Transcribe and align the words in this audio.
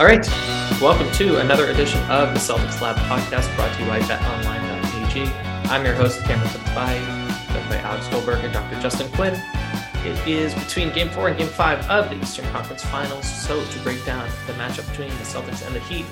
All 0.00 0.06
right, 0.06 0.24
welcome 0.80 1.10
to 1.14 1.40
another 1.40 1.70
edition 1.72 2.00
of 2.08 2.32
the 2.32 2.38
Celtics 2.38 2.80
Lab 2.80 2.94
podcast 3.10 3.52
brought 3.56 3.74
to 3.74 3.82
you 3.82 3.88
by 3.88 3.98
betonline.ag. 3.98 5.24
I'm 5.68 5.84
your 5.84 5.96
host, 5.96 6.20
Cameron 6.20 6.48
Tabatabaie, 6.50 7.52
joined 7.52 7.68
by 7.68 7.78
Alex 7.78 8.06
Goldberg 8.06 8.44
and 8.44 8.52
Dr. 8.52 8.80
Justin 8.80 9.10
Quinn. 9.10 9.34
It 10.04 10.28
is 10.28 10.54
between 10.54 10.92
game 10.92 11.10
four 11.10 11.26
and 11.26 11.36
game 11.36 11.48
five 11.48 11.84
of 11.90 12.10
the 12.10 12.16
Eastern 12.20 12.44
Conference 12.52 12.84
Finals. 12.84 13.28
So, 13.28 13.60
to 13.60 13.78
break 13.80 14.04
down 14.04 14.30
the 14.46 14.52
matchup 14.52 14.88
between 14.90 15.08
the 15.08 15.24
Celtics 15.24 15.66
and 15.66 15.74
the 15.74 15.80
Heat, 15.80 16.06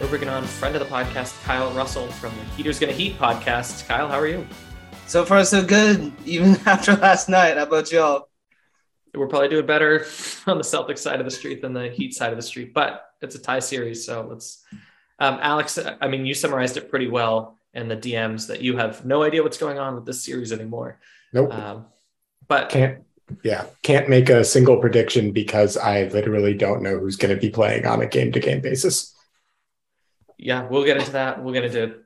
we're 0.00 0.06
bringing 0.06 0.28
on 0.28 0.44
friend 0.44 0.76
of 0.76 0.88
the 0.88 0.94
podcast, 0.94 1.42
Kyle 1.42 1.72
Russell 1.72 2.06
from 2.06 2.32
the 2.36 2.44
Heaters 2.54 2.78
Gonna 2.78 2.92
Heat 2.92 3.18
podcast. 3.18 3.88
Kyle, 3.88 4.06
how 4.06 4.20
are 4.20 4.28
you? 4.28 4.46
So 5.08 5.24
far, 5.24 5.44
so 5.44 5.64
good, 5.64 6.12
even 6.24 6.56
after 6.64 6.94
last 6.94 7.28
night. 7.28 7.56
How 7.56 7.64
about 7.64 7.90
y'all? 7.90 8.28
We're 9.16 9.26
probably 9.26 9.48
doing 9.48 9.66
better 9.66 10.06
on 10.46 10.58
the 10.58 10.64
Celtics 10.64 10.98
side 10.98 11.20
of 11.20 11.24
the 11.24 11.30
street 11.30 11.62
than 11.62 11.72
the 11.72 11.88
Heat 11.88 12.14
side 12.14 12.30
of 12.32 12.36
the 12.36 12.42
street, 12.42 12.74
but 12.74 13.10
it's 13.22 13.34
a 13.34 13.38
tie 13.38 13.60
series. 13.60 14.04
So 14.04 14.26
let's, 14.28 14.64
um, 15.18 15.38
Alex, 15.40 15.78
I 16.00 16.08
mean, 16.08 16.26
you 16.26 16.34
summarized 16.34 16.76
it 16.76 16.90
pretty 16.90 17.08
well 17.08 17.58
in 17.74 17.88
the 17.88 17.96
DMs 17.96 18.46
that 18.48 18.60
you 18.60 18.76
have 18.76 19.04
no 19.04 19.22
idea 19.22 19.42
what's 19.42 19.58
going 19.58 19.78
on 19.78 19.94
with 19.94 20.06
this 20.06 20.24
series 20.24 20.52
anymore. 20.52 20.98
Nope. 21.32 21.52
Um, 21.52 21.86
but 22.48 22.68
can't, 22.68 23.04
yeah, 23.42 23.66
can't 23.82 24.08
make 24.08 24.28
a 24.28 24.44
single 24.44 24.78
prediction 24.78 25.32
because 25.32 25.76
I 25.76 26.04
literally 26.04 26.54
don't 26.54 26.82
know 26.82 26.98
who's 26.98 27.16
going 27.16 27.34
to 27.34 27.40
be 27.40 27.50
playing 27.50 27.86
on 27.86 28.00
a 28.00 28.06
game 28.06 28.32
to 28.32 28.40
game 28.40 28.60
basis. 28.60 29.14
Yeah, 30.38 30.66
we'll 30.66 30.84
get 30.84 30.98
into 30.98 31.12
that. 31.12 31.42
We'll 31.42 31.54
get 31.54 31.64
into 31.64 31.96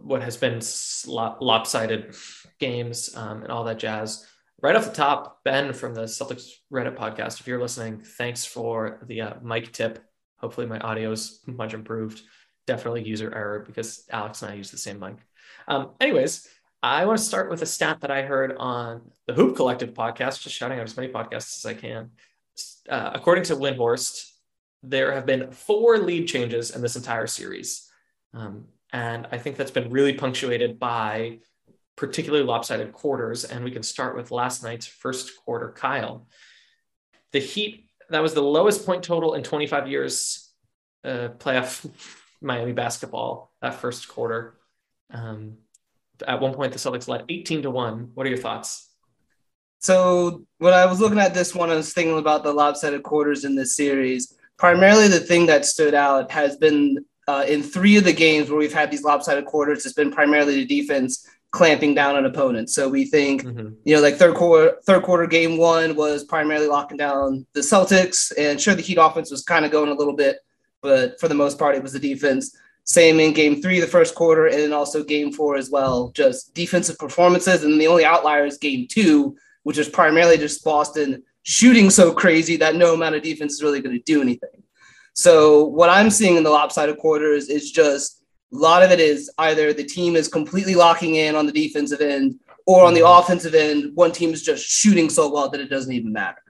what 0.00 0.22
has 0.22 0.36
been 0.36 0.60
lopsided 1.06 2.14
games 2.58 3.14
um, 3.16 3.42
and 3.42 3.50
all 3.50 3.64
that 3.64 3.78
jazz. 3.78 4.26
Right 4.64 4.76
off 4.76 4.86
the 4.86 4.92
top, 4.92 5.44
Ben 5.44 5.74
from 5.74 5.92
the 5.92 6.04
Celtics 6.04 6.48
Reddit 6.72 6.96
podcast, 6.96 7.38
if 7.38 7.46
you're 7.46 7.60
listening, 7.60 8.00
thanks 8.00 8.46
for 8.46 8.98
the 9.06 9.20
uh, 9.20 9.34
mic 9.42 9.72
tip 9.72 10.02
Hopefully, 10.38 10.66
my 10.66 10.78
audio 10.78 11.10
is 11.10 11.40
much 11.46 11.74
improved. 11.74 12.22
Definitely 12.66 13.06
user 13.06 13.30
error 13.34 13.62
because 13.66 14.06
Alex 14.10 14.40
and 14.40 14.52
I 14.52 14.54
use 14.54 14.70
the 14.70 14.78
same 14.78 14.98
mic. 14.98 15.16
Um, 15.68 15.90
anyways, 16.00 16.48
I 16.82 17.04
want 17.04 17.18
to 17.18 17.24
start 17.24 17.50
with 17.50 17.60
a 17.60 17.66
stat 17.66 18.00
that 18.00 18.10
I 18.10 18.22
heard 18.22 18.56
on 18.56 19.02
the 19.26 19.34
Hoop 19.34 19.54
Collective 19.54 19.92
podcast, 19.92 20.40
just 20.40 20.56
shouting 20.56 20.78
out 20.78 20.84
as 20.84 20.96
many 20.96 21.12
podcasts 21.12 21.58
as 21.58 21.66
I 21.66 21.74
can. 21.74 22.12
Uh, 22.88 23.10
according 23.12 23.44
to 23.44 23.56
Windhorst, 23.56 24.30
there 24.82 25.12
have 25.12 25.26
been 25.26 25.50
four 25.50 25.98
lead 25.98 26.26
changes 26.26 26.74
in 26.74 26.80
this 26.80 26.96
entire 26.96 27.26
series. 27.26 27.86
Um, 28.32 28.68
and 28.94 29.28
I 29.30 29.36
think 29.36 29.58
that's 29.58 29.70
been 29.70 29.90
really 29.90 30.14
punctuated 30.14 30.78
by 30.78 31.40
particularly 31.96 32.44
lopsided 32.44 32.92
quarters. 32.92 33.44
And 33.44 33.64
we 33.64 33.70
can 33.70 33.82
start 33.82 34.16
with 34.16 34.30
last 34.30 34.62
night's 34.62 34.86
first 34.86 35.32
quarter, 35.44 35.72
Kyle. 35.72 36.26
The 37.32 37.40
Heat 37.40 37.84
that 38.10 38.22
was 38.22 38.34
the 38.34 38.42
lowest 38.42 38.84
point 38.84 39.02
total 39.02 39.34
in 39.34 39.42
25 39.42 39.88
years 39.88 40.52
uh, 41.04 41.28
playoff 41.38 41.88
Miami 42.40 42.72
basketball 42.72 43.52
that 43.62 43.74
first 43.74 44.08
quarter. 44.08 44.58
Um, 45.10 45.58
at 46.26 46.40
one 46.40 46.54
point, 46.54 46.72
the 46.72 46.78
Celtics 46.78 47.08
led 47.08 47.24
18 47.28 47.62
to 47.62 47.70
one. 47.70 48.10
What 48.14 48.26
are 48.26 48.30
your 48.30 48.38
thoughts? 48.38 48.90
So 49.80 50.46
when 50.58 50.72
I 50.72 50.86
was 50.86 51.00
looking 51.00 51.18
at 51.18 51.34
this 51.34 51.54
one, 51.54 51.70
I 51.70 51.74
was 51.74 51.92
thinking 51.92 52.18
about 52.18 52.42
the 52.42 52.52
lopsided 52.52 53.02
quarters 53.02 53.44
in 53.44 53.54
this 53.54 53.76
series. 53.76 54.34
Primarily, 54.56 55.08
the 55.08 55.20
thing 55.20 55.46
that 55.46 55.64
stood 55.64 55.94
out 55.94 56.30
has 56.30 56.56
been 56.56 57.04
uh, 57.26 57.44
in 57.48 57.62
three 57.62 57.96
of 57.96 58.04
the 58.04 58.12
games 58.12 58.48
where 58.48 58.58
we've 58.58 58.72
had 58.72 58.90
these 58.90 59.02
lopsided 59.02 59.46
quarters. 59.46 59.84
It's 59.84 59.94
been 59.94 60.12
primarily 60.12 60.54
the 60.54 60.66
defense 60.66 61.26
clamping 61.54 61.94
down 61.94 62.16
on 62.16 62.26
opponents. 62.26 62.74
So 62.74 62.88
we 62.88 63.04
think, 63.04 63.44
mm-hmm. 63.44 63.74
you 63.84 63.94
know, 63.94 64.02
like 64.02 64.16
third 64.16 64.34
quarter, 64.34 64.76
third 64.84 65.04
quarter 65.04 65.24
game 65.24 65.56
one 65.56 65.94
was 65.94 66.24
primarily 66.24 66.66
locking 66.66 66.96
down 66.96 67.46
the 67.52 67.60
Celtics, 67.60 68.32
and 68.36 68.60
sure 68.60 68.74
the 68.74 68.82
Heat 68.82 68.98
offense 69.00 69.30
was 69.30 69.44
kind 69.44 69.64
of 69.64 69.70
going 69.70 69.88
a 69.88 69.94
little 69.94 70.16
bit, 70.16 70.38
but 70.82 71.18
for 71.20 71.28
the 71.28 71.34
most 71.34 71.56
part 71.56 71.76
it 71.76 71.82
was 71.82 71.92
the 71.92 72.00
defense. 72.00 72.58
Same 72.82 73.20
in 73.20 73.32
game 73.32 73.62
three, 73.62 73.78
the 73.78 73.86
first 73.86 74.16
quarter, 74.16 74.46
and 74.48 74.58
then 74.58 74.72
also 74.72 75.04
game 75.04 75.30
four 75.32 75.56
as 75.56 75.70
well. 75.70 76.10
Just 76.10 76.52
defensive 76.54 76.98
performances, 76.98 77.62
and 77.62 77.80
the 77.80 77.86
only 77.86 78.04
outlier 78.04 78.44
is 78.44 78.58
game 78.58 78.88
two, 78.90 79.36
which 79.62 79.78
is 79.78 79.88
primarily 79.88 80.36
just 80.36 80.64
Boston 80.64 81.22
shooting 81.44 81.88
so 81.88 82.12
crazy 82.12 82.56
that 82.56 82.74
no 82.74 82.94
amount 82.94 83.14
of 83.14 83.22
defense 83.22 83.52
is 83.52 83.62
really 83.62 83.80
going 83.80 83.96
to 83.96 84.02
do 84.02 84.20
anything. 84.20 84.64
So 85.12 85.64
what 85.66 85.88
I'm 85.88 86.10
seeing 86.10 86.36
in 86.36 86.42
the 86.42 86.50
lopsided 86.50 86.98
quarters 86.98 87.48
is 87.48 87.70
just 87.70 88.23
a 88.54 88.58
lot 88.58 88.82
of 88.82 88.90
it 88.90 89.00
is 89.00 89.30
either 89.38 89.72
the 89.72 89.84
team 89.84 90.14
is 90.14 90.28
completely 90.28 90.74
locking 90.74 91.16
in 91.16 91.34
on 91.34 91.46
the 91.46 91.52
defensive 91.52 92.00
end 92.00 92.38
or 92.66 92.84
on 92.84 92.94
the 92.94 93.00
mm-hmm. 93.00 93.22
offensive 93.22 93.54
end, 93.54 93.94
one 93.94 94.12
team 94.12 94.32
is 94.32 94.42
just 94.42 94.64
shooting 94.64 95.10
so 95.10 95.30
well 95.30 95.50
that 95.50 95.60
it 95.60 95.68
doesn't 95.68 95.92
even 95.92 96.12
matter. 96.12 96.40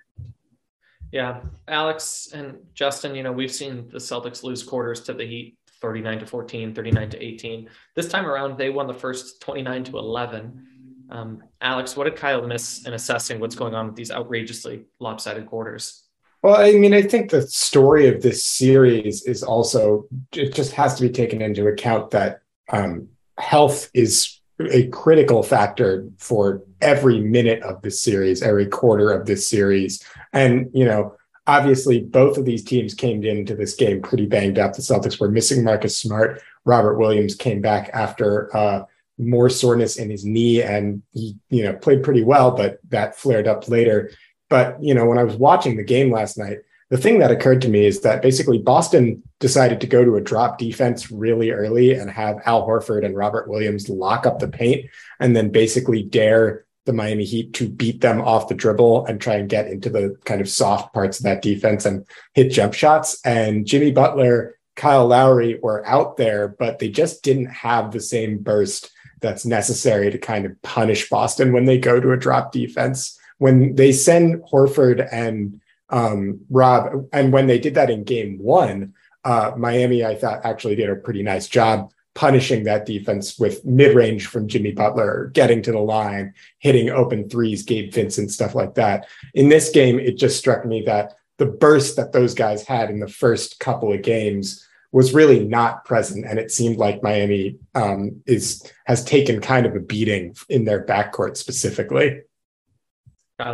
Yeah. 1.10 1.40
Alex 1.68 2.30
and 2.34 2.58
Justin, 2.74 3.14
you 3.14 3.22
know, 3.22 3.32
we've 3.32 3.52
seen 3.52 3.88
the 3.88 3.98
Celtics 3.98 4.42
lose 4.42 4.62
quarters 4.62 5.00
to 5.02 5.14
the 5.14 5.24
Heat 5.24 5.56
39 5.80 6.20
to 6.20 6.26
14, 6.26 6.74
39 6.74 7.10
to 7.10 7.22
18. 7.22 7.68
This 7.94 8.08
time 8.08 8.26
around, 8.26 8.58
they 8.58 8.70
won 8.70 8.86
the 8.86 8.94
first 8.94 9.40
29 9.40 9.84
to 9.84 9.98
11. 9.98 10.66
Um, 11.10 11.42
Alex, 11.60 11.96
what 11.96 12.04
did 12.04 12.16
Kyle 12.16 12.46
miss 12.46 12.86
in 12.86 12.94
assessing 12.94 13.38
what's 13.38 13.54
going 13.54 13.74
on 13.74 13.86
with 13.86 13.96
these 13.96 14.10
outrageously 14.10 14.86
lopsided 14.98 15.46
quarters? 15.46 16.03
Well, 16.44 16.60
I 16.60 16.72
mean, 16.72 16.92
I 16.92 17.00
think 17.00 17.30
the 17.30 17.40
story 17.40 18.06
of 18.06 18.20
this 18.20 18.44
series 18.44 19.22
is 19.22 19.42
also, 19.42 20.06
it 20.34 20.52
just 20.52 20.72
has 20.72 20.94
to 20.96 21.00
be 21.00 21.08
taken 21.08 21.40
into 21.40 21.66
account 21.68 22.10
that 22.10 22.42
um, 22.70 23.08
health 23.38 23.88
is 23.94 24.42
a 24.60 24.88
critical 24.88 25.42
factor 25.42 26.06
for 26.18 26.62
every 26.82 27.18
minute 27.18 27.62
of 27.62 27.80
this 27.80 28.02
series, 28.02 28.42
every 28.42 28.66
quarter 28.66 29.10
of 29.10 29.24
this 29.24 29.48
series. 29.48 30.04
And, 30.34 30.68
you 30.74 30.84
know, 30.84 31.16
obviously 31.46 32.00
both 32.00 32.36
of 32.36 32.44
these 32.44 32.62
teams 32.62 32.92
came 32.92 33.24
into 33.24 33.54
this 33.54 33.74
game 33.74 34.02
pretty 34.02 34.26
banged 34.26 34.58
up. 34.58 34.74
The 34.74 34.82
Celtics 34.82 35.18
were 35.18 35.30
missing 35.30 35.64
Marcus 35.64 35.96
Smart. 35.96 36.42
Robert 36.66 36.98
Williams 36.98 37.34
came 37.34 37.62
back 37.62 37.88
after 37.94 38.54
uh, 38.54 38.84
more 39.16 39.48
soreness 39.48 39.96
in 39.96 40.10
his 40.10 40.26
knee 40.26 40.60
and 40.60 41.02
he, 41.12 41.38
you 41.48 41.62
know, 41.62 41.72
played 41.72 42.02
pretty 42.02 42.22
well, 42.22 42.50
but 42.50 42.80
that 42.90 43.16
flared 43.16 43.48
up 43.48 43.66
later. 43.66 44.10
But 44.48 44.82
you 44.82 44.94
know, 44.94 45.06
when 45.06 45.18
I 45.18 45.24
was 45.24 45.36
watching 45.36 45.76
the 45.76 45.84
game 45.84 46.10
last 46.10 46.38
night, 46.38 46.58
the 46.90 46.98
thing 46.98 47.18
that 47.18 47.30
occurred 47.30 47.62
to 47.62 47.68
me 47.68 47.86
is 47.86 48.02
that 48.02 48.22
basically 48.22 48.58
Boston 48.58 49.22
decided 49.40 49.80
to 49.80 49.86
go 49.86 50.04
to 50.04 50.16
a 50.16 50.20
drop 50.20 50.58
defense 50.58 51.10
really 51.10 51.50
early 51.50 51.94
and 51.94 52.10
have 52.10 52.42
Al 52.44 52.66
Horford 52.66 53.04
and 53.04 53.16
Robert 53.16 53.48
Williams 53.48 53.88
lock 53.88 54.26
up 54.26 54.38
the 54.38 54.48
paint 54.48 54.90
and 55.18 55.34
then 55.34 55.50
basically 55.50 56.02
dare 56.02 56.66
the 56.84 56.92
Miami 56.92 57.24
Heat 57.24 57.54
to 57.54 57.68
beat 57.68 58.00
them 58.00 58.20
off 58.20 58.48
the 58.48 58.54
dribble 58.54 59.06
and 59.06 59.20
try 59.20 59.36
and 59.36 59.48
get 59.48 59.68
into 59.68 59.88
the 59.88 60.16
kind 60.24 60.40
of 60.40 60.48
soft 60.48 60.92
parts 60.92 61.18
of 61.18 61.24
that 61.24 61.42
defense 61.42 61.86
and 61.86 62.06
hit 62.34 62.52
jump 62.52 62.74
shots. 62.74 63.18
And 63.24 63.66
Jimmy 63.66 63.90
Butler, 63.90 64.58
Kyle 64.76 65.06
Lowry 65.06 65.58
were 65.62 65.86
out 65.86 66.16
there, 66.16 66.48
but 66.48 66.78
they 66.78 66.90
just 66.90 67.22
didn't 67.22 67.46
have 67.46 67.90
the 67.90 68.00
same 68.00 68.38
burst 68.38 68.90
that's 69.20 69.46
necessary 69.46 70.10
to 70.10 70.18
kind 70.18 70.44
of 70.44 70.60
punish 70.60 71.08
Boston 71.08 71.52
when 71.52 71.64
they 71.64 71.78
go 71.78 71.98
to 71.98 72.12
a 72.12 72.16
drop 72.16 72.52
defense 72.52 73.18
when 73.38 73.74
they 73.74 73.92
send 73.92 74.42
Horford 74.42 75.06
and 75.10 75.60
um, 75.90 76.40
Rob, 76.50 77.06
and 77.12 77.32
when 77.32 77.46
they 77.46 77.58
did 77.58 77.74
that 77.74 77.90
in 77.90 78.04
game 78.04 78.38
one, 78.38 78.94
uh, 79.24 79.52
Miami, 79.56 80.04
I 80.04 80.14
thought 80.14 80.44
actually 80.44 80.76
did 80.76 80.90
a 80.90 80.96
pretty 80.96 81.22
nice 81.22 81.48
job 81.48 81.90
punishing 82.14 82.64
that 82.64 82.86
defense 82.86 83.38
with 83.38 83.64
mid 83.64 83.94
range 83.96 84.26
from 84.26 84.46
Jimmy 84.46 84.72
Butler, 84.72 85.30
getting 85.34 85.62
to 85.62 85.72
the 85.72 85.80
line, 85.80 86.32
hitting 86.58 86.88
open 86.88 87.28
threes, 87.28 87.64
Gabe 87.64 87.92
Vincent, 87.92 88.30
stuff 88.30 88.54
like 88.54 88.74
that. 88.74 89.08
In 89.34 89.48
this 89.48 89.70
game, 89.70 89.98
it 89.98 90.16
just 90.16 90.38
struck 90.38 90.64
me 90.64 90.82
that 90.82 91.14
the 91.38 91.46
burst 91.46 91.96
that 91.96 92.12
those 92.12 92.34
guys 92.34 92.64
had 92.64 92.90
in 92.90 93.00
the 93.00 93.08
first 93.08 93.58
couple 93.58 93.92
of 93.92 94.02
games 94.02 94.66
was 94.92 95.12
really 95.12 95.44
not 95.44 95.84
present, 95.84 96.24
and 96.24 96.38
it 96.38 96.52
seemed 96.52 96.76
like 96.76 97.02
Miami 97.02 97.56
um, 97.74 98.22
is 98.26 98.70
has 98.86 99.04
taken 99.04 99.40
kind 99.40 99.66
of 99.66 99.74
a 99.74 99.80
beating 99.80 100.36
in 100.48 100.64
their 100.64 100.86
backcourt 100.86 101.36
specifically 101.36 102.20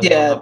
yeah, 0.01 0.39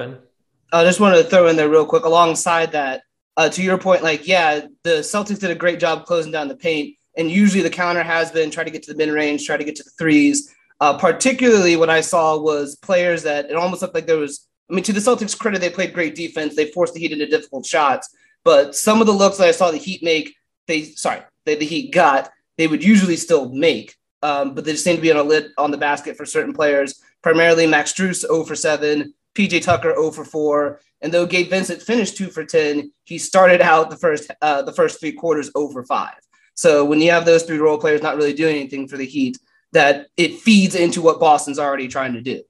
I 0.72 0.84
just 0.84 1.00
wanted 1.00 1.18
to 1.18 1.24
throw 1.24 1.48
in 1.48 1.56
there 1.56 1.70
real 1.70 1.86
quick 1.86 2.04
alongside 2.04 2.72
that. 2.74 3.04
Uh, 3.38 3.50
to 3.50 3.64
your 3.64 3.78
point, 3.78 4.04
like, 4.04 4.28
yeah, 4.28 4.68
the 4.84 5.00
Celtics 5.00 5.40
did 5.40 5.50
a 5.50 5.56
great 5.56 5.80
job 5.80 6.06
closing 6.06 6.32
down 6.32 6.50
the 6.50 6.58
paint. 6.58 6.96
And 7.18 7.32
usually 7.32 7.64
the 7.64 7.70
counter 7.70 8.04
has 8.04 8.32
been 8.32 8.52
try 8.52 8.64
to 8.64 8.70
get 8.70 8.84
to 8.84 8.94
the 8.94 8.98
mid 8.98 9.10
range, 9.10 9.46
try 9.46 9.58
to 9.58 9.64
get 9.64 9.76
to 9.78 9.84
the 9.84 9.90
threes. 9.92 10.54
Uh, 10.80 10.98
particularly, 10.98 11.76
what 11.76 11.90
I 11.90 12.02
saw 12.02 12.38
was 12.38 12.76
players 12.78 13.24
that 13.24 13.50
it 13.50 13.56
almost 13.56 13.82
looked 13.82 13.96
like 13.96 14.08
there 14.08 14.18
was. 14.18 14.48
I 14.70 14.76
mean, 14.76 14.84
to 14.84 14.94
the 14.94 15.00
Celtics' 15.00 15.38
credit, 15.38 15.62
they 15.62 15.70
played 15.70 15.94
great 15.94 16.16
defense. 16.16 16.56
They 16.56 16.72
forced 16.72 16.94
the 16.94 17.00
Heat 17.00 17.12
into 17.12 17.26
difficult 17.26 17.66
shots. 17.66 18.10
But 18.44 18.76
some 18.76 19.02
of 19.02 19.08
the 19.08 19.14
looks 19.14 19.38
that 19.38 19.48
I 19.48 19.52
saw 19.52 19.72
the 19.72 19.78
Heat 19.78 20.04
make, 20.04 20.36
they 20.68 20.84
sorry, 20.84 21.22
they, 21.46 21.56
the 21.56 21.66
Heat 21.66 21.92
got, 21.92 22.30
they 22.58 22.68
would 22.68 22.84
usually 22.84 23.16
still 23.16 23.50
make. 23.50 23.96
Um, 24.22 24.54
but 24.54 24.64
they 24.64 24.74
just 24.74 24.84
seem 24.84 24.96
to 24.96 25.02
be 25.02 25.12
on 25.12 25.18
a 25.18 25.24
lid 25.24 25.48
on 25.58 25.72
the 25.72 25.78
basket 25.78 26.16
for 26.16 26.26
certain 26.26 26.54
players. 26.54 27.02
Primarily, 27.22 27.68
Max 27.68 27.94
Strus 27.94 28.22
0 28.22 28.44
for 28.44 28.56
7, 28.56 29.14
PJ 29.36 29.64
Tucker 29.64 29.94
0 29.96 30.12
for 30.12 30.26
4. 30.26 30.80
And 31.02 31.14
though 31.14 31.26
Gabe 31.26 31.50
Vincent 31.50 31.82
finished 31.82 32.18
2 32.18 32.28
for 32.28 32.44
10, 32.44 32.92
he 33.06 33.18
started 33.18 33.62
out 33.62 33.90
the 33.90 33.98
first 33.98 34.30
uh, 34.42 34.62
the 34.62 34.74
first 34.74 35.00
three 35.00 35.14
quarters 35.14 35.52
0 35.56 35.70
for 35.70 35.86
5. 35.86 36.14
So 36.56 36.84
when 36.84 37.00
you 37.00 37.12
have 37.12 37.26
those 37.26 37.44
three 37.44 37.58
role 37.58 37.78
players 37.78 38.02
not 38.02 38.18
really 38.18 38.34
doing 38.34 38.58
anything 38.58 38.88
for 38.88 38.98
the 38.98 39.06
Heat, 39.06 39.38
that 39.72 40.08
it 40.18 40.40
feeds 40.40 40.76
into 40.76 41.02
what 41.02 41.20
Boston's 41.20 41.60
already 41.60 41.88
trying 41.88 42.14
to 42.14 42.22
do. 42.22 42.44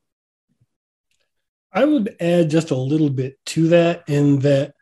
I 1.72 1.86
would 1.86 2.16
add 2.20 2.50
just 2.50 2.72
a 2.72 2.76
little 2.76 3.10
bit 3.12 3.38
to 3.48 3.68
that 3.70 4.04
in 4.08 4.40
that 4.40 4.74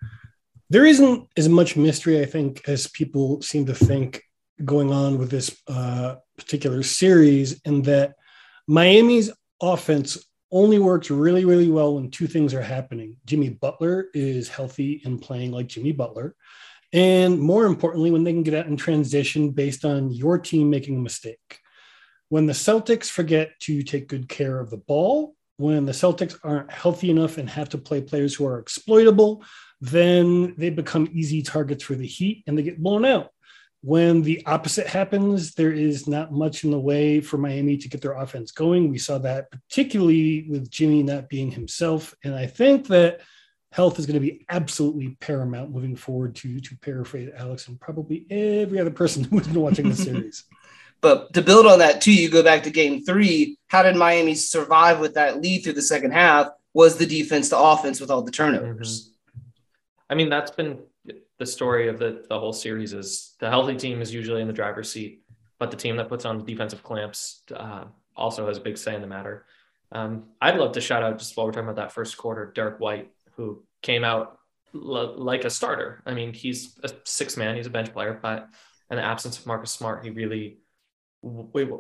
there 0.70 0.86
isn't 0.86 1.28
as 1.36 1.50
much 1.50 1.76
mystery, 1.76 2.22
I 2.22 2.26
think, 2.26 2.68
as 2.68 2.88
people 2.88 3.42
seem 3.42 3.66
to 3.66 3.76
think 3.76 4.24
going 4.64 4.92
on 4.92 5.18
with 5.18 5.30
this 5.30 5.62
uh, 5.68 6.16
particular 6.38 6.84
series, 6.84 7.62
in 7.62 7.82
that 7.84 8.16
Miami's 8.68 9.32
offense 9.62 10.26
only 10.52 10.80
works 10.80 11.10
really, 11.10 11.46
really 11.46 11.70
well 11.70 11.96
when 11.96 12.10
two 12.10 12.28
things 12.28 12.54
are 12.54 12.62
happening. 12.62 13.18
Jimmy 13.26 13.50
Butler 13.50 14.08
is 14.14 14.48
healthy 14.48 15.02
and 15.06 15.22
playing 15.22 15.52
like 15.52 15.68
Jimmy 15.68 15.92
Butler. 15.92 16.36
And 16.94 17.40
more 17.40 17.66
importantly, 17.66 18.12
when 18.12 18.24
they 18.24 18.32
can 18.32 18.44
get 18.44 18.54
out 18.54 18.68
in 18.68 18.78
transition 18.78 19.52
based 19.52 19.84
on 19.84 20.12
your 20.12 20.38
team 20.38 20.70
making 20.70 20.98
a 20.98 21.02
mistake. 21.02 21.60
When 22.30 22.46
the 22.46 22.54
Celtics 22.54 23.10
forget 23.10 23.52
to 23.62 23.84
take 23.84 24.08
good 24.08 24.30
care 24.30 24.60
of 24.60 24.70
the 24.70 24.78
ball, 24.78 25.36
when 25.58 25.86
the 25.86 25.92
Celtics 25.92 26.38
aren't 26.44 26.72
healthy 26.72 27.10
enough 27.10 27.38
and 27.38 27.50
have 27.50 27.70
to 27.70 27.78
play 27.78 28.02
players 28.02 28.36
who 28.36 28.46
are 28.46 28.60
exploitable, 28.60 29.44
then 29.82 30.56
they 30.58 30.70
become 30.70 31.10
easy 31.12 31.42
targets 31.42 31.84
for 31.84 31.96
the 31.96 32.08
Heat 32.08 32.44
and 32.48 32.58
they 32.58 32.64
get 32.64 32.82
blown 32.82 33.06
out. 33.06 33.32
When 33.82 34.24
the 34.24 34.46
opposite 34.46 34.88
happens, 34.88 35.54
there 35.54 35.72
is 35.72 36.08
not 36.08 36.32
much 36.32 36.64
in 36.64 36.72
the 36.72 36.80
way 36.80 37.22
for 37.22 37.38
Miami 37.38 37.78
to 37.78 37.88
get 37.88 38.02
their 38.02 38.18
offense 38.18 38.52
going. 38.52 38.90
We 38.90 38.98
saw 38.98 39.18
that 39.20 39.52
particularly 39.52 40.48
with 40.50 40.70
Jimmy 40.70 41.04
not 41.04 41.30
being 41.30 41.52
himself. 41.52 42.14
And 42.24 42.36
I 42.36 42.48
think 42.48 42.88
that 42.88 43.22
health 43.72 44.00
is 44.00 44.06
going 44.06 44.16
to 44.16 44.20
be 44.20 44.46
absolutely 44.50 45.18
paramount 45.20 45.72
moving 45.72 45.96
forward 45.96 46.36
to 46.36 46.60
to 46.60 46.78
paraphrase 46.78 47.32
Alex 47.38 47.68
and 47.68 47.80
probably 47.80 48.26
every 48.30 48.80
other 48.80 48.92
person 48.92 49.24
who's 49.30 49.48
been 49.48 49.62
watching 49.62 49.90
the 49.90 49.96
series. 49.96 50.44
But 51.00 51.32
to 51.34 51.44
build 51.44 51.68
on 51.68 51.78
that 51.78 52.02
too, 52.02 52.12
you 52.12 52.28
go 52.28 52.42
back 52.42 52.64
to 52.64 52.72
game 52.72 53.04
three. 53.04 53.60
How 53.68 53.84
did 53.84 53.96
Miami 53.96 54.34
survive 54.34 55.00
with 55.00 55.14
that 55.14 55.40
lead 55.40 55.64
through 55.64 55.74
the 55.74 55.82
second 55.84 56.12
half? 56.12 56.48
Was 56.74 56.98
the 56.98 57.06
defense 57.06 57.50
to 57.50 57.58
offense 57.60 58.02
with 58.02 58.10
all 58.10 58.24
the 58.24 58.32
turnovers? 58.32 59.10
Mm-hmm. 59.10 59.14
I 60.10 60.16
mean, 60.16 60.30
that's 60.30 60.50
been 60.50 60.80
the 61.40 61.46
story 61.46 61.88
of 61.88 62.00
the, 62.00 62.26
the 62.30 62.40
whole 62.40 62.54
series 62.54 62.94
is 62.94 63.36
the 63.40 63.50
healthy 63.50 63.76
team 63.76 64.02
is 64.02 64.14
usually 64.14 64.42
in 64.42 64.48
the 64.48 64.54
driver's 64.54 64.92
seat, 64.92 65.24
but 65.60 65.72
the 65.72 65.78
team 65.78 65.98
that 65.98 66.10
puts 66.10 66.26
on 66.26 66.46
defensive 66.46 66.84
clamps 66.84 67.44
uh, 67.56 67.86
also 68.16 68.48
has 68.48 68.58
a 68.58 68.62
big 68.62 68.78
say 68.78 68.96
in 68.96 69.02
the 69.02 69.08
matter. 69.08 69.46
Um, 69.92 70.26
I'd 70.42 70.58
love 70.58 70.74
to 70.74 70.82
shout 70.82 71.04
out 71.04 71.20
just 71.20 71.38
while 71.38 71.46
we're 71.46 71.54
talking 71.54 71.70
about 71.70 71.78
that 71.78 71.94
first 71.94 72.18
quarter, 72.18 72.52
Derrick 72.54 72.80
White, 72.80 73.12
who 73.36 73.64
came 73.82 74.04
out 74.04 74.40
l- 74.74 75.18
like 75.18 75.46
a 75.46 75.50
starter. 75.50 76.02
I 76.06 76.14
mean, 76.14 76.34
he's 76.34 76.78
a 76.84 76.90
six 77.04 77.38
man, 77.38 77.56
he's 77.56 77.68
a 77.68 77.72
bench 77.72 77.94
player, 77.94 78.20
but 78.22 78.50
in 78.90 78.98
the 78.98 79.04
absence 79.04 79.38
of 79.38 79.46
Marcus 79.46 79.72
Smart, 79.72 80.04
he 80.04 80.10
really 80.10 80.58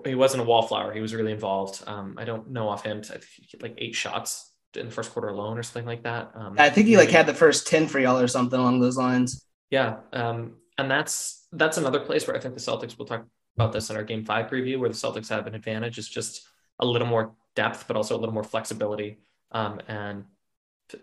he 0.03 0.15
wasn't 0.15 0.41
a 0.41 0.45
wallflower. 0.45 0.94
He 0.94 1.00
was 1.00 1.13
really 1.13 1.31
involved. 1.31 1.83
Um, 1.88 2.15
I 2.18 2.25
don't 2.25 2.50
know 2.50 2.68
offhand. 2.69 3.09
I 3.09 3.18
think 3.18 3.25
he 3.25 3.57
like 3.59 3.75
eight 3.77 3.95
shots 3.95 4.51
in 4.75 4.87
the 4.87 4.91
first 4.91 5.11
quarter 5.11 5.29
alone 5.29 5.57
or 5.57 5.63
something 5.63 5.85
like 5.85 6.03
that. 6.03 6.31
Um, 6.35 6.55
I 6.57 6.69
think 6.69 6.87
he 6.87 6.97
like 6.97 7.09
had 7.09 7.25
the 7.25 7.33
first 7.33 7.67
10 7.67 7.87
for 7.87 7.99
y'all 7.99 8.19
or 8.19 8.27
something 8.27 8.59
along 8.59 8.79
those 8.79 8.97
lines. 8.97 9.45
Yeah. 9.69 9.97
Um, 10.13 10.55
and 10.77 10.89
that's, 10.89 11.47
that's 11.51 11.77
another 11.77 11.99
place 11.99 12.27
where 12.27 12.35
I 12.35 12.39
think 12.39 12.53
the 12.53 12.59
Celtics 12.59 12.97
will 12.97 13.05
talk 13.05 13.25
about 13.55 13.71
this 13.71 13.89
in 13.89 13.95
our 13.95 14.03
game 14.03 14.25
five 14.25 14.49
preview, 14.49 14.79
where 14.79 14.89
the 14.89 14.95
Celtics 14.95 15.29
have 15.29 15.47
an 15.47 15.55
advantage 15.55 15.97
is 15.97 16.07
just 16.07 16.47
a 16.79 16.85
little 16.85 17.07
more 17.07 17.33
depth, 17.55 17.85
but 17.87 17.95
also 17.95 18.15
a 18.15 18.19
little 18.19 18.33
more 18.33 18.43
flexibility. 18.43 19.19
Um, 19.51 19.79
and 19.87 20.25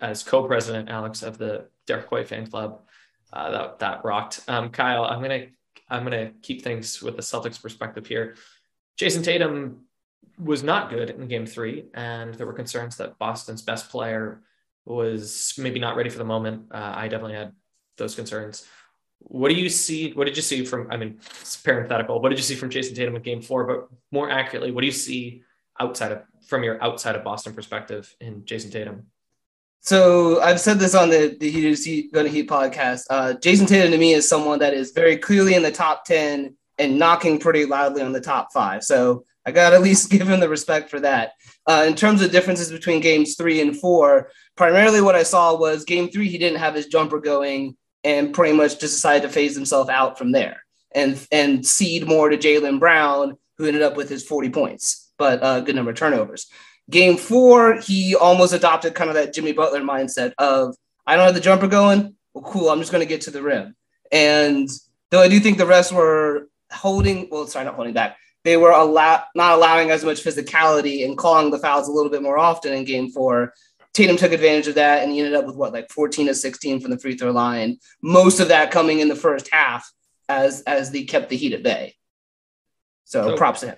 as 0.00 0.22
co-president 0.22 0.88
Alex 0.88 1.22
of 1.22 1.38
the 1.38 1.66
Derrick 1.86 2.10
White 2.12 2.28
fan 2.28 2.46
club, 2.46 2.82
uh, 3.32 3.50
that, 3.50 3.78
that 3.80 4.04
rocked. 4.04 4.40
Um, 4.46 4.70
Kyle, 4.70 5.04
I'm 5.04 5.18
going 5.20 5.42
to, 5.42 5.48
I'm 5.88 6.04
going 6.04 6.26
to 6.26 6.32
keep 6.40 6.62
things 6.62 7.02
with 7.02 7.16
the 7.16 7.22
Celtics 7.22 7.60
perspective 7.60 8.06
here. 8.06 8.36
Jayson 8.96 9.24
Tatum 9.24 9.86
was 10.38 10.62
not 10.62 10.90
good 10.90 11.10
in 11.10 11.28
game 11.28 11.46
three, 11.46 11.86
and 11.94 12.34
there 12.34 12.46
were 12.46 12.52
concerns 12.52 12.96
that 12.96 13.18
Boston's 13.18 13.62
best 13.62 13.90
player 13.90 14.42
was 14.84 15.54
maybe 15.58 15.78
not 15.78 15.96
ready 15.96 16.10
for 16.10 16.18
the 16.18 16.24
moment. 16.24 16.66
Uh, 16.70 16.92
I 16.94 17.08
definitely 17.08 17.34
had 17.34 17.52
those 17.96 18.14
concerns. 18.14 18.66
What 19.20 19.48
do 19.48 19.54
you 19.54 19.68
see? 19.68 20.12
What 20.12 20.26
did 20.26 20.36
you 20.36 20.42
see 20.42 20.64
from? 20.64 20.90
I 20.90 20.96
mean, 20.96 21.18
it's 21.40 21.56
parenthetical. 21.56 22.20
What 22.20 22.28
did 22.28 22.38
you 22.38 22.44
see 22.44 22.54
from 22.54 22.70
Jayson 22.70 22.94
Tatum 22.94 23.16
in 23.16 23.22
Game 23.22 23.40
Four? 23.40 23.64
But 23.64 23.88
more 24.10 24.28
accurately, 24.30 24.70
what 24.70 24.82
do 24.82 24.86
you 24.86 24.92
see 24.92 25.42
outside 25.80 26.12
of 26.12 26.22
from 26.46 26.62
your 26.62 26.82
outside 26.82 27.16
of 27.16 27.24
Boston 27.24 27.54
perspective 27.54 28.14
in 28.20 28.44
Jayson 28.44 28.70
Tatum? 28.70 29.06
So 29.80 30.40
I've 30.40 30.60
said 30.60 30.78
this 30.78 30.94
on 30.94 31.08
the 31.10 31.36
the 31.40 31.50
Heaters 31.50 31.86
Gonna 32.12 32.28
Heat 32.28 32.48
podcast. 32.48 33.02
Uh, 33.08 33.34
Jayson 33.34 33.66
Tatum 33.66 33.92
to 33.92 33.98
me 33.98 34.12
is 34.12 34.28
someone 34.28 34.58
that 34.58 34.74
is 34.74 34.92
very 34.92 35.16
clearly 35.16 35.54
in 35.54 35.62
the 35.62 35.72
top 35.72 36.04
ten 36.04 36.56
and 36.78 36.98
knocking 36.98 37.38
pretty 37.38 37.64
loudly 37.64 38.02
on 38.02 38.12
the 38.12 38.20
top 38.20 38.52
five. 38.52 38.82
So 38.82 39.24
I 39.46 39.52
got 39.52 39.72
at 39.72 39.82
least 39.82 40.10
give 40.10 40.28
him 40.28 40.40
the 40.40 40.48
respect 40.48 40.90
for 40.90 41.00
that. 41.00 41.32
Uh, 41.66 41.84
in 41.86 41.94
terms 41.94 42.22
of 42.22 42.30
differences 42.30 42.70
between 42.70 43.00
games 43.00 43.36
three 43.36 43.60
and 43.60 43.78
four, 43.78 44.30
primarily 44.56 45.00
what 45.00 45.14
I 45.14 45.22
saw 45.22 45.56
was 45.56 45.84
game 45.84 46.08
three, 46.08 46.28
he 46.28 46.38
didn't 46.38 46.58
have 46.58 46.74
his 46.74 46.86
jumper 46.86 47.20
going 47.20 47.76
and 48.02 48.34
pretty 48.34 48.54
much 48.54 48.72
just 48.72 48.94
decided 48.94 49.22
to 49.22 49.32
phase 49.32 49.54
himself 49.54 49.88
out 49.88 50.18
from 50.18 50.32
there 50.32 50.62
and, 50.94 51.26
and 51.32 51.66
cede 51.66 52.06
more 52.06 52.28
to 52.28 52.36
Jaylen 52.36 52.78
Brown, 52.78 53.36
who 53.56 53.66
ended 53.66 53.82
up 53.82 53.96
with 53.96 54.08
his 54.08 54.26
40 54.26 54.50
points, 54.50 55.12
but 55.18 55.40
a 55.40 55.44
uh, 55.44 55.60
good 55.60 55.74
number 55.74 55.90
of 55.90 55.96
turnovers. 55.96 56.46
Game 56.90 57.16
four, 57.16 57.80
he 57.80 58.14
almost 58.14 58.52
adopted 58.52 58.94
kind 58.94 59.08
of 59.08 59.14
that 59.14 59.32
Jimmy 59.32 59.52
Butler 59.52 59.80
mindset 59.80 60.34
of, 60.36 60.76
I 61.06 61.16
don't 61.16 61.24
have 61.24 61.34
the 61.34 61.40
jumper 61.40 61.66
going. 61.66 62.14
Well, 62.34 62.44
cool. 62.44 62.68
I'm 62.68 62.80
just 62.80 62.92
going 62.92 63.02
to 63.02 63.08
get 63.08 63.22
to 63.22 63.30
the 63.30 63.42
rim. 63.42 63.74
And 64.12 64.68
though 65.10 65.20
I 65.20 65.28
do 65.28 65.40
think 65.40 65.56
the 65.56 65.66
rest 65.66 65.92
were 65.92 66.48
holding, 66.70 67.28
well, 67.30 67.46
sorry, 67.46 67.64
not 67.64 67.74
holding 67.74 67.94
back, 67.94 68.18
they 68.44 68.56
were 68.56 68.70
allow- 68.70 69.24
not 69.34 69.56
allowing 69.56 69.90
as 69.90 70.04
much 70.04 70.22
physicality 70.22 71.04
and 71.04 71.16
calling 71.16 71.50
the 71.50 71.58
fouls 71.58 71.88
a 71.88 71.92
little 71.92 72.10
bit 72.10 72.22
more 72.22 72.38
often 72.38 72.72
in 72.72 72.84
game 72.84 73.10
four. 73.10 73.54
Tatum 73.94 74.16
took 74.16 74.32
advantage 74.32 74.68
of 74.68 74.74
that 74.74 75.02
and 75.02 75.12
he 75.12 75.20
ended 75.20 75.34
up 75.34 75.46
with 75.46 75.56
what, 75.56 75.72
like 75.72 75.90
14 75.90 76.26
to 76.26 76.34
16 76.34 76.80
from 76.80 76.90
the 76.90 76.98
free 76.98 77.16
throw 77.16 77.30
line. 77.30 77.78
Most 78.02 78.40
of 78.40 78.48
that 78.48 78.70
coming 78.70 79.00
in 79.00 79.08
the 79.08 79.16
first 79.16 79.48
half 79.50 79.90
as 80.28 80.62
as 80.62 80.90
they 80.90 81.04
kept 81.04 81.28
the 81.28 81.36
heat 81.36 81.52
at 81.52 81.62
bay. 81.62 81.94
So, 83.04 83.28
so 83.28 83.36
props 83.36 83.60
to 83.60 83.68
him. 83.68 83.76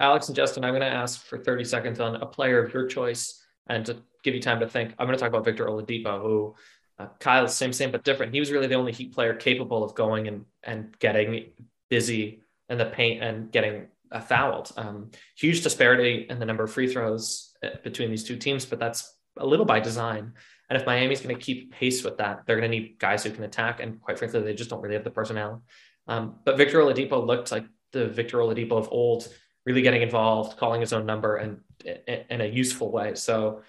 Alex 0.00 0.28
and 0.28 0.36
Justin, 0.36 0.64
I'm 0.64 0.72
going 0.72 0.80
to 0.80 0.86
ask 0.86 1.24
for 1.24 1.38
30 1.38 1.64
seconds 1.64 2.00
on 2.00 2.16
a 2.16 2.26
player 2.26 2.64
of 2.64 2.72
your 2.72 2.86
choice 2.86 3.44
and 3.68 3.86
to 3.86 3.96
give 4.22 4.34
you 4.34 4.40
time 4.40 4.60
to 4.60 4.68
think. 4.68 4.94
I'm 4.98 5.06
going 5.06 5.16
to 5.16 5.20
talk 5.20 5.28
about 5.28 5.44
Victor 5.44 5.66
Oladipo, 5.66 6.20
who 6.20 6.54
uh, 6.98 7.06
Kyle, 7.18 7.46
same, 7.48 7.72
same, 7.72 7.90
but 7.90 8.04
different. 8.04 8.32
He 8.32 8.40
was 8.40 8.50
really 8.50 8.66
the 8.66 8.74
only 8.74 8.92
Heat 8.92 9.12
player 9.12 9.34
capable 9.34 9.84
of 9.84 9.94
going 9.94 10.28
and 10.28 10.46
and 10.62 10.96
getting 10.98 11.50
busy 11.90 12.40
in 12.74 12.78
the 12.78 12.92
paint 12.92 13.22
and 13.22 13.50
getting 13.50 13.86
uh, 14.12 14.20
fouled. 14.20 14.72
Um, 14.76 15.10
huge 15.36 15.62
disparity 15.62 16.26
in 16.28 16.38
the 16.38 16.44
number 16.44 16.64
of 16.64 16.72
free 16.72 16.88
throws 16.92 17.54
uh, 17.62 17.68
between 17.82 18.10
these 18.10 18.24
two 18.24 18.36
teams, 18.36 18.66
but 18.66 18.78
that's 18.78 19.16
a 19.38 19.46
little 19.46 19.66
by 19.66 19.80
design. 19.80 20.32
And 20.68 20.80
if 20.80 20.86
Miami's 20.86 21.20
going 21.20 21.34
to 21.34 21.40
keep 21.40 21.72
pace 21.72 22.02
with 22.04 22.18
that, 22.18 22.42
they're 22.46 22.58
going 22.58 22.70
to 22.70 22.76
need 22.76 22.98
guys 22.98 23.22
who 23.22 23.30
can 23.30 23.44
attack. 23.44 23.80
And 23.80 24.00
quite 24.00 24.18
frankly, 24.18 24.42
they 24.42 24.54
just 24.54 24.70
don't 24.70 24.80
really 24.80 24.94
have 24.94 25.04
the 25.04 25.10
personnel. 25.10 25.62
Um, 26.06 26.36
but 26.44 26.56
Victor 26.56 26.80
Oladipo 26.80 27.24
looked 27.24 27.52
like 27.52 27.64
the 27.92 28.08
Victor 28.08 28.38
Oladipo 28.38 28.72
of 28.72 28.88
old, 28.90 29.28
really 29.66 29.82
getting 29.82 30.02
involved, 30.02 30.58
calling 30.58 30.80
his 30.80 30.92
own 30.92 31.06
number, 31.06 31.36
and 31.36 31.60
in 31.84 32.40
a 32.40 32.46
useful 32.46 32.90
way. 32.90 33.14
So 33.14 33.62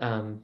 um, 0.00 0.42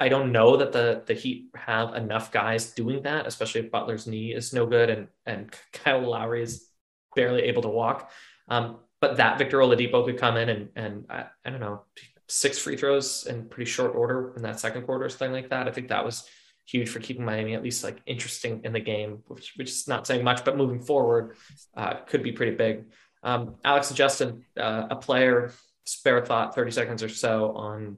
I 0.00 0.08
don't 0.08 0.32
know 0.32 0.56
that 0.56 0.72
the 0.72 1.02
the 1.06 1.14
Heat 1.14 1.50
have 1.54 1.94
enough 1.94 2.32
guys 2.32 2.72
doing 2.72 3.02
that, 3.02 3.26
especially 3.26 3.62
if 3.62 3.70
Butler's 3.70 4.06
knee 4.06 4.34
is 4.34 4.52
no 4.52 4.66
good 4.66 4.90
and 4.90 5.08
and 5.26 5.54
Kyle 5.72 6.08
Lowry 6.08 6.42
is 6.42 6.68
barely 7.14 7.42
able 7.42 7.62
to 7.62 7.68
walk. 7.68 8.10
Um, 8.48 8.78
but 9.00 9.16
that 9.16 9.38
Victor 9.38 9.58
Oladipo 9.58 10.04
could 10.04 10.18
come 10.18 10.36
in 10.36 10.48
and 10.48 10.68
and 10.76 11.04
I, 11.10 11.24
I, 11.44 11.50
don't 11.50 11.60
know 11.60 11.82
six 12.28 12.58
free 12.58 12.76
throws 12.76 13.26
in 13.26 13.48
pretty 13.48 13.70
short 13.70 13.94
order 13.94 14.32
in 14.36 14.42
that 14.42 14.60
second 14.60 14.82
quarter 14.82 15.04
or 15.04 15.08
something 15.08 15.32
like 15.32 15.50
that. 15.50 15.68
I 15.68 15.72
think 15.72 15.88
that 15.88 16.04
was 16.04 16.28
huge 16.64 16.88
for 16.88 17.00
keeping 17.00 17.24
Miami 17.24 17.54
at 17.54 17.62
least 17.62 17.84
like 17.84 18.00
interesting 18.06 18.60
in 18.64 18.72
the 18.72 18.80
game, 18.80 19.22
which 19.26 19.52
which 19.56 19.70
is 19.70 19.88
not 19.88 20.06
saying 20.06 20.24
much, 20.24 20.44
but 20.44 20.56
moving 20.56 20.80
forward 20.80 21.36
uh, 21.76 21.94
could 22.06 22.22
be 22.22 22.32
pretty 22.32 22.56
big. 22.56 22.84
Um, 23.22 23.56
Alex 23.64 23.88
and 23.90 23.96
Justin, 23.96 24.44
uh, 24.56 24.86
a 24.90 24.96
player, 24.96 25.52
spare 25.84 26.24
thought, 26.24 26.54
thirty 26.54 26.70
seconds 26.70 27.02
or 27.02 27.08
so 27.08 27.52
on 27.52 27.96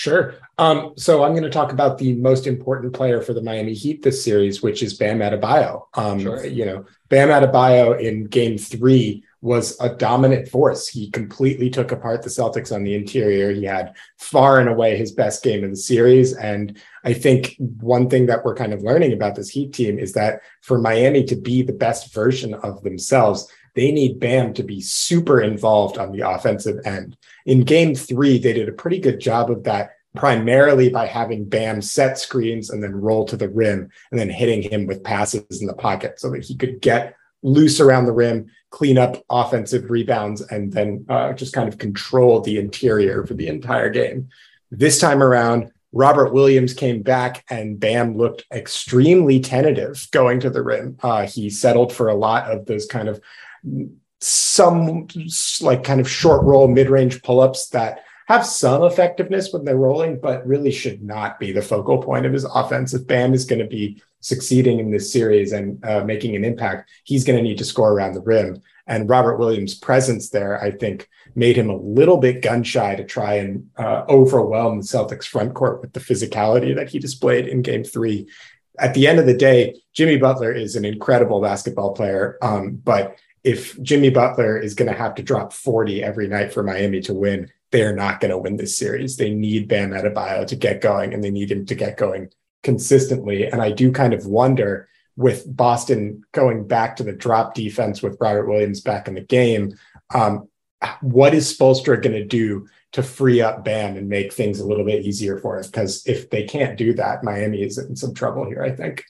Sure. 0.00 0.36
Um, 0.56 0.94
so 0.96 1.22
I'm 1.22 1.32
going 1.32 1.42
to 1.42 1.50
talk 1.50 1.72
about 1.72 1.98
the 1.98 2.14
most 2.14 2.46
important 2.46 2.94
player 2.94 3.20
for 3.20 3.34
the 3.34 3.42
Miami 3.42 3.74
Heat 3.74 4.02
this 4.02 4.24
series, 4.24 4.62
which 4.62 4.82
is 4.82 4.94
Bam 4.94 5.18
Adebayo. 5.18 5.88
Um, 5.92 6.20
sure. 6.20 6.46
You 6.46 6.64
know, 6.64 6.86
Bam 7.10 7.28
Adebayo 7.28 8.00
in 8.00 8.24
Game 8.24 8.56
Three 8.56 9.22
was 9.42 9.78
a 9.78 9.94
dominant 9.94 10.48
force. 10.48 10.88
He 10.88 11.10
completely 11.10 11.68
took 11.68 11.92
apart 11.92 12.22
the 12.22 12.30
Celtics 12.30 12.74
on 12.74 12.82
the 12.82 12.94
interior. 12.94 13.52
He 13.52 13.64
had 13.64 13.94
far 14.16 14.58
and 14.58 14.70
away 14.70 14.96
his 14.96 15.12
best 15.12 15.42
game 15.42 15.64
in 15.64 15.70
the 15.70 15.76
series. 15.76 16.34
And 16.34 16.80
I 17.04 17.12
think 17.12 17.56
one 17.58 18.08
thing 18.08 18.24
that 18.26 18.42
we're 18.42 18.54
kind 18.54 18.72
of 18.72 18.82
learning 18.82 19.12
about 19.12 19.34
this 19.34 19.50
Heat 19.50 19.74
team 19.74 19.98
is 19.98 20.14
that 20.14 20.40
for 20.62 20.78
Miami 20.78 21.24
to 21.24 21.36
be 21.36 21.60
the 21.60 21.74
best 21.74 22.14
version 22.14 22.54
of 22.54 22.82
themselves, 22.82 23.52
they 23.74 23.92
need 23.92 24.20
Bam 24.20 24.54
to 24.54 24.62
be 24.62 24.80
super 24.80 25.40
involved 25.40 25.98
on 25.98 26.12
the 26.12 26.28
offensive 26.28 26.84
end. 26.84 27.16
In 27.46 27.64
game 27.64 27.94
three, 27.94 28.38
they 28.38 28.52
did 28.52 28.68
a 28.68 28.72
pretty 28.72 28.98
good 28.98 29.20
job 29.20 29.50
of 29.50 29.64
that 29.64 29.92
primarily 30.14 30.88
by 30.88 31.06
having 31.06 31.44
Bam 31.44 31.80
set 31.80 32.18
screens 32.18 32.70
and 32.70 32.82
then 32.82 32.94
roll 32.94 33.24
to 33.26 33.36
the 33.36 33.48
rim 33.48 33.88
and 34.10 34.18
then 34.18 34.28
hitting 34.28 34.62
him 34.62 34.86
with 34.86 35.04
passes 35.04 35.60
in 35.60 35.66
the 35.66 35.74
pocket 35.74 36.18
so 36.18 36.30
that 36.30 36.44
he 36.44 36.56
could 36.56 36.80
get 36.80 37.14
loose 37.42 37.80
around 37.80 38.06
the 38.06 38.12
rim, 38.12 38.50
clean 38.70 38.98
up 38.98 39.24
offensive 39.30 39.90
rebounds, 39.90 40.40
and 40.42 40.72
then 40.72 41.06
uh, 41.08 41.32
just 41.32 41.54
kind 41.54 41.68
of 41.68 41.78
control 41.78 42.40
the 42.40 42.58
interior 42.58 43.24
for 43.24 43.34
the 43.34 43.48
entire 43.48 43.90
game. 43.90 44.28
This 44.70 44.98
time 44.98 45.22
around, 45.22 45.70
Robert 45.92 46.32
Williams 46.32 46.74
came 46.74 47.02
back 47.02 47.44
and 47.50 47.80
Bam 47.80 48.16
looked 48.16 48.44
extremely 48.52 49.40
tentative 49.40 50.06
going 50.12 50.38
to 50.40 50.50
the 50.50 50.62
rim. 50.62 50.96
Uh, 51.02 51.26
he 51.26 51.50
settled 51.50 51.92
for 51.92 52.08
a 52.08 52.14
lot 52.14 52.50
of 52.50 52.66
those 52.66 52.86
kind 52.86 53.08
of 53.08 53.20
some 54.20 55.08
like 55.60 55.84
kind 55.84 56.00
of 56.00 56.10
short 56.10 56.42
roll 56.44 56.68
mid 56.68 56.90
range 56.90 57.22
pull 57.22 57.40
ups 57.40 57.68
that 57.70 58.00
have 58.30 58.46
some 58.46 58.84
effectiveness 58.84 59.52
when 59.52 59.64
they're 59.64 59.76
rolling, 59.76 60.20
but 60.20 60.46
really 60.46 60.70
should 60.70 61.02
not 61.02 61.40
be 61.40 61.50
the 61.50 61.60
focal 61.62 62.00
point 62.00 62.24
of 62.24 62.32
his 62.32 62.44
offense. 62.44 62.94
If 62.94 63.06
Bam 63.06 63.34
is 63.34 63.44
going 63.44 63.58
to 63.58 63.66
be 63.66 64.00
succeeding 64.20 64.78
in 64.78 64.92
this 64.92 65.12
series 65.12 65.52
and 65.52 65.84
uh, 65.84 66.04
making 66.04 66.36
an 66.36 66.44
impact, 66.44 66.90
he's 67.02 67.24
going 67.24 67.36
to 67.36 67.42
need 67.42 67.58
to 67.58 67.64
score 67.64 67.92
around 67.92 68.12
the 68.12 68.20
rim. 68.20 68.62
And 68.86 69.08
Robert 69.08 69.38
Williams' 69.38 69.74
presence 69.74 70.30
there, 70.30 70.62
I 70.62 70.70
think, 70.70 71.08
made 71.34 71.56
him 71.56 71.70
a 71.70 71.76
little 71.76 72.18
bit 72.18 72.42
gun 72.42 72.62
shy 72.62 72.94
to 72.94 73.04
try 73.04 73.34
and 73.34 73.68
uh, 73.76 74.04
overwhelm 74.08 74.78
the 74.78 74.84
Celtics 74.84 75.24
front 75.24 75.54
court 75.54 75.80
with 75.80 75.92
the 75.92 76.00
physicality 76.00 76.74
that 76.76 76.90
he 76.90 77.00
displayed 77.00 77.48
in 77.48 77.62
game 77.62 77.82
three. 77.82 78.28
At 78.78 78.94
the 78.94 79.08
end 79.08 79.18
of 79.18 79.26
the 79.26 79.36
day, 79.36 79.80
Jimmy 79.92 80.18
Butler 80.18 80.52
is 80.52 80.76
an 80.76 80.84
incredible 80.84 81.40
basketball 81.40 81.94
player. 81.94 82.38
Um, 82.42 82.80
but 82.82 83.16
if 83.44 83.80
Jimmy 83.82 84.10
Butler 84.10 84.58
is 84.58 84.74
going 84.74 84.90
to 84.90 84.98
have 84.98 85.14
to 85.16 85.22
drop 85.22 85.52
40 85.52 86.02
every 86.02 86.28
night 86.28 86.52
for 86.52 86.62
Miami 86.62 87.00
to 87.02 87.14
win, 87.14 87.50
they're 87.70 87.94
not 87.94 88.20
going 88.20 88.30
to 88.30 88.38
win 88.38 88.56
this 88.56 88.76
series. 88.76 89.16
They 89.16 89.30
need 89.30 89.68
Bam 89.68 89.90
Adebayo 89.90 90.46
to 90.46 90.56
get 90.56 90.80
going 90.80 91.14
and 91.14 91.22
they 91.22 91.30
need 91.30 91.50
him 91.50 91.66
to 91.66 91.74
get 91.74 91.96
going 91.96 92.30
consistently. 92.62 93.46
And 93.46 93.62
I 93.62 93.70
do 93.70 93.92
kind 93.92 94.12
of 94.12 94.26
wonder 94.26 94.88
with 95.16 95.44
Boston 95.54 96.22
going 96.32 96.66
back 96.66 96.96
to 96.96 97.02
the 97.02 97.12
drop 97.12 97.54
defense 97.54 98.02
with 98.02 98.16
Robert 98.20 98.48
Williams 98.48 98.80
back 98.80 99.08
in 99.08 99.14
the 99.14 99.20
game, 99.20 99.76
um, 100.14 100.48
what 101.00 101.34
is 101.34 101.56
Spoelstra 101.56 102.02
going 102.02 102.14
to 102.16 102.24
do 102.24 102.66
to 102.92 103.02
free 103.02 103.40
up 103.40 103.64
Bam 103.64 103.96
and 103.96 104.08
make 104.08 104.32
things 104.32 104.60
a 104.60 104.66
little 104.66 104.84
bit 104.84 105.04
easier 105.04 105.38
for 105.38 105.58
us? 105.58 105.66
Because 105.66 106.06
if 106.06 106.30
they 106.30 106.44
can't 106.44 106.78
do 106.78 106.94
that, 106.94 107.22
Miami 107.22 107.62
is 107.62 107.78
in 107.78 107.96
some 107.96 108.14
trouble 108.14 108.46
here, 108.46 108.62
I 108.62 108.70
think. 108.70 109.04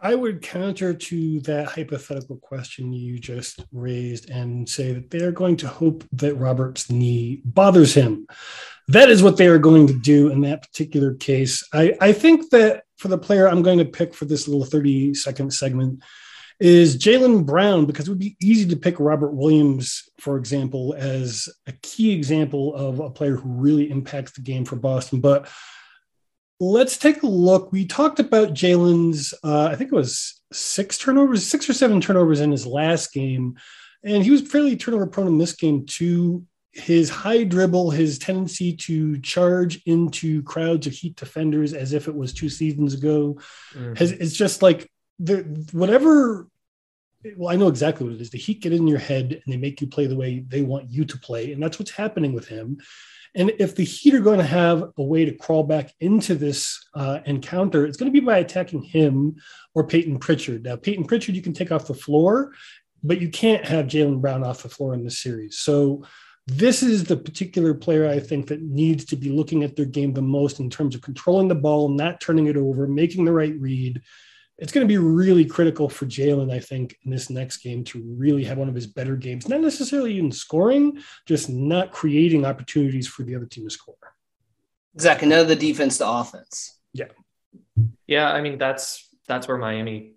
I 0.00 0.14
would 0.14 0.42
counter 0.42 0.94
to 0.94 1.40
that 1.40 1.66
hypothetical 1.66 2.36
question 2.36 2.92
you 2.92 3.18
just 3.18 3.64
raised 3.72 4.30
and 4.30 4.68
say 4.68 4.92
that 4.92 5.10
they're 5.10 5.32
going 5.32 5.56
to 5.58 5.68
hope 5.68 6.04
that 6.12 6.36
Robert's 6.36 6.88
knee 6.88 7.42
bothers 7.44 7.94
him. 7.94 8.28
That 8.86 9.10
is 9.10 9.24
what 9.24 9.36
they 9.36 9.48
are 9.48 9.58
going 9.58 9.88
to 9.88 9.98
do 9.98 10.28
in 10.30 10.42
that 10.42 10.62
particular 10.62 11.14
case. 11.14 11.66
I, 11.72 11.96
I 12.00 12.12
think 12.12 12.50
that 12.50 12.84
for 12.96 13.08
the 13.08 13.18
player 13.18 13.48
I'm 13.48 13.62
going 13.62 13.78
to 13.78 13.84
pick 13.84 14.14
for 14.14 14.24
this 14.24 14.46
little 14.46 14.64
30 14.64 15.14
second 15.14 15.52
segment 15.52 16.02
is 16.60 16.96
Jaylen 16.96 17.44
Brown, 17.44 17.86
because 17.86 18.06
it 18.06 18.10
would 18.10 18.18
be 18.18 18.36
easy 18.40 18.68
to 18.68 18.76
pick 18.76 18.98
Robert 18.98 19.32
Williams, 19.32 20.08
for 20.18 20.36
example, 20.36 20.94
as 20.98 21.48
a 21.66 21.72
key 21.82 22.12
example 22.12 22.74
of 22.74 22.98
a 23.00 23.10
player 23.10 23.36
who 23.36 23.48
really 23.48 23.90
impacts 23.90 24.32
the 24.32 24.42
game 24.42 24.64
for 24.64 24.76
Boston. 24.76 25.20
But 25.20 25.48
let's 26.60 26.96
take 26.98 27.22
a 27.22 27.26
look. 27.26 27.72
We 27.72 27.86
talked 27.86 28.20
about 28.20 28.54
Jaylen's, 28.54 29.32
uh, 29.44 29.66
I 29.66 29.76
think 29.76 29.92
it 29.92 29.96
was 29.96 30.40
six 30.52 30.98
turnovers, 30.98 31.46
six 31.46 31.68
or 31.68 31.72
seven 31.72 32.00
turnovers 32.00 32.40
in 32.40 32.50
his 32.50 32.66
last 32.66 33.12
game. 33.12 33.56
And 34.02 34.24
he 34.24 34.30
was 34.30 34.42
fairly 34.42 34.76
turnover 34.76 35.06
prone 35.06 35.26
in 35.26 35.38
this 35.38 35.54
game 35.54 35.86
too. 35.86 36.44
His 36.72 37.10
high 37.10 37.44
dribble, 37.44 37.90
his 37.90 38.18
tendency 38.18 38.76
to 38.76 39.18
charge 39.20 39.82
into 39.86 40.42
crowds 40.42 40.86
of 40.86 40.92
Heat 40.92 41.16
defenders 41.16 41.74
as 41.74 41.92
if 41.92 42.06
it 42.06 42.14
was 42.14 42.32
two 42.32 42.48
seasons 42.48 42.94
ago, 42.94 43.38
mm-hmm. 43.74 43.94
has 43.94 44.12
it's 44.12 44.36
just 44.36 44.62
like 44.62 44.88
the 45.18 45.38
whatever. 45.72 46.46
Well, 47.36 47.52
I 47.52 47.56
know 47.56 47.66
exactly 47.66 48.06
what 48.06 48.14
it 48.14 48.20
is. 48.20 48.30
The 48.30 48.38
Heat 48.38 48.62
get 48.62 48.72
in 48.72 48.86
your 48.86 49.00
head 49.00 49.32
and 49.32 49.42
they 49.52 49.56
make 49.56 49.80
you 49.80 49.88
play 49.88 50.06
the 50.06 50.16
way 50.16 50.44
they 50.46 50.62
want 50.62 50.88
you 50.88 51.04
to 51.06 51.18
play, 51.18 51.52
and 51.52 51.60
that's 51.60 51.80
what's 51.80 51.90
happening 51.90 52.32
with 52.32 52.46
him. 52.46 52.78
And 53.38 53.52
if 53.60 53.76
the 53.76 53.84
Heat 53.84 54.14
are 54.14 54.20
going 54.20 54.40
to 54.40 54.44
have 54.44 54.82
a 54.98 55.02
way 55.02 55.24
to 55.24 55.32
crawl 55.32 55.62
back 55.62 55.94
into 56.00 56.34
this 56.34 56.84
uh, 56.94 57.20
encounter, 57.24 57.86
it's 57.86 57.96
going 57.96 58.12
to 58.12 58.20
be 58.20 58.24
by 58.24 58.38
attacking 58.38 58.82
him 58.82 59.36
or 59.74 59.86
Peyton 59.86 60.18
Pritchard. 60.18 60.64
Now, 60.64 60.74
Peyton 60.74 61.04
Pritchard, 61.04 61.36
you 61.36 61.42
can 61.42 61.52
take 61.52 61.70
off 61.70 61.86
the 61.86 61.94
floor, 61.94 62.52
but 63.04 63.20
you 63.20 63.28
can't 63.28 63.64
have 63.64 63.86
Jaylen 63.86 64.20
Brown 64.20 64.42
off 64.42 64.64
the 64.64 64.68
floor 64.68 64.92
in 64.92 65.04
this 65.04 65.20
series. 65.20 65.58
So, 65.58 66.04
this 66.48 66.82
is 66.82 67.04
the 67.04 67.16
particular 67.16 67.74
player 67.74 68.08
I 68.08 68.18
think 68.18 68.46
that 68.46 68.62
needs 68.62 69.04
to 69.06 69.16
be 69.16 69.28
looking 69.28 69.62
at 69.62 69.76
their 69.76 69.84
game 69.84 70.14
the 70.14 70.22
most 70.22 70.60
in 70.60 70.70
terms 70.70 70.94
of 70.94 71.02
controlling 71.02 71.46
the 71.46 71.54
ball, 71.54 71.90
not 71.90 72.22
turning 72.22 72.46
it 72.46 72.56
over, 72.56 72.86
making 72.86 73.26
the 73.26 73.32
right 73.32 73.54
read, 73.60 74.00
it's 74.58 74.72
going 74.72 74.86
to 74.86 74.92
be 74.92 74.98
really 74.98 75.44
critical 75.44 75.88
for 75.88 76.06
Jaylen, 76.06 76.52
I 76.52 76.58
think, 76.58 76.98
in 77.04 77.10
this 77.10 77.30
next 77.30 77.58
game 77.58 77.84
to 77.84 78.02
really 78.16 78.44
have 78.44 78.58
one 78.58 78.68
of 78.68 78.74
his 78.74 78.88
better 78.88 79.14
games, 79.14 79.48
not 79.48 79.60
necessarily 79.60 80.18
in 80.18 80.32
scoring, 80.32 80.98
just 81.26 81.48
not 81.48 81.92
creating 81.92 82.44
opportunities 82.44 83.06
for 83.06 83.22
the 83.22 83.36
other 83.36 83.46
team 83.46 83.64
to 83.64 83.70
score. 83.70 83.94
Exactly. 84.94 85.28
None 85.28 85.40
of 85.40 85.48
the 85.48 85.56
defense 85.56 85.98
to 85.98 86.08
offense. 86.08 86.76
Yeah. 86.92 87.06
Yeah. 88.08 88.32
I 88.32 88.40
mean, 88.40 88.58
that's 88.58 89.08
that's 89.28 89.46
where 89.46 89.58
Miami 89.58 90.14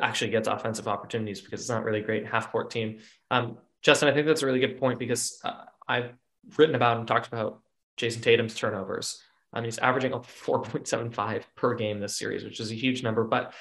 actually 0.00 0.30
gets 0.30 0.46
offensive 0.46 0.86
opportunities 0.86 1.40
because 1.40 1.60
it's 1.60 1.70
not 1.70 1.82
really 1.82 2.00
a 2.00 2.04
great 2.04 2.26
half 2.26 2.52
court 2.52 2.70
team. 2.70 2.98
Um, 3.30 3.58
Justin, 3.82 4.08
I 4.08 4.14
think 4.14 4.26
that's 4.26 4.42
a 4.42 4.46
really 4.46 4.60
good 4.60 4.78
point 4.78 4.98
because 4.98 5.40
uh, 5.42 5.64
I've 5.88 6.12
written 6.56 6.74
about 6.76 6.98
and 6.98 7.08
talked 7.08 7.26
about 7.26 7.62
Jayson 7.96 8.22
Tatum's 8.22 8.54
turnovers. 8.54 9.20
Um, 9.56 9.64
he's 9.64 9.78
averaging 9.78 10.12
up 10.12 10.26
4.75 10.26 11.44
per 11.56 11.74
game 11.74 11.98
this 11.98 12.18
series, 12.18 12.44
which 12.44 12.60
is 12.60 12.70
a 12.70 12.74
huge 12.74 13.02
number. 13.02 13.24
But 13.24 13.54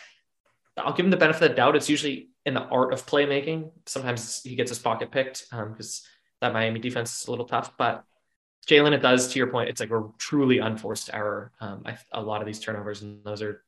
I'll 0.77 0.93
give 0.93 1.05
him 1.05 1.09
the 1.09 1.15
benefit 1.15 1.43
of 1.43 1.49
the 1.51 1.55
doubt. 1.55 1.77
It's 1.77 1.89
usually 1.89 2.29
in 2.45 2.53
the 2.53 2.63
art 2.63 2.91
of 2.91 3.05
playmaking. 3.05 3.71
Sometimes 3.85 4.41
he 4.43 4.55
gets 4.55 4.69
his 4.69 4.79
pocket 4.79 5.09
picked 5.09 5.49
because 5.49 6.01
um, 6.05 6.09
that 6.41 6.53
Miami 6.53 6.81
defense 6.81 7.21
is 7.21 7.27
a 7.27 7.31
little 7.31 7.45
tough. 7.45 7.77
But 7.77 8.03
Jaylen, 8.67 8.91
it 8.91 9.01
does, 9.01 9.29
to 9.29 9.39
your 9.39 9.47
point, 9.47 9.69
it's 9.69 9.79
like 9.79 9.91
a 9.91 10.03
truly 10.17 10.59
unforced 10.59 11.09
error. 11.13 11.53
Um, 11.61 11.83
I, 11.85 11.97
a 12.11 12.21
lot 12.21 12.41
of 12.41 12.45
these 12.45 12.59
turnovers, 12.59 13.01
and 13.01 13.23
those 13.23 13.41
are 13.41 13.63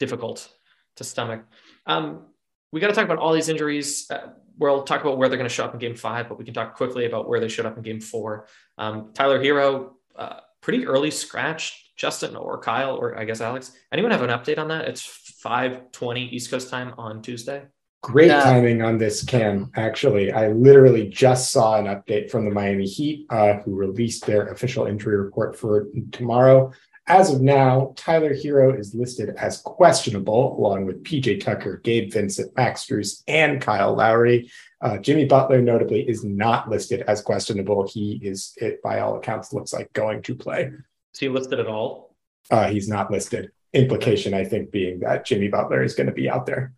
difficult 0.00 0.52
to 0.96 1.04
stomach. 1.04 1.44
Um, 1.86 2.26
we 2.72 2.80
got 2.80 2.88
to 2.88 2.92
talk 2.92 3.04
about 3.04 3.18
all 3.18 3.32
these 3.32 3.48
injuries. 3.48 4.10
Uh, 4.10 4.32
we'll 4.58 4.82
talk 4.82 5.02
about 5.02 5.16
where 5.16 5.28
they're 5.28 5.38
going 5.38 5.48
to 5.48 5.54
show 5.54 5.64
up 5.64 5.74
in 5.74 5.78
game 5.78 5.94
five, 5.94 6.28
but 6.28 6.38
we 6.38 6.44
can 6.44 6.54
talk 6.54 6.74
quickly 6.74 7.06
about 7.06 7.28
where 7.28 7.38
they 7.38 7.46
showed 7.46 7.66
up 7.66 7.76
in 7.76 7.84
game 7.84 8.00
four. 8.00 8.48
Um, 8.78 9.10
Tyler 9.14 9.40
Herro. 9.40 9.92
uh, 10.16 10.40
pretty 10.62 10.86
early 10.86 11.10
scratch. 11.10 11.80
Justin 11.94 12.34
or 12.36 12.58
Kyle 12.58 12.96
or 12.96 13.18
I 13.18 13.24
guess 13.24 13.40
Alex. 13.40 13.72
Anyone 13.92 14.10
have 14.12 14.22
an 14.22 14.30
update 14.30 14.58
on 14.58 14.68
that? 14.68 14.88
It's 14.88 15.04
5:20 15.44 16.32
East 16.32 16.50
Coast 16.50 16.70
time 16.70 16.94
on 16.96 17.20
Tuesday. 17.20 17.64
Great 18.02 18.28
yeah. 18.28 18.42
timing 18.42 18.82
on 18.82 18.98
this, 18.98 19.24
Cam. 19.24 19.70
Actually, 19.76 20.32
I 20.32 20.48
literally 20.48 21.08
just 21.08 21.52
saw 21.52 21.78
an 21.78 21.86
update 21.86 22.30
from 22.30 22.44
the 22.44 22.50
Miami 22.50 22.86
Heat, 22.86 23.26
uh, 23.30 23.60
who 23.60 23.76
released 23.76 24.26
their 24.26 24.48
official 24.48 24.86
injury 24.86 25.16
report 25.16 25.56
for 25.56 25.86
tomorrow. 26.10 26.72
As 27.08 27.32
of 27.32 27.40
now, 27.40 27.94
Tyler 27.96 28.32
Herro 28.32 28.78
is 28.78 28.94
listed 28.94 29.30
as 29.36 29.58
questionable, 29.58 30.56
along 30.56 30.86
with 30.86 31.02
PJ 31.02 31.42
Tucker, 31.42 31.80
Gabe 31.82 32.12
Vincent, 32.12 32.56
Max 32.56 32.86
Strus, 32.86 33.24
and 33.26 33.60
Kyle 33.60 33.94
Lowry. 33.94 34.50
Uh, 34.80 34.98
Jimmy 34.98 35.24
Butler, 35.24 35.60
notably, 35.60 36.08
is 36.08 36.24
not 36.24 36.70
listed 36.70 37.02
as 37.02 37.20
questionable. 37.20 37.88
He 37.88 38.20
is, 38.22 38.54
it 38.56 38.80
by 38.82 39.00
all 39.00 39.16
accounts, 39.16 39.52
looks 39.52 39.72
like 39.72 39.92
going 39.92 40.22
to 40.22 40.34
play. 40.36 40.70
Is 41.12 41.18
he 41.18 41.28
listed 41.28 41.58
at 41.58 41.66
all? 41.66 42.14
Uh, 42.50 42.68
he's 42.68 42.88
not 42.88 43.10
listed. 43.10 43.50
Implication, 43.72 44.32
I 44.32 44.44
think, 44.44 44.70
being 44.70 45.00
that 45.00 45.24
Jimmy 45.26 45.48
Butler 45.48 45.82
is 45.82 45.94
going 45.94 46.06
to 46.06 46.12
be 46.12 46.30
out 46.30 46.46
there. 46.46 46.72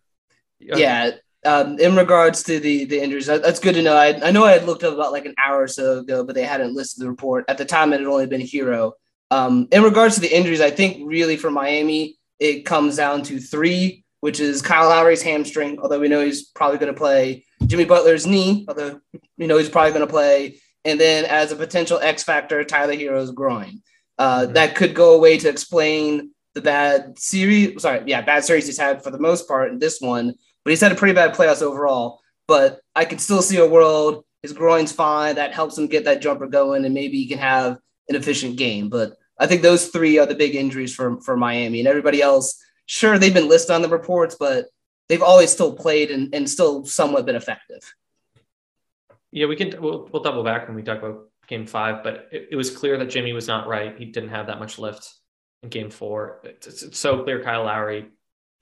Yeah. 0.59 1.11
Um, 1.45 1.77
in 1.77 1.95
regards 1.95 2.41
to 2.43 2.59
the 2.59 2.85
the 2.85 2.99
injuries, 2.99 3.27
that, 3.27 3.43
that's 3.43 3.59
good 3.59 3.75
to 3.75 3.83
know. 3.83 3.95
I, 3.95 4.19
I 4.27 4.31
know 4.31 4.45
I 4.45 4.53
had 4.53 4.65
looked 4.65 4.83
up 4.83 4.95
about 4.95 5.11
like 5.11 5.25
an 5.25 5.35
hour 5.37 5.61
or 5.61 5.67
so 5.67 5.99
ago, 5.99 6.23
but 6.23 6.33
they 6.33 6.43
hadn't 6.43 6.73
listed 6.73 7.03
the 7.03 7.09
report. 7.09 7.45
At 7.47 7.59
the 7.59 7.65
time, 7.65 7.93
it 7.93 7.99
had 7.99 8.07
only 8.07 8.25
been 8.25 8.41
Herro. 8.41 8.93
Um, 9.31 9.67
in 9.71 9.83
regards 9.83 10.15
to 10.15 10.21
the 10.21 10.35
injuries, 10.35 10.61
I 10.61 10.71
think 10.71 11.07
really 11.07 11.37
for 11.37 11.51
Miami, 11.51 12.17
it 12.39 12.65
comes 12.65 12.95
down 12.97 13.23
to 13.23 13.39
three, 13.39 14.03
which 14.21 14.39
is 14.39 14.61
Kyle 14.61 14.89
Lowry's 14.89 15.21
hamstring, 15.21 15.79
although 15.79 15.99
we 15.99 16.07
know 16.07 16.23
he's 16.23 16.43
probably 16.43 16.77
going 16.77 16.93
to 16.93 16.97
play, 16.97 17.45
Jimmy 17.65 17.85
Butler's 17.85 18.27
knee, 18.27 18.65
although 18.67 18.99
we 19.37 19.47
know 19.47 19.57
he's 19.57 19.69
probably 19.69 19.91
going 19.91 20.05
to 20.05 20.11
play, 20.11 20.59
and 20.83 20.99
then 20.99 21.25
as 21.25 21.51
a 21.51 21.55
potential 21.55 21.99
X 21.99 22.23
factor, 22.23 22.63
Tyler 22.63 22.95
Herro's 22.95 23.31
groin. 23.31 23.81
Uh, 24.17 24.41
mm-hmm. 24.41 24.53
That 24.53 24.75
could 24.75 24.93
go 24.93 25.15
away 25.15 25.37
to 25.39 25.49
explain 25.49 26.31
the 26.53 26.61
bad 26.61 27.17
series. 27.17 27.81
Sorry, 27.81 28.03
yeah, 28.05 28.21
bad 28.21 28.45
series 28.45 28.67
he's 28.67 28.79
had 28.79 29.03
for 29.03 29.11
the 29.11 29.19
most 29.19 29.47
part 29.47 29.71
in 29.71 29.79
this 29.79 29.99
one, 29.99 30.33
but 30.63 30.69
he's 30.69 30.81
had 30.81 30.91
a 30.91 30.95
pretty 30.95 31.13
bad 31.13 31.33
playoffs 31.33 31.61
overall. 31.61 32.19
But 32.47 32.79
I 32.95 33.05
can 33.05 33.19
still 33.19 33.41
see 33.41 33.57
a 33.57 33.67
world 33.67 34.23
his 34.45 34.53
groin's 34.53 34.91
fine. 34.91 35.35
That 35.35 35.55
helps 35.55 35.75
him 35.75 35.87
get 35.87 36.05
that 36.05 36.21
jumper 36.21 36.45
going, 36.45 36.85
and 36.85 36.93
maybe 36.93 37.17
he 37.17 37.27
can 37.27 37.39
have 37.39 37.79
an 38.09 38.15
efficient 38.15 38.57
game. 38.57 38.89
But 38.89 39.17
I 39.39 39.47
think 39.47 39.61
those 39.61 39.87
three 39.87 40.17
are 40.17 40.25
the 40.25 40.35
big 40.35 40.55
injuries 40.55 40.93
for 40.93 41.19
for 41.21 41.37
Miami, 41.37 41.79
and 41.79 41.87
everybody 41.87 42.21
else. 42.21 42.61
Sure, 42.87 43.17
they've 43.17 43.33
been 43.33 43.49
listed 43.49 43.71
on 43.71 43.81
the 43.81 43.89
reports, 43.89 44.35
but 44.39 44.67
they've 45.09 45.23
always 45.23 45.51
still 45.51 45.73
played 45.73 46.11
and, 46.11 46.33
and 46.35 46.49
still 46.49 46.85
somewhat 46.85 47.25
been 47.25 47.35
effective. 47.35 47.81
Yeah, 49.31 49.47
we 49.47 49.55
can. 49.55 49.81
We'll, 49.81 50.07
we'll 50.11 50.23
double 50.23 50.43
back 50.43 50.67
when 50.67 50.75
we 50.75 50.83
talk 50.83 50.99
about 50.99 51.25
game 51.47 51.65
five, 51.65 52.03
but 52.03 52.29
it, 52.31 52.49
it, 52.51 52.55
was 52.55 52.75
clear 52.75 52.97
that 52.97 53.09
Jimmy 53.09 53.33
was 53.33 53.47
not 53.47 53.67
right. 53.67 53.97
He 53.97 54.05
didn't 54.05 54.29
have 54.29 54.47
that 54.47 54.59
much 54.59 54.79
lift 54.79 55.13
in 55.61 55.69
game 55.69 55.89
four. 55.89 56.41
It's, 56.43 56.83
it's 56.83 56.97
so 56.97 57.23
clear 57.23 57.43
Kyle 57.43 57.63
Lowry 57.63 58.07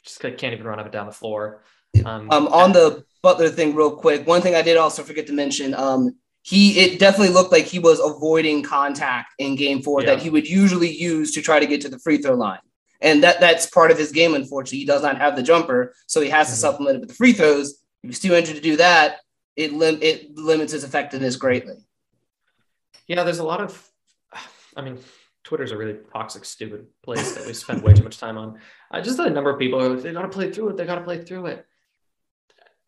just 0.04 0.20
can't 0.20 0.44
even 0.44 0.66
run 0.66 0.80
up 0.80 0.86
and 0.86 0.94
down 0.94 1.06
the 1.06 1.14
floor. 1.14 1.64
Um, 2.06 2.30
um, 2.32 2.48
on 2.48 2.74
the 2.74 3.06
Butler 3.22 3.50
thing, 3.50 3.76
real 3.76 3.96
quick, 3.96 4.28
one 4.28 4.42
thing 4.42 4.56
I 4.56 4.62
did 4.62 4.78
also 4.78 5.04
forget 5.04 5.28
to 5.28 5.34
mention 5.34 5.74
um, 5.76 6.16
he 6.44 6.78
it 6.80 7.00
definitely 7.00 7.34
looked 7.34 7.52
like 7.52 7.66
he 7.66 7.80
was 7.80 8.00
avoiding 8.00 8.62
contact 8.64 9.34
in 9.40 9.56
game 9.56 9.82
four 9.82 10.02
Yeah. 10.02 10.08
that 10.12 10.22
he 10.22 10.30
would 10.30 10.48
usually 10.48 10.92
use 10.92 11.32
to 11.34 11.42
try 11.42 11.60
to 11.60 11.66
get 11.66 11.82
to 11.82 11.90
the 11.90 11.98
free 12.00 12.18
throw 12.18 12.36
line. 12.36 12.60
And 13.02 13.24
that 13.24 13.40
that's 13.40 13.66
part 13.66 13.92
of 13.92 13.98
his 13.98 14.12
game, 14.12 14.36
unfortunately. 14.36 14.80
He 14.80 14.86
does 14.86 15.02
not 15.02 15.18
have 15.18 15.36
the 15.36 15.44
jumper, 15.44 15.94
so 16.06 16.22
he 16.22 16.30
has 16.30 16.48
to 16.50 16.54
Mhm. 16.54 16.58
supplement 16.58 16.98
it 16.98 17.00
with 17.00 17.10
the 17.10 17.16
free 17.16 17.34
throws. 17.34 17.72
If 18.04 18.10
he's 18.10 18.20
too 18.20 18.34
injured 18.36 18.56
to 18.58 18.62
do 18.62 18.76
that, 18.78 19.22
it 19.56 19.74
lim- 19.74 20.02
it 20.02 20.36
limits 20.38 20.74
his 20.74 20.84
effectiveness 20.84 21.36
greatly. 21.38 21.76
Yeah, 23.08 23.24
there's 23.24 23.40
a 23.40 23.44
lot 23.44 23.62
of, 23.62 23.90
I 24.76 24.82
mean, 24.82 25.00
Twitter's 25.44 25.72
a 25.72 25.78
really 25.78 25.98
toxic, 26.14 26.46
stupid 26.46 26.88
place 27.02 27.34
that 27.36 27.46
we 27.46 27.54
spend 27.54 27.84
way 27.84 27.94
too 27.94 28.04
much 28.04 28.18
time 28.18 28.38
on. 28.38 28.60
Uh, 28.92 29.02
just 29.02 29.18
the 29.18 29.30
number 29.30 29.50
of 29.50 29.60
people 29.60 29.80
who 29.82 30.00
they 30.00 30.14
got 30.14 30.22
to 30.22 30.30
play 30.30 30.52
through 30.52 30.70
it, 30.70 30.78
they 30.78 30.86
got 30.86 30.96
to 30.96 31.04
play 31.04 31.22
through 31.24 31.46
it. 31.48 31.66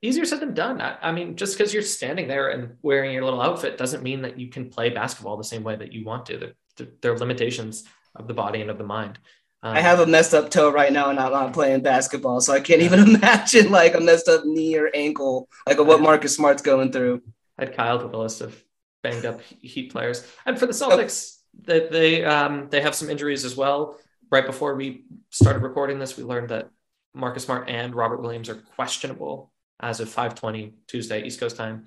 Easier 0.05 0.25
said 0.25 0.39
than 0.39 0.53
done. 0.53 0.81
I, 0.81 0.97
I 1.01 1.11
mean, 1.11 1.35
just 1.35 1.57
because 1.57 1.73
you're 1.73 1.83
standing 1.83 2.27
there 2.27 2.49
and 2.49 2.77
wearing 2.81 3.11
your 3.11 3.23
little 3.23 3.41
outfit 3.41 3.77
doesn't 3.77 4.03
mean 4.03 4.21
that 4.21 4.39
you 4.39 4.49
can 4.49 4.69
play 4.69 4.89
basketball 4.89 5.35
the 5.35 5.43
same 5.43 5.63
way 5.63 5.75
that 5.75 5.93
you 5.93 6.05
want 6.05 6.25
to. 6.27 6.37
There, 6.37 6.53
there, 6.77 6.87
there 7.01 7.13
are 7.13 7.17
limitations 7.17 7.85
of 8.15 8.27
the 8.27 8.33
body 8.33 8.61
and 8.61 8.69
of 8.69 8.77
the 8.77 8.83
mind. 8.83 9.17
Um, 9.63 9.75
I 9.75 9.81
have 9.81 9.99
a 9.99 10.05
messed 10.05 10.35
up 10.35 10.51
toe 10.51 10.69
right 10.69 10.93
now 10.93 11.09
and 11.09 11.19
I'm 11.19 11.31
not 11.31 11.53
playing 11.53 11.81
basketball, 11.81 12.39
so 12.39 12.53
I 12.53 12.59
can't 12.59 12.83
even 12.83 12.99
imagine 13.15 13.71
like 13.71 13.95
a 13.95 13.99
messed 13.99 14.27
up 14.27 14.45
knee 14.45 14.77
or 14.77 14.91
ankle, 14.93 15.49
like 15.65 15.79
what 15.79 16.01
Marcus 16.01 16.35
Smart's 16.35 16.61
going 16.61 16.91
through. 16.91 17.23
I 17.57 17.65
had 17.65 17.75
Kyle 17.75 18.03
with 18.03 18.13
a 18.13 18.17
list 18.17 18.41
of 18.41 18.63
banged 19.01 19.25
up 19.25 19.41
Heat 19.41 19.91
players, 19.91 20.27
and 20.45 20.59
for 20.59 20.65
the 20.65 20.73
Celtics, 20.73 21.37
that 21.63 21.91
they 21.91 22.23
um, 22.25 22.67
they 22.69 22.81
have 22.81 22.93
some 22.93 23.09
injuries 23.09 23.45
as 23.45 23.55
well. 23.55 23.97
Right 24.29 24.45
before 24.45 24.75
we 24.75 25.05
started 25.29 25.63
recording 25.63 25.99
this, 25.99 26.17
we 26.17 26.23
learned 26.23 26.49
that 26.49 26.69
Marcus 27.13 27.45
Smart 27.45 27.69
and 27.69 27.95
Robert 27.95 28.21
Williams 28.21 28.49
are 28.49 28.55
questionable 28.75 29.51
as 29.79 29.99
of 29.99 30.09
5:20 30.09 30.73
Tuesday 30.87 31.23
East 31.23 31.39
Coast 31.39 31.57
time 31.57 31.85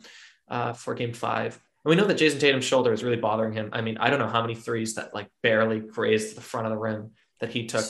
uh, 0.49 0.73
for 0.73 0.95
Game 0.95 1.13
Five. 1.13 1.59
And 1.85 1.91
we 1.91 1.97
know 1.97 2.07
that 2.07 2.19
Jayson 2.19 2.41
Tatum's 2.41 2.65
shoulder 2.65 2.93
is 2.93 3.05
really 3.05 3.17
bothering 3.17 3.53
him. 3.53 3.71
I 3.73 3.81
mean, 3.81 3.99
I 3.99 4.11
don't 4.11 4.19
know 4.19 4.29
how 4.29 4.43
many 4.43 4.55
threes 4.55 4.95
that 4.95 5.15
like 5.15 5.29
barely 5.43 5.81
grazed 5.81 6.37
the 6.37 6.41
front 6.41 6.67
of 6.67 6.73
the 6.73 6.79
rim 6.79 7.13
that 7.41 7.51
he 7.51 7.67
took 7.67 7.85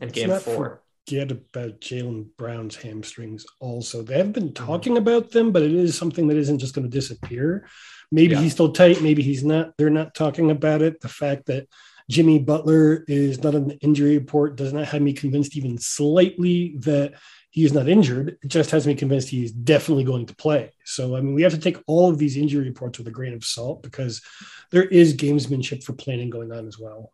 in 0.00 0.08
Game 0.08 0.28
not 0.28 0.42
Four. 0.42 0.82
Forget 1.08 1.32
about 1.32 1.80
Jaylen 1.80 2.28
Brown's 2.38 2.76
hamstrings. 2.76 3.44
Also, 3.58 4.02
they 4.02 4.16
have 4.18 4.32
been 4.32 4.52
talking 4.54 4.96
about 4.96 5.32
them, 5.32 5.50
but 5.50 5.62
it 5.62 5.72
is 5.72 5.98
something 5.98 6.28
that 6.28 6.36
isn't 6.36 6.60
just 6.60 6.74
going 6.74 6.88
to 6.88 6.98
disappear. 6.98 7.66
Maybe 8.12 8.34
Yeah. 8.34 8.42
he's 8.42 8.52
still 8.52 8.72
tight. 8.72 9.02
Maybe 9.02 9.22
he's 9.22 9.42
not. 9.42 9.72
They're 9.76 9.90
not 9.90 10.14
talking 10.14 10.50
about 10.52 10.80
it. 10.80 11.00
The 11.00 11.08
fact 11.08 11.46
that 11.46 11.66
Jimmy 12.08 12.38
Butler 12.38 13.04
is 13.08 13.42
not 13.42 13.54
on 13.54 13.68
the 13.68 13.78
injury 13.78 14.16
report 14.18 14.56
does 14.56 14.72
not 14.72 14.86
have 14.86 15.02
me 15.02 15.12
convinced 15.12 15.56
even 15.56 15.78
slightly 15.78 16.76
that 16.80 17.14
he 17.52 17.66
is 17.66 17.74
not 17.74 17.86
injured. 17.86 18.38
It 18.42 18.48
just 18.48 18.70
has 18.70 18.86
me 18.86 18.94
convinced 18.94 19.28
he 19.28 19.44
is 19.44 19.52
definitely 19.52 20.04
going 20.04 20.24
to 20.24 20.34
play. 20.34 20.72
So, 20.84 21.16
I 21.16 21.20
mean, 21.20 21.34
we 21.34 21.42
have 21.42 21.52
to 21.52 21.60
take 21.60 21.76
all 21.86 22.08
of 22.08 22.16
these 22.16 22.38
injury 22.38 22.64
reports 22.64 22.96
with 22.96 23.06
a 23.08 23.10
grain 23.10 23.34
of 23.34 23.44
salt 23.44 23.82
because 23.82 24.22
there 24.70 24.84
is 24.84 25.14
gamesmanship 25.14 25.84
for 25.84 25.92
planning 25.92 26.30
going 26.30 26.50
on 26.50 26.66
as 26.66 26.78
well. 26.78 27.12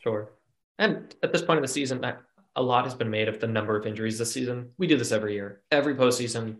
Sure. 0.00 0.30
And 0.78 1.12
at 1.24 1.32
this 1.32 1.42
point 1.42 1.58
in 1.58 1.62
the 1.62 1.68
season, 1.68 2.06
a 2.54 2.62
lot 2.62 2.84
has 2.84 2.94
been 2.94 3.10
made 3.10 3.26
of 3.26 3.40
the 3.40 3.48
number 3.48 3.76
of 3.76 3.84
injuries 3.84 4.16
this 4.16 4.32
season. 4.32 4.70
We 4.78 4.86
do 4.86 4.96
this 4.96 5.10
every 5.10 5.34
year. 5.34 5.62
Every 5.72 5.96
postseason, 5.96 6.58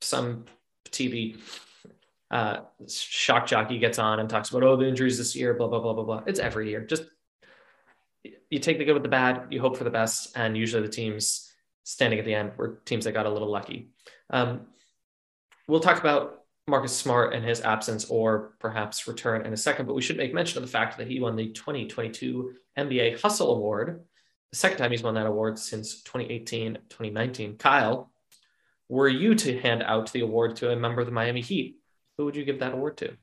some 0.00 0.44
TV 0.88 1.38
uh, 2.30 2.60
shock 2.88 3.48
jockey 3.48 3.80
gets 3.80 3.98
on 3.98 4.20
and 4.20 4.30
talks 4.30 4.50
about, 4.50 4.62
oh, 4.62 4.76
the 4.76 4.86
injuries 4.86 5.18
this 5.18 5.34
year, 5.34 5.52
blah, 5.54 5.66
blah, 5.66 5.80
blah, 5.80 5.94
blah, 5.94 6.04
blah. 6.04 6.22
It's 6.26 6.38
every 6.38 6.70
year. 6.70 6.82
Just 6.82 7.06
you 8.50 8.60
take 8.60 8.78
the 8.78 8.84
good 8.84 8.94
with 8.94 9.02
the 9.02 9.08
bad, 9.08 9.48
you 9.50 9.60
hope 9.60 9.76
for 9.76 9.82
the 9.82 9.90
best, 9.90 10.36
and 10.36 10.56
usually 10.56 10.82
the 10.82 10.92
teams 10.92 11.51
standing 11.84 12.18
at 12.18 12.24
the 12.24 12.34
end 12.34 12.52
were 12.56 12.80
teams 12.84 13.04
that 13.04 13.12
got 13.12 13.26
a 13.26 13.30
little 13.30 13.50
lucky. 13.50 13.90
Um, 14.30 14.66
we'll 15.68 15.80
talk 15.80 16.00
about 16.00 16.42
Marcus 16.66 16.96
Smart 16.96 17.34
and 17.34 17.44
his 17.44 17.60
absence 17.60 18.04
or 18.06 18.54
perhaps 18.60 19.06
return 19.08 19.44
in 19.44 19.52
a 19.52 19.56
second, 19.56 19.86
but 19.86 19.94
we 19.94 20.02
should 20.02 20.16
make 20.16 20.32
mention 20.32 20.58
of 20.58 20.64
the 20.64 20.70
fact 20.70 20.98
that 20.98 21.08
he 21.08 21.20
won 21.20 21.36
the 21.36 21.50
2022 21.52 22.54
NBA 22.78 23.20
Hustle 23.20 23.56
Award, 23.56 24.04
the 24.50 24.56
second 24.56 24.78
time 24.78 24.90
he's 24.90 25.02
won 25.02 25.14
that 25.14 25.26
award 25.26 25.58
since 25.58 26.02
2018 26.02 26.74
2019. 26.88 27.56
Kyle, 27.56 28.12
were 28.88 29.08
you 29.08 29.34
to 29.34 29.58
hand 29.58 29.82
out 29.82 30.12
the 30.12 30.20
award 30.20 30.56
to 30.56 30.70
a 30.70 30.76
member 30.76 31.00
of 31.00 31.06
the 31.06 31.12
Miami 31.12 31.40
Heat, 31.40 31.76
who 32.16 32.26
would 32.26 32.36
you 32.36 32.44
give 32.44 32.60
that 32.60 32.74
award 32.74 32.98
to? 32.98 33.16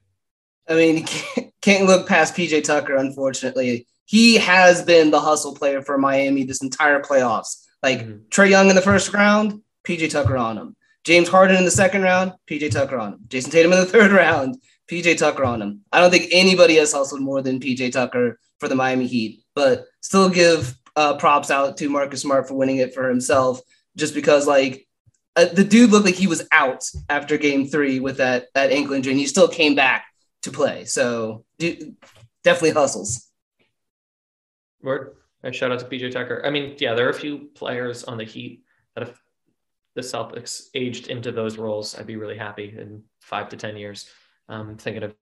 I 0.67 0.76
mean, 0.76 1.06
can't, 1.06 1.54
can't 1.62 1.86
look 1.86 2.08
past 2.08 2.36
PJ 2.36 2.63
Tucker, 2.63 2.95
unfortunately. 2.95 3.88
He 4.06 4.36
has 4.36 4.84
been 4.84 5.12
the 5.12 5.22
hustle 5.22 5.56
player 5.56 5.82
for 5.82 5.98
Miami 5.98 6.43
this 6.43 6.63
entire 6.63 7.02
playoffs. 7.02 7.65
Like 7.82 8.06
Mhm. 8.06 8.28
Trae 8.30 8.50
Young 8.50 8.70
in 8.70 8.76
the 8.76 8.82
first 8.82 9.13
round, 9.13 9.62
PJ 9.84 10.10
Tucker 10.10 10.38
on 10.38 10.58
him. 10.58 10.76
James 11.06 11.30
Harden 11.30 11.56
in 11.58 11.65
the 11.65 11.72
second 11.72 12.02
round, 12.04 12.34
PJ 12.46 12.70
Tucker 12.70 12.98
on 12.98 13.13
him. 13.13 13.20
Jayson 13.30 13.52
Tatum 13.52 13.72
in 13.74 13.80
the 13.80 13.86
third 13.96 14.12
round, 14.12 14.58
PJ 14.92 15.18
Tucker 15.18 15.44
on 15.46 15.62
him. 15.62 15.82
I 15.92 16.00
don't 16.00 16.12
think 16.12 16.28
anybody 16.32 16.76
has 16.76 16.92
hustled 16.92 17.22
more 17.22 17.42
than 17.42 17.60
PJ 17.60 17.92
Tucker 17.92 18.38
for 18.60 18.68
the 18.68 18.76
Miami 18.76 19.08
Heat, 19.08 19.42
but 19.56 19.86
still 20.02 20.30
give 20.30 20.76
uh, 20.96 21.15
props 21.18 21.50
out 21.50 21.78
to 21.78 21.89
Marcus 21.89 22.22
Smart 22.22 22.48
for 22.48 22.56
winning 22.56 22.78
it 22.78 22.94
for 22.94 23.08
himself, 23.08 23.62
just 23.96 24.13
because 24.13 24.46
like 24.46 24.86
uh, 25.38 25.46
the 25.46 25.63
dude 25.63 25.92
looked 25.92 26.06
like 26.06 26.15
he 26.15 26.28
was 26.28 26.46
out 26.52 26.84
after 27.10 27.38
Game 27.38 27.68
Three 27.68 28.02
with 28.02 28.18
that 28.18 28.48
that 28.54 28.72
ankle 28.72 28.94
injury, 28.96 29.13
and 29.13 29.20
he 29.20 29.26
still 29.28 29.48
came 29.48 29.76
back 29.76 30.04
to 30.42 30.52
play. 30.52 30.84
So 30.84 31.46
dude, 31.58 31.96
definitely 32.44 32.72
hustles. 32.72 33.26
Word. 34.82 35.15
A 35.43 35.54
shout 35.54 35.71
out 35.71 35.80
to 35.80 35.86
PJ 35.86 36.12
Tucker. 36.12 36.41
I 36.45 36.49
mean, 36.49 36.75
yeah, 36.80 36.93
there 36.93 37.08
are 37.08 37.12
a 37.12 37.13
few 37.13 37.49
players 37.56 38.04
on 38.04 38.17
the 38.17 38.25
Heat 38.25 38.63
that 38.95 39.08
if 39.08 39.21
the 39.95 40.02
Celtics 40.02 40.67
aged 40.75 41.08
into 41.08 41.32
those 41.32 41.58
roles, 41.58 41.97
I'd 41.97 42.08
be 42.08 42.17
really 42.17 42.38
happy 42.38 42.75
in 42.78 43.04
five 43.21 43.49
to 43.49 43.58
10 43.58 43.78
years. 43.78 44.10
Um, 44.49 44.78
thinking 44.78 45.04
of 45.04 45.15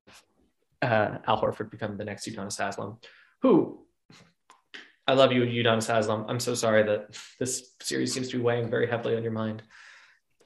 uh, 0.82 1.17
Al 1.27 1.41
Horford 1.41 1.69
becoming 1.69 1.97
the 1.97 2.06
next 2.06 2.27
Udonis 2.27 2.58
Haslam, 2.58 2.97
who 3.41 3.86
I 5.08 5.13
love 5.13 5.32
you, 5.32 5.43
Udonis 5.43 5.88
Haslam. 5.88 6.25
I'm 6.27 6.39
so 6.39 6.53
sorry 6.53 6.84
that 6.84 7.17
this 7.39 7.75
series 7.82 8.13
seems 8.13 8.30
to 8.30 8.38
be 8.38 8.43
weighing 8.43 8.69
very 8.69 8.88
heavily 8.88 9.15
on 9.15 9.23
your 9.23 9.32
mind. 9.32 9.63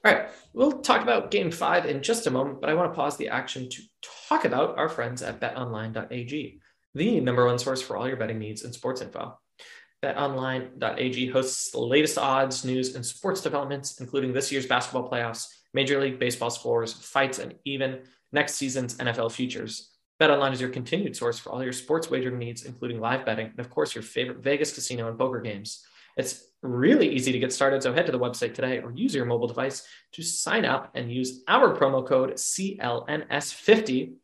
All 0.04 0.12
right, 0.12 0.28
we'll 0.52 0.80
talk 0.80 1.02
about 1.02 1.30
game 1.30 1.50
five 1.50 1.86
in 1.86 2.02
just 2.02 2.26
a 2.26 2.30
moment, 2.30 2.60
but 2.60 2.70
I 2.70 2.74
want 2.74 2.92
to 2.92 2.96
pause 2.96 3.16
the 3.16 3.28
action 3.28 3.68
to 3.70 3.82
talk 4.28 4.44
about 4.44 4.76
our 4.78 4.88
friends 4.88 5.22
at 5.22 5.40
betonline.ag, 5.40 6.60
the 6.94 7.20
number 7.20 7.46
one 7.46 7.58
source 7.58 7.82
for 7.82 7.96
all 7.96 8.08
your 8.08 8.16
betting 8.16 8.38
needs 8.38 8.62
and 8.64 8.74
sports 8.74 9.00
info. 9.00 9.38
BetOnline.ag 10.02 11.28
hosts 11.28 11.70
the 11.70 11.78
latest 11.78 12.18
odds, 12.18 12.64
news, 12.64 12.96
and 12.96 13.06
sports 13.06 13.40
developments, 13.40 14.00
including 14.00 14.32
this 14.32 14.50
year's 14.50 14.66
basketball 14.66 15.08
playoffs, 15.08 15.46
Major 15.74 16.00
League 16.00 16.18
Baseball 16.18 16.50
scores, 16.50 16.92
fights, 16.92 17.38
and 17.38 17.54
even 17.64 18.00
next 18.32 18.54
season's 18.54 18.96
NFL 18.96 19.30
futures. 19.30 19.90
BetOnline 20.20 20.52
is 20.52 20.60
your 20.60 20.70
continued 20.70 21.16
source 21.16 21.38
for 21.38 21.50
all 21.50 21.62
your 21.62 21.72
sports 21.72 22.10
wagering 22.10 22.38
needs, 22.38 22.64
including 22.64 23.00
live 23.00 23.24
betting, 23.24 23.46
and 23.46 23.60
of 23.60 23.70
course, 23.70 23.94
your 23.94 24.02
favorite 24.02 24.38
Vegas 24.38 24.74
casino 24.74 25.08
and 25.08 25.18
poker 25.18 25.40
games. 25.40 25.84
It's 26.16 26.44
really 26.62 27.08
easy 27.08 27.32
to 27.32 27.38
get 27.38 27.52
started, 27.52 27.82
so 27.82 27.92
head 27.92 28.06
to 28.06 28.12
the 28.12 28.18
website 28.18 28.54
today 28.54 28.80
or 28.80 28.92
use 28.92 29.14
your 29.14 29.24
mobile 29.24 29.48
device 29.48 29.86
to 30.12 30.22
sign 30.22 30.64
up 30.64 30.90
and 30.94 31.12
use 31.12 31.42
our 31.48 31.76
promo 31.76 32.06
code 32.06 32.32
CLNS50 32.34 34.14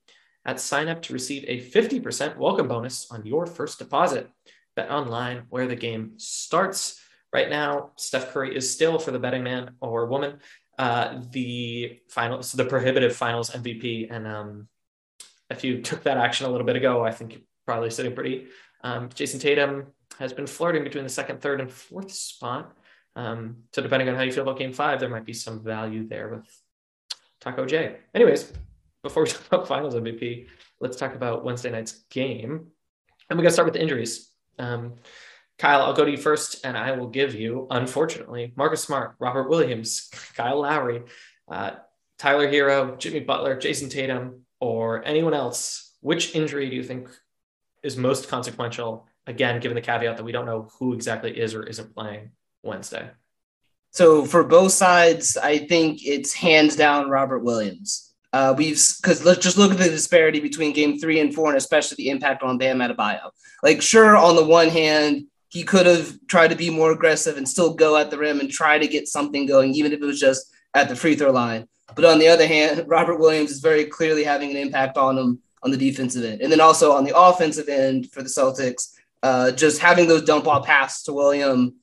at 0.44 0.60
sign 0.60 0.88
up 0.88 1.02
to 1.02 1.12
receive 1.12 1.44
a 1.46 1.60
50% 1.60 2.36
welcome 2.36 2.68
bonus 2.68 3.10
on 3.10 3.24
your 3.24 3.46
first 3.46 3.78
deposit. 3.78 4.30
Bet 4.78 4.92
online 4.92 5.42
where 5.50 5.66
the 5.66 5.74
game 5.74 6.12
starts. 6.18 7.00
Right 7.32 7.50
now, 7.50 7.90
Steph 7.96 8.32
Curry 8.32 8.54
is 8.54 8.72
still 8.72 9.00
for 9.00 9.10
the 9.10 9.18
betting 9.18 9.42
man 9.42 9.72
or 9.80 10.06
woman, 10.06 10.38
uh, 10.78 11.20
the 11.32 11.98
final, 12.08 12.44
so 12.44 12.56
the 12.56 12.64
prohibitive 12.64 13.16
finals 13.16 13.50
MVP. 13.50 14.06
And 14.08 14.24
um, 14.24 14.68
if 15.50 15.64
you 15.64 15.82
took 15.82 16.04
that 16.04 16.16
action 16.16 16.46
a 16.46 16.48
little 16.48 16.64
bit 16.64 16.76
ago, 16.76 17.04
I 17.04 17.10
think 17.10 17.32
you're 17.32 17.42
probably 17.66 17.90
sitting 17.90 18.14
pretty. 18.14 18.46
Um, 18.84 19.08
Jayson 19.08 19.40
Tatum 19.40 19.88
has 20.20 20.32
been 20.32 20.46
flirting 20.46 20.84
between 20.84 21.02
the 21.02 21.10
second, 21.10 21.40
third, 21.40 21.60
and 21.60 21.68
fourth 21.68 22.12
spot. 22.12 22.72
Um, 23.16 23.56
so 23.74 23.82
depending 23.82 24.08
on 24.08 24.14
how 24.14 24.22
you 24.22 24.30
feel 24.30 24.44
about 24.44 24.60
Game 24.60 24.72
Five, 24.72 25.00
there 25.00 25.08
might 25.08 25.24
be 25.24 25.32
some 25.32 25.60
value 25.60 26.06
there 26.06 26.28
with 26.28 26.46
Taco 27.40 27.66
J. 27.66 27.96
Anyways, 28.14 28.52
before 29.02 29.24
we 29.24 29.28
talk 29.28 29.44
about 29.48 29.66
Finals 29.74 29.96
MVP, 29.96 30.46
let's 30.80 30.96
talk 30.96 31.16
about 31.16 31.44
Wednesday 31.44 31.72
night's 31.72 32.04
game, 32.10 32.68
and 33.28 33.36
we 33.36 33.42
got 33.42 33.48
to 33.48 33.54
start 33.54 33.66
with 33.66 33.74
the 33.74 33.82
injuries. 33.82 34.27
Um, 34.58 34.94
Kyle, 35.58 35.82
I'll 35.82 35.94
go 35.94 36.04
to 36.04 36.10
you 36.10 36.16
first, 36.16 36.64
and 36.64 36.76
I 36.76 36.92
will 36.92 37.08
give 37.08 37.34
you, 37.34 37.66
unfortunately, 37.70 38.52
Marcus 38.56 38.82
Smart, 38.82 39.16
Robert 39.18 39.48
Williams, 39.48 40.10
Kyle 40.36 40.60
Lowry, 40.60 41.02
uh, 41.48 41.72
Tyler 42.18 42.48
Herro, 42.48 42.98
Jimmy 42.98 43.20
Butler, 43.20 43.56
Jayson 43.56 43.90
Tatum, 43.90 44.42
or 44.60 45.04
anyone 45.04 45.34
else. 45.34 45.96
Which 46.00 46.34
injury 46.34 46.70
do 46.70 46.76
you 46.76 46.84
think 46.84 47.08
is 47.82 47.96
most 47.96 48.28
consequential? 48.28 49.06
Again, 49.26 49.60
given 49.60 49.74
the 49.74 49.82
caveat 49.82 50.16
that 50.16 50.24
we 50.24 50.32
don't 50.32 50.46
know 50.46 50.68
who 50.78 50.94
exactly 50.94 51.38
is 51.38 51.54
or 51.54 51.64
isn't 51.64 51.94
playing 51.94 52.30
Wednesday. 52.62 53.10
So 53.90 54.24
for 54.24 54.44
both 54.44 54.72
sides, 54.72 55.36
I 55.36 55.58
think 55.58 56.06
it's 56.06 56.32
hands 56.32 56.76
down 56.76 57.10
Robert 57.10 57.40
Williams. 57.40 58.07
Uh, 58.32 58.54
we've 58.56 58.80
because 59.00 59.24
let's 59.24 59.38
just 59.38 59.56
look 59.56 59.72
at 59.72 59.78
the 59.78 59.84
disparity 59.84 60.40
between 60.40 60.74
game 60.74 60.98
three 60.98 61.20
and 61.20 61.34
four, 61.34 61.48
and 61.48 61.56
especially 61.56 61.96
the 61.96 62.10
impact 62.10 62.42
on 62.42 62.58
Bam 62.58 62.78
Adebayo. 62.78 63.30
Like, 63.62 63.80
sure, 63.80 64.16
on 64.16 64.36
the 64.36 64.44
one 64.44 64.68
hand, 64.68 65.26
he 65.48 65.62
could 65.62 65.86
have 65.86 66.14
tried 66.26 66.48
to 66.48 66.56
be 66.56 66.70
more 66.70 66.92
aggressive 66.92 67.36
and 67.36 67.48
still 67.48 67.72
go 67.74 67.96
at 67.96 68.10
the 68.10 68.18
rim 68.18 68.40
and 68.40 68.50
try 68.50 68.78
to 68.78 68.86
get 68.86 69.08
something 69.08 69.46
going, 69.46 69.72
even 69.74 69.92
if 69.92 70.02
it 70.02 70.04
was 70.04 70.20
just 70.20 70.52
at 70.74 70.88
the 70.88 70.96
free 70.96 71.14
throw 71.14 71.30
line. 71.30 71.66
But 71.94 72.04
on 72.04 72.18
the 72.18 72.28
other 72.28 72.46
hand, 72.46 72.84
Robert 72.86 73.18
Williams 73.18 73.50
is 73.50 73.60
very 73.60 73.86
clearly 73.86 74.24
having 74.24 74.50
an 74.50 74.56
impact 74.56 74.98
on 74.98 75.16
them 75.16 75.40
on 75.62 75.70
the 75.70 75.76
defensive 75.76 76.24
end. 76.24 76.42
And 76.42 76.52
then 76.52 76.60
also 76.60 76.92
on 76.92 77.04
the 77.04 77.18
offensive 77.18 77.68
end 77.68 78.12
for 78.12 78.22
the 78.22 78.28
Celtics, 78.28 78.94
uh, 79.22 79.50
just 79.52 79.80
having 79.80 80.06
those 80.06 80.22
dump 80.22 80.46
off 80.46 80.66
passes 80.66 81.02
to 81.04 81.12
William, 81.12 81.74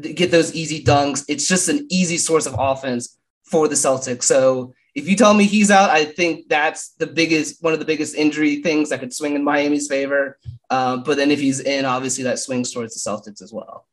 get 0.00 0.30
those 0.30 0.54
easy 0.54 0.82
dunks. 0.82 1.24
It's 1.28 1.48
just 1.48 1.68
an 1.68 1.86
easy 1.90 2.18
source 2.18 2.46
of 2.46 2.56
offense 2.58 3.16
for 3.44 3.68
the 3.68 3.74
Celtics. 3.74 4.24
So 4.24 4.74
if 4.94 5.08
you 5.08 5.16
tell 5.16 5.34
me 5.34 5.44
he's 5.44 5.70
out, 5.70 5.90
I 5.90 6.04
think 6.04 6.48
that's 6.48 6.90
the 6.92 7.06
biggest, 7.06 7.62
one 7.62 7.72
of 7.72 7.80
the 7.80 7.84
biggest 7.84 8.14
injury 8.14 8.62
things 8.62 8.90
that 8.90 9.00
could 9.00 9.12
swing 9.12 9.34
in 9.34 9.42
Miami's 9.42 9.88
favor. 9.88 10.38
Uh, 10.70 10.98
but 10.98 11.16
then 11.16 11.30
if 11.30 11.40
he's 11.40 11.60
in, 11.60 11.84
obviously 11.84 12.24
that 12.24 12.38
swings 12.38 12.72
towards 12.72 12.94
the 12.94 13.10
Celtics 13.10 13.42
as 13.42 13.52
well. 13.52 13.86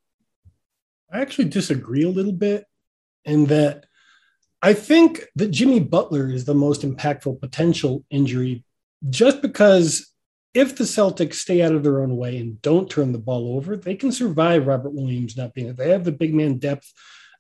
I 1.12 1.22
actually 1.22 1.50
disagree 1.50 2.04
a 2.04 2.10
little 2.10 2.32
bit 2.32 2.66
in 3.26 3.46
that 3.48 3.86
I 4.62 4.74
think 4.74 5.26
that 5.36 5.50
Jimmy 5.50 5.80
Butler 5.80 6.30
is 6.30 6.46
the 6.46 6.54
most 6.54 6.84
impactful 6.84 7.40
potential 7.42 8.06
injury 8.12 8.64
just 9.10 9.42
because 9.42 10.14
if 10.54 10.76
the 10.78 10.84
Celtics 10.84 11.36
stay 11.36 11.64
out 11.64 11.74
of 11.74 11.82
their 11.82 12.02
own 12.02 12.16
way 12.16 12.38
and 12.38 12.62
don't 12.62 12.90
turn 12.90 13.12
the 13.12 13.18
ball 13.18 13.56
over, 13.56 13.76
they 13.76 13.96
can 13.96 14.12
survive 14.12 14.68
Robert 14.68 14.92
Williams 14.94 15.36
not 15.36 15.54
being 15.54 15.68
there. 15.68 15.76
They 15.76 15.92
have 15.92 16.04
the 16.04 16.12
big 16.12 16.36
man 16.36 16.58
depth 16.58 16.92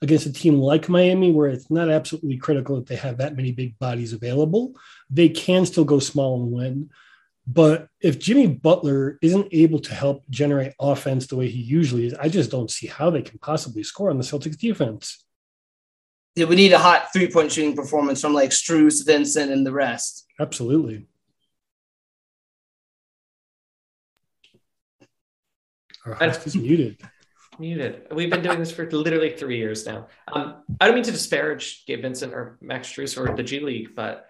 against 0.01 0.25
a 0.25 0.33
team 0.33 0.59
like 0.59 0.89
Miami, 0.89 1.31
where 1.31 1.49
it's 1.49 1.69
not 1.69 1.89
absolutely 1.89 2.37
critical 2.37 2.75
that 2.75 2.87
they 2.87 2.95
have 2.95 3.17
that 3.17 3.35
many 3.35 3.51
big 3.51 3.77
bodies 3.79 4.13
available. 4.13 4.75
They 5.09 5.29
can 5.29 5.65
still 5.65 5.85
go 5.85 5.99
small 5.99 6.41
and 6.41 6.51
win. 6.51 6.89
But 7.47 7.87
if 7.99 8.19
Jimmy 8.19 8.47
Butler 8.47 9.17
isn't 9.21 9.47
able 9.51 9.79
to 9.79 9.93
help 9.93 10.23
generate 10.29 10.73
offense 10.79 11.27
the 11.27 11.35
way 11.35 11.49
he 11.49 11.61
usually 11.61 12.05
is, 12.05 12.13
I 12.13 12.29
just 12.29 12.51
don't 12.51 12.71
see 12.71 12.87
how 12.87 13.09
they 13.09 13.21
can 13.21 13.39
possibly 13.39 13.83
score 13.83 14.09
on 14.09 14.17
the 14.17 14.23
Celtics 14.23 14.57
defense 14.57 15.23
yeah, 16.35 16.45
we 16.45 16.55
need 16.55 16.71
a 16.71 16.79
hot 16.79 17.11
three 17.11 17.29
point 17.29 17.51
shooting 17.51 17.75
performance 17.75 18.21
from 18.21 18.33
like 18.33 18.51
Strus, 18.51 19.05
Vincent, 19.05 19.51
and 19.51 19.65
the 19.65 19.73
rest. 19.73 20.25
Absolutely. 20.39 21.07
Our 26.05 26.13
host 26.13 26.47
is 26.47 26.55
muted. 26.55 26.97
Muted. 27.61 28.07
We've 28.11 28.29
been 28.29 28.41
doing 28.41 28.59
this 28.59 28.71
for 28.71 28.89
literally 28.91 29.29
three 29.29 29.57
years 29.57 29.85
now. 29.85 30.07
Um, 30.31 30.63
I 30.79 30.87
don't 30.87 30.95
mean 30.95 31.03
to 31.05 31.11
disparage 31.11 31.85
Gabe 31.85 32.01
Vincent 32.01 32.33
or 32.33 32.57
Max 32.59 32.91
Strus 32.91 33.17
or 33.17 33.33
the 33.35 33.43
G 33.43 33.61
League, 33.61 33.95
but 33.95 34.27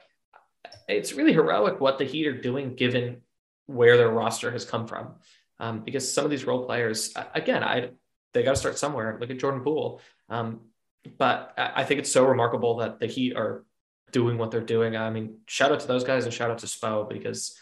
it's 0.87 1.13
really 1.13 1.33
heroic 1.33 1.79
what 1.79 1.97
the 1.97 2.05
Heat 2.05 2.27
are 2.27 2.39
doing 2.39 2.75
given 2.75 3.21
where 3.65 3.97
their 3.97 4.09
roster 4.09 4.51
has 4.51 4.65
come 4.65 4.85
from. 4.85 5.15
Um, 5.59 5.83
because 5.83 6.11
some 6.13 6.25
of 6.25 6.31
these 6.31 6.45
role 6.45 6.65
players, 6.65 7.13
again, 7.33 7.63
I 7.63 7.91
they 8.33 8.43
got 8.43 8.51
to 8.51 8.59
start 8.59 8.77
somewhere. 8.77 9.17
Look 9.19 9.29
at 9.29 9.39
Jordan 9.39 9.61
Poole. 9.61 10.01
Um, 10.29 10.61
but 11.17 11.53
I 11.57 11.83
think 11.83 11.99
it's 11.99 12.11
so 12.11 12.25
remarkable 12.25 12.77
that 12.77 12.99
the 12.99 13.07
Heat 13.07 13.35
are 13.35 13.65
doing 14.11 14.37
what 14.37 14.51
they're 14.51 14.61
doing. 14.61 14.95
I 14.95 15.09
mean, 15.09 15.37
shout 15.47 15.71
out 15.71 15.79
to 15.79 15.87
those 15.87 16.03
guys 16.03 16.25
and 16.25 16.33
shout 16.33 16.51
out 16.51 16.59
to 16.59 16.67
Spo 16.67 17.09
because 17.09 17.57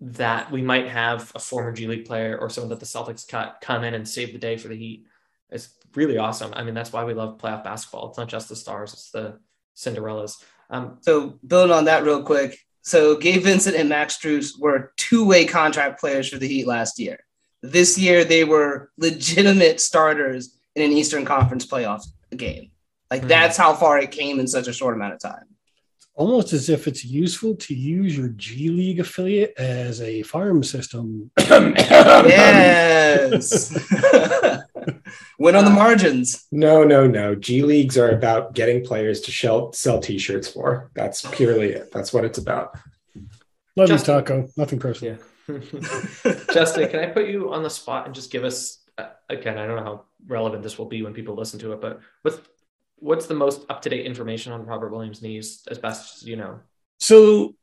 that 0.00 0.50
we 0.50 0.62
might 0.62 0.88
have 0.88 1.32
a 1.34 1.38
former 1.38 1.72
G 1.72 1.86
League 1.86 2.04
player 2.04 2.36
or 2.38 2.50
someone 2.50 2.70
that 2.70 2.80
the 2.80 2.86
Celtics 2.86 3.26
cut 3.26 3.58
come 3.62 3.84
in 3.84 3.94
and 3.94 4.08
save 4.08 4.32
the 4.32 4.38
day 4.38 4.56
for 4.56 4.68
the 4.68 4.76
Heat. 4.76 5.06
It's 5.50 5.70
really 5.94 6.18
awesome. 6.18 6.52
I 6.54 6.62
mean, 6.62 6.74
that's 6.74 6.92
why 6.92 7.04
we 7.04 7.14
love 7.14 7.38
playoff 7.38 7.64
basketball. 7.64 8.08
It's 8.08 8.18
not 8.18 8.28
just 8.28 8.48
the 8.48 8.56
stars; 8.56 8.92
it's 8.92 9.10
the 9.10 9.38
Cinderellas. 9.76 10.42
Um, 10.68 10.98
so 11.00 11.38
building 11.46 11.74
on 11.74 11.84
that 11.86 12.04
real 12.04 12.22
quick, 12.22 12.58
so 12.82 13.16
Gabe 13.16 13.42
Vincent 13.42 13.76
and 13.76 13.88
Max 13.88 14.18
Strus 14.18 14.58
were 14.58 14.92
two-way 14.96 15.44
contract 15.44 15.98
players 16.00 16.28
for 16.28 16.38
the 16.38 16.48
Heat 16.48 16.66
last 16.66 16.98
year. 16.98 17.18
This 17.62 17.98
year, 17.98 18.24
they 18.24 18.44
were 18.44 18.90
legitimate 18.98 19.80
starters 19.80 20.56
in 20.74 20.82
an 20.82 20.92
Eastern 20.92 21.24
Conference 21.24 21.66
playoff 21.66 22.04
game. 22.36 22.70
Like 23.10 23.20
mm-hmm. 23.20 23.28
that's 23.28 23.56
how 23.56 23.74
far 23.74 23.98
it 23.98 24.10
came 24.10 24.40
in 24.40 24.46
such 24.46 24.68
a 24.68 24.72
short 24.72 24.94
amount 24.94 25.14
of 25.14 25.20
time. 25.20 25.55
Almost 26.16 26.52
as 26.52 26.68
if 26.68 26.88
it's 26.88 27.04
useful 27.04 27.54
to 27.56 27.74
use 27.74 28.16
your 28.16 28.28
G 28.30 28.70
League 28.70 29.00
affiliate 29.00 29.54
as 29.58 30.00
a 30.00 30.22
farm 30.22 30.64
system. 30.64 31.30
yes. 31.38 33.70
Win 35.38 35.54
on 35.54 35.64
the 35.64 35.70
margins. 35.70 36.46
No, 36.50 36.84
no, 36.84 37.06
no. 37.06 37.34
G 37.34 37.62
leagues 37.62 37.98
are 37.98 38.10
about 38.10 38.54
getting 38.54 38.84
players 38.84 39.20
to 39.22 39.30
sell, 39.30 39.72
sell 39.72 40.00
t-shirts 40.00 40.48
for. 40.48 40.90
That's 40.94 41.26
purely 41.32 41.72
it. 41.72 41.92
That's 41.92 42.12
what 42.12 42.24
it's 42.24 42.38
about. 42.38 42.76
Love 43.76 43.90
you, 43.90 43.98
Taco. 43.98 44.48
Nothing 44.56 44.78
personal. 44.78 45.18
Yeah. 45.48 45.48
Justin, 46.52 46.88
can 46.88 47.00
I 47.00 47.06
put 47.06 47.28
you 47.28 47.52
on 47.52 47.62
the 47.62 47.70
spot 47.70 48.06
and 48.06 48.14
just 48.14 48.32
give 48.32 48.44
us 48.44 48.86
uh, 48.98 49.08
again, 49.28 49.58
I 49.58 49.66
don't 49.66 49.76
know 49.76 49.84
how 49.84 50.04
relevant 50.26 50.62
this 50.62 50.78
will 50.78 50.86
be 50.86 51.02
when 51.02 51.12
people 51.12 51.34
listen 51.34 51.58
to 51.60 51.72
it, 51.72 51.80
but 51.80 52.00
what's 52.22 52.40
what's 52.98 53.26
the 53.26 53.34
most 53.34 53.64
up 53.68 53.82
to 53.82 53.90
date 53.90 54.06
information 54.06 54.52
on 54.52 54.64
Robert 54.64 54.90
Williams' 54.90 55.22
knees, 55.22 55.62
as 55.70 55.78
best 55.78 56.22
as 56.22 56.28
you 56.28 56.36
know? 56.36 56.60
So 56.98 57.54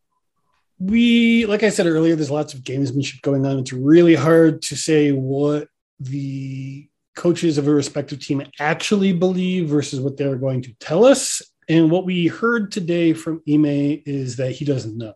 we, 0.80 1.46
like 1.46 1.64
I 1.64 1.70
said 1.70 1.88
earlier, 1.88 2.16
there's 2.16 2.32
lots 2.32 2.54
of 2.54 2.62
gamesmanship 2.62 3.22
going 3.22 3.46
on. 3.46 3.60
It's 3.60 3.74
really 3.74 4.16
hard 4.16 4.62
to 4.64 4.76
say 4.76 5.12
what 5.12 5.68
the 6.00 6.88
coaches 7.16 7.58
of 7.58 7.68
a 7.68 7.74
respective 7.74 8.20
team 8.20 8.44
actually 8.60 9.14
believe 9.14 9.70
versus 9.70 10.00
what 10.00 10.18
they're 10.18 10.36
going 10.36 10.62
to 10.64 10.74
tell 10.80 11.06
us. 11.06 11.42
And 11.70 11.90
what 11.90 12.06
we 12.06 12.28
heard 12.28 12.72
today 12.72 13.14
from 13.14 13.42
Ime 13.48 14.02
is 14.06 14.36
that 14.38 14.52
he 14.52 14.66
doesn't 14.66 14.98
know 14.98 15.14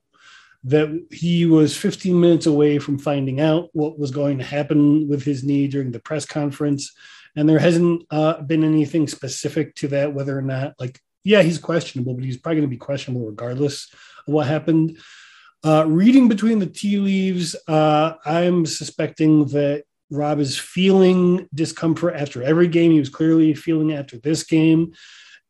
that 0.64 1.06
he 1.12 1.46
was 1.46 1.78
15 1.78 2.20
minutes 2.20 2.46
away 2.46 2.80
from 2.80 3.00
finding 3.00 3.40
out 3.40 3.70
what 3.74 3.98
was 3.98 4.12
going 4.12 4.38
to 4.38 4.44
happen 4.44 5.08
with 5.08 5.24
his 5.24 5.44
knee 5.44 5.68
during 5.68 5.92
the 5.92 6.00
press 6.00 6.26
conference. 6.26 6.94
And 7.38 7.48
there 7.48 7.60
hasn't 7.60 8.04
uh, 8.10 8.42
been 8.42 8.66
anything 8.66 9.08
specific 9.08 9.76
to 9.76 9.88
that, 9.90 10.14
whether 10.14 10.38
or 10.38 10.42
not, 10.42 10.74
like, 10.80 11.00
yeah, 11.24 11.44
he's 11.44 11.60
questionable, 11.60 12.14
but 12.16 12.26
he's 12.26 12.38
probably 12.38 12.58
going 12.62 12.70
to 12.70 12.76
be 12.76 12.78
questionable 12.78 13.26
regardless 13.26 13.90
of 14.28 14.34
what 14.34 14.48
happened. 14.48 14.98
Uh, 15.64 15.86
reading 15.88 16.28
between 16.28 16.60
the 16.60 16.66
tea 16.66 16.98
leaves, 16.98 17.56
uh, 17.68 18.14
I'm 18.26 18.66
suspecting 18.66 19.46
that 19.48 19.84
Rob 20.10 20.40
is 20.40 20.58
feeling 20.58 21.48
discomfort 21.54 22.16
after 22.16 22.42
every 22.42 22.68
game. 22.68 22.92
He 22.92 23.00
was 23.00 23.10
clearly 23.10 23.54
feeling 23.54 23.94
after 23.94 24.18
this 24.18 24.44
game. 24.44 24.94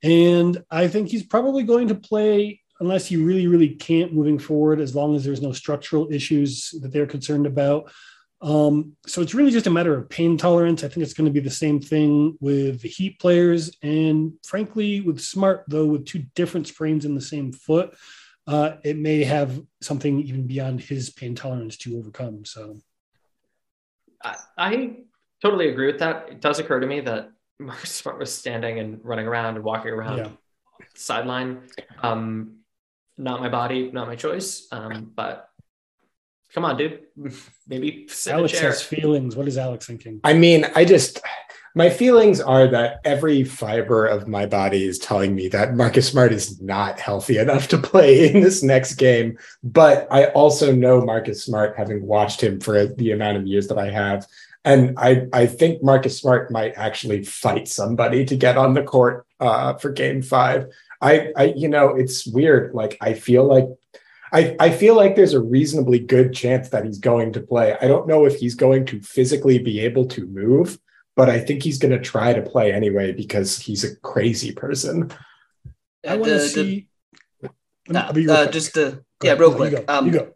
And 0.03 0.63
I 0.69 0.87
think 0.87 1.09
he's 1.09 1.25
probably 1.25 1.63
going 1.63 1.87
to 1.87 1.95
play 1.95 2.61
unless 2.79 3.09
you 3.09 3.23
really, 3.23 3.47
really 3.47 3.69
can't 3.69 4.13
moving 4.13 4.39
forward, 4.39 4.79
as 4.79 4.95
long 4.95 5.15
as 5.15 5.23
there's 5.23 5.41
no 5.41 5.51
structural 5.51 6.11
issues 6.11 6.73
that 6.81 6.91
they're 6.91 7.07
concerned 7.07 7.47
about. 7.47 7.91
Um, 8.41 8.95
so 9.07 9.21
it's 9.21 9.33
really 9.33 9.51
just 9.51 9.67
a 9.67 9.71
matter 9.71 9.97
of 9.97 10.09
pain 10.09 10.37
tolerance. 10.37 10.83
I 10.83 10.87
think 10.87 11.03
it's 11.03 11.13
going 11.13 11.25
to 11.25 11.33
be 11.33 11.39
the 11.39 11.49
same 11.49 11.79
thing 11.79 12.37
with 12.39 12.81
the 12.81 12.89
Heat 12.89 13.19
players, 13.19 13.75
and 13.81 14.33
frankly, 14.45 15.01
with 15.01 15.19
Smart 15.19 15.65
though, 15.67 15.85
with 15.85 16.05
two 16.05 16.23
different 16.35 16.67
sprains 16.67 17.05
in 17.05 17.15
the 17.15 17.21
same 17.21 17.51
foot, 17.51 17.95
uh, 18.45 18.73
it 18.83 18.97
may 18.97 19.23
have 19.23 19.59
something 19.81 20.21
even 20.21 20.45
beyond 20.45 20.81
his 20.81 21.09
pain 21.09 21.33
tolerance 21.33 21.77
to 21.77 21.97
overcome. 21.97 22.45
So, 22.45 22.77
I, 24.23 24.35
I 24.57 24.97
totally 25.41 25.69
agree 25.69 25.87
with 25.87 25.99
that. 25.99 26.29
It 26.29 26.41
does 26.41 26.59
occur 26.59 26.79
to 26.79 26.87
me 26.87 27.01
that 27.01 27.31
Marcus 27.59 27.91
Smart 27.91 28.19
was 28.19 28.33
standing 28.33 28.79
and 28.79 28.99
running 29.03 29.27
around 29.27 29.55
and 29.55 29.63
walking 29.63 29.91
around 29.91 30.17
yeah. 30.17 30.29
sideline. 30.95 31.63
Um, 32.03 32.57
not 33.17 33.39
my 33.39 33.49
body, 33.49 33.91
not 33.91 34.07
my 34.07 34.15
choice. 34.15 34.67
Um, 34.71 35.11
but 35.15 35.49
come 36.57 36.65
on, 36.65 36.75
dude. 36.75 37.01
Maybe 37.67 38.09
Alex 38.27 38.57
has 38.57 38.81
feelings. 38.81 39.35
What 39.35 39.47
is 39.47 39.59
Alex 39.59 39.85
thinking? 39.85 40.19
I 40.23 40.33
mean, 40.33 40.65
I 40.75 40.85
just 40.85 41.21
my 41.75 41.91
feelings 41.91 42.41
are 42.41 42.67
that 42.69 42.99
every 43.05 43.43
fiber 43.43 44.07
of 44.07 44.27
my 44.27 44.47
body 44.47 44.83
is 44.83 44.97
telling 44.97 45.35
me 45.35 45.49
that 45.49 45.75
Marcus 45.75 46.07
Smart 46.07 46.31
is 46.31 46.59
not 46.59 46.99
healthy 46.99 47.37
enough 47.37 47.67
to 47.67 47.77
play 47.77 48.33
in 48.33 48.41
this 48.41 48.63
next 48.63 48.95
game. 48.95 49.37
But 49.63 50.07
I 50.09 50.25
also 50.29 50.73
know 50.73 50.99
Marcus 50.99 51.45
Smart, 51.45 51.75
having 51.77 52.03
watched 52.03 52.41
him 52.41 52.59
for 52.59 52.87
the 52.87 53.11
amount 53.11 53.37
of 53.37 53.45
years 53.45 53.67
that 53.67 53.77
I 53.77 53.91
have. 53.91 54.25
And 54.65 54.97
I, 54.97 55.27
I 55.31 55.45
think 55.45 55.83
Marcus 55.83 56.17
Smart 56.17 56.49
might 56.51 56.73
actually 56.75 57.23
fight 57.23 57.67
somebody 57.67 58.25
to 58.25 58.35
get 58.35 58.57
on 58.57 58.73
the 58.73 58.81
court 58.81 59.27
uh, 59.39 59.75
for 59.75 59.91
game 59.91 60.23
five. 60.23 60.65
I, 60.99 61.31
I, 61.37 61.53
you 61.55 61.69
know, 61.69 61.89
it's 61.89 62.25
weird. 62.25 62.73
Like 62.73 62.97
I 62.99 63.13
feel 63.13 63.45
like 63.45 63.67
I, 64.33 64.55
I 64.59 64.69
feel 64.71 64.95
like 64.95 65.15
there's 65.15 65.33
a 65.33 65.41
reasonably 65.41 65.99
good 65.99 66.33
chance 66.33 66.69
that 66.69 66.85
he's 66.85 66.99
going 66.99 67.33
to 67.33 67.41
play. 67.41 67.77
I 67.81 67.87
don't 67.87 68.07
know 68.07 68.25
if 68.25 68.35
he's 68.35 68.55
going 68.55 68.85
to 68.87 69.01
physically 69.01 69.59
be 69.59 69.79
able 69.79 70.05
to 70.07 70.25
move, 70.27 70.77
but 71.15 71.29
I 71.29 71.39
think 71.39 71.63
he's 71.63 71.77
going 71.77 71.93
to 71.93 71.99
try 71.99 72.33
to 72.33 72.41
play 72.41 72.71
anyway 72.71 73.13
because 73.13 73.57
he's 73.57 73.83
a 73.83 73.95
crazy 73.97 74.51
person. 74.51 75.11
I 76.07 76.15
want 76.15 76.25
to 76.25 76.39
see. 76.41 76.87
The, 77.87 78.29
uh, 78.29 78.51
just 78.51 78.73
to 78.73 79.03
yeah, 79.23 79.33
real 79.33 79.53
quick. 79.53 79.71
You 79.71 79.77
go. 79.79 79.85
Um, 79.87 80.05
you 80.07 80.11
go. 80.11 80.33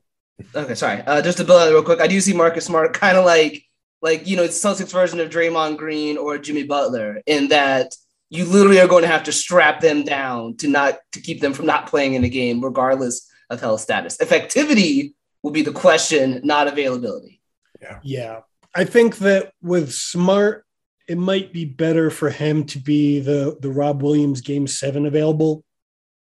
Okay, 0.55 0.75
sorry. 0.75 1.01
Uh, 1.01 1.21
just 1.21 1.37
to 1.37 1.43
build 1.43 1.61
on 1.61 1.67
it 1.67 1.71
real 1.71 1.83
quick, 1.83 2.01
I 2.01 2.07
do 2.07 2.19
see 2.21 2.33
Marcus 2.33 2.65
Smart 2.65 2.93
kind 2.99 3.17
of 3.17 3.25
like 3.25 3.63
like 4.01 4.25
you 4.25 4.37
know 4.37 4.43
it's 4.43 4.59
Celtics 4.59 4.91
version 4.91 5.19
of 5.19 5.29
Draymond 5.29 5.77
Green 5.77 6.17
or 6.17 6.37
Jimmy 6.37 6.63
Butler 6.63 7.21
in 7.25 7.49
that 7.49 7.95
you 8.29 8.45
literally 8.45 8.79
are 8.79 8.87
going 8.87 9.03
to 9.03 9.09
have 9.09 9.23
to 9.25 9.31
strap 9.31 9.81
them 9.81 10.03
down 10.03 10.55
to 10.57 10.67
not 10.67 10.99
to 11.11 11.21
keep 11.21 11.41
them 11.41 11.53
from 11.53 11.65
not 11.65 11.87
playing 11.87 12.13
in 12.13 12.23
a 12.23 12.29
game, 12.29 12.63
regardless 12.63 13.27
of 13.51 13.61
health 13.61 13.81
status. 13.81 14.17
Effectivity 14.17 15.13
will 15.43 15.51
be 15.51 15.61
the 15.61 15.71
question, 15.71 16.41
not 16.43 16.67
availability. 16.67 17.41
Yeah. 17.81 17.99
Yeah. 18.03 18.39
I 18.73 18.85
think 18.85 19.17
that 19.17 19.51
with 19.61 19.91
Smart, 19.91 20.65
it 21.07 21.17
might 21.17 21.51
be 21.51 21.65
better 21.65 22.09
for 22.09 22.29
him 22.29 22.63
to 22.65 22.79
be 22.79 23.19
the 23.19 23.57
the 23.59 23.69
Rob 23.69 24.01
Williams 24.01 24.41
game 24.41 24.65
seven 24.65 25.05
available 25.05 25.63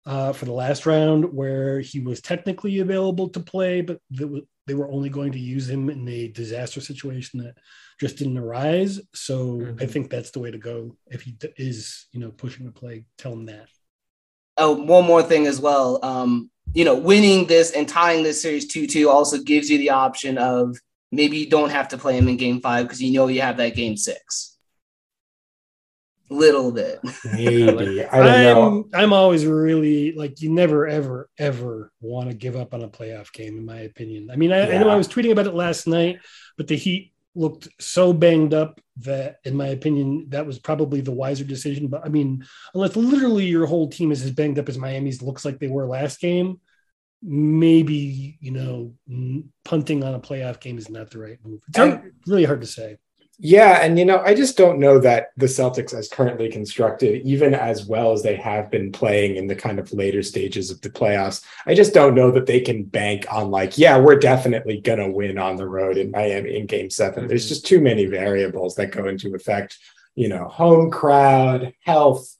uh, 0.07 0.33
for 0.33 0.46
the 0.46 0.53
last 0.53 0.85
round 0.85 1.33
where 1.33 1.81
he 1.81 2.00
was 2.00 2.20
technically 2.20 2.81
available 2.81 3.29
to 3.29 3.40
play, 3.40 3.83
but 3.83 4.00
they 4.11 4.74
were 4.74 4.90
only 4.90 5.11
going 5.11 5.33
to 5.33 5.38
use 5.38 5.68
him 5.68 5.90
in 5.90 6.09
a 6.09 6.29
disaster 6.29 6.81
situation 6.81 7.42
that 7.44 7.55
just 8.00 8.16
didn't 8.16 8.38
arise. 8.38 9.00
So 9.14 9.59
mm-hmm. 9.59 9.83
I 9.83 9.87
think 9.87 10.11
that's 10.11 10.31
the 10.31 10.40
way 10.40 10.50
to 10.50 10.59
go. 10.59 10.96
If 11.07 11.22
he 11.22 11.37
is, 11.57 12.07
you 12.12 12.20
know, 12.20 12.31
pushing 12.31 12.66
to 12.66 12.72
play, 12.72 13.05
tell 13.16 13.33
him 13.33 13.46
that. 13.46 13.68
Oh, 14.57 14.72
one 14.72 15.05
more 15.05 15.22
thing 15.22 15.46
as 15.46 15.61
well. 15.61 16.00
Um, 16.03 16.50
you 16.74 16.84
know, 16.84 16.94
winning 16.94 17.46
this 17.46 17.70
and 17.70 17.88
tying 17.88 18.22
this 18.22 18.42
series 18.42 18.66
2 18.66 18.87
2 18.87 19.08
also 19.08 19.38
gives 19.38 19.70
you 19.70 19.78
the 19.78 19.90
option 19.90 20.38
of 20.38 20.76
maybe 21.12 21.38
you 21.38 21.48
don't 21.48 21.70
have 21.70 21.88
to 21.88 21.98
play 21.98 22.16
him 22.16 22.28
in 22.28 22.37
game 22.37 22.60
five 22.60 22.87
because 22.87 23.02
you 23.02 23.12
know 23.12 23.28
you 23.28 23.40
have 23.40 23.56
that 23.56 23.74
game 23.74 23.96
six 23.96 24.54
little 26.30 26.72
bit. 26.72 27.00
Maybe 27.32 28.04
I 28.04 28.18
don't 28.18 28.26
I'm, 28.26 28.44
know. 28.44 28.88
I'm 28.92 29.12
always 29.12 29.46
really 29.46 30.12
like 30.12 30.40
you 30.40 30.50
never 30.50 30.87
ever 30.87 31.28
ever 31.38 31.92
want 32.00 32.30
to 32.30 32.37
give 32.37 32.56
up 32.56 32.74
on 32.74 32.82
a 32.82 32.88
playoff 32.88 33.32
game, 33.32 33.56
in 33.56 33.64
my 33.64 33.80
opinion. 33.80 34.30
I 34.30 34.37
mean, 34.37 34.52
I, 34.52 34.68
yeah. 34.68 34.74
I 34.74 34.82
know 34.82 34.88
I 34.88 34.96
was 34.96 35.08
tweeting 35.08 35.32
about 35.32 35.46
it 35.46 35.54
last 35.54 35.87
night, 35.87 36.18
but 36.56 36.66
the 36.66 36.76
Heat 36.76 37.12
looked 37.34 37.68
so 37.80 38.12
banged 38.12 38.54
up 38.54 38.80
that, 38.98 39.38
in 39.44 39.56
my 39.56 39.68
opinion, 39.68 40.26
that 40.28 40.46
was 40.46 40.58
probably 40.58 41.00
the 41.00 41.12
wiser 41.12 41.44
decision. 41.44 41.88
But 41.88 42.04
I 42.04 42.08
mean, 42.08 42.44
unless 42.74 42.96
literally 42.96 43.46
your 43.46 43.66
whole 43.66 43.88
team 43.88 44.12
is 44.12 44.22
as 44.22 44.30
banged 44.30 44.58
up 44.58 44.68
as 44.68 44.78
Miami's 44.78 45.22
looks 45.22 45.44
like 45.44 45.58
they 45.58 45.68
were 45.68 45.86
last 45.86 46.20
game, 46.20 46.60
maybe 47.22 48.36
you 48.40 48.50
know 48.50 48.94
punting 49.64 50.04
on 50.04 50.14
a 50.14 50.20
playoff 50.20 50.60
game 50.60 50.78
is 50.78 50.90
not 50.90 51.10
the 51.10 51.18
right 51.18 51.38
move. 51.44 51.60
It's 51.68 51.78
hard, 51.78 52.14
really 52.26 52.44
hard 52.44 52.60
to 52.60 52.66
say. 52.66 52.98
Yeah, 53.38 53.80
and 53.82 53.98
you 53.98 54.04
know, 54.04 54.22
I 54.24 54.34
just 54.34 54.56
don't 54.56 54.78
know 54.78 55.00
that 55.00 55.28
the 55.36 55.46
Celtics, 55.46 55.92
as 55.92 56.08
currently 56.08 56.48
constructed, 56.48 57.22
even 57.26 57.52
as 57.52 57.84
well 57.84 58.12
as 58.12 58.22
they 58.22 58.36
have 58.36 58.70
been 58.70 58.92
playing 58.92 59.36
in 59.36 59.48
the 59.48 59.56
kind 59.56 59.80
of 59.80 59.92
later 59.92 60.22
stages 60.22 60.70
of 60.70 60.80
the 60.82 60.90
playoffs, 60.90 61.44
I 61.66 61.74
just 61.74 61.94
don't 61.94 62.14
know 62.14 62.30
that 62.30 62.46
they 62.46 62.60
can 62.60 62.84
bank 62.84 63.26
on 63.30 63.50
like, 63.50 63.76
yeah, 63.76 63.98
we're 63.98 64.18
definitely 64.18 64.80
gonna 64.80 65.10
win 65.10 65.36
on 65.36 65.56
the 65.56 65.68
road 65.68 65.96
in 65.96 66.12
Miami 66.12 66.56
in 66.56 66.66
Game 66.66 66.90
7 66.90 67.14
mm-hmm. 67.14 67.28
There's 67.28 67.48
just 67.48 67.66
too 67.66 67.80
many 67.80 68.06
variables 68.06 68.76
that 68.76 68.92
go 68.92 69.08
into 69.08 69.34
effect. 69.34 69.78
You 70.14 70.28
know, 70.28 70.46
home 70.46 70.90
crowd, 70.90 71.74
health. 71.80 72.36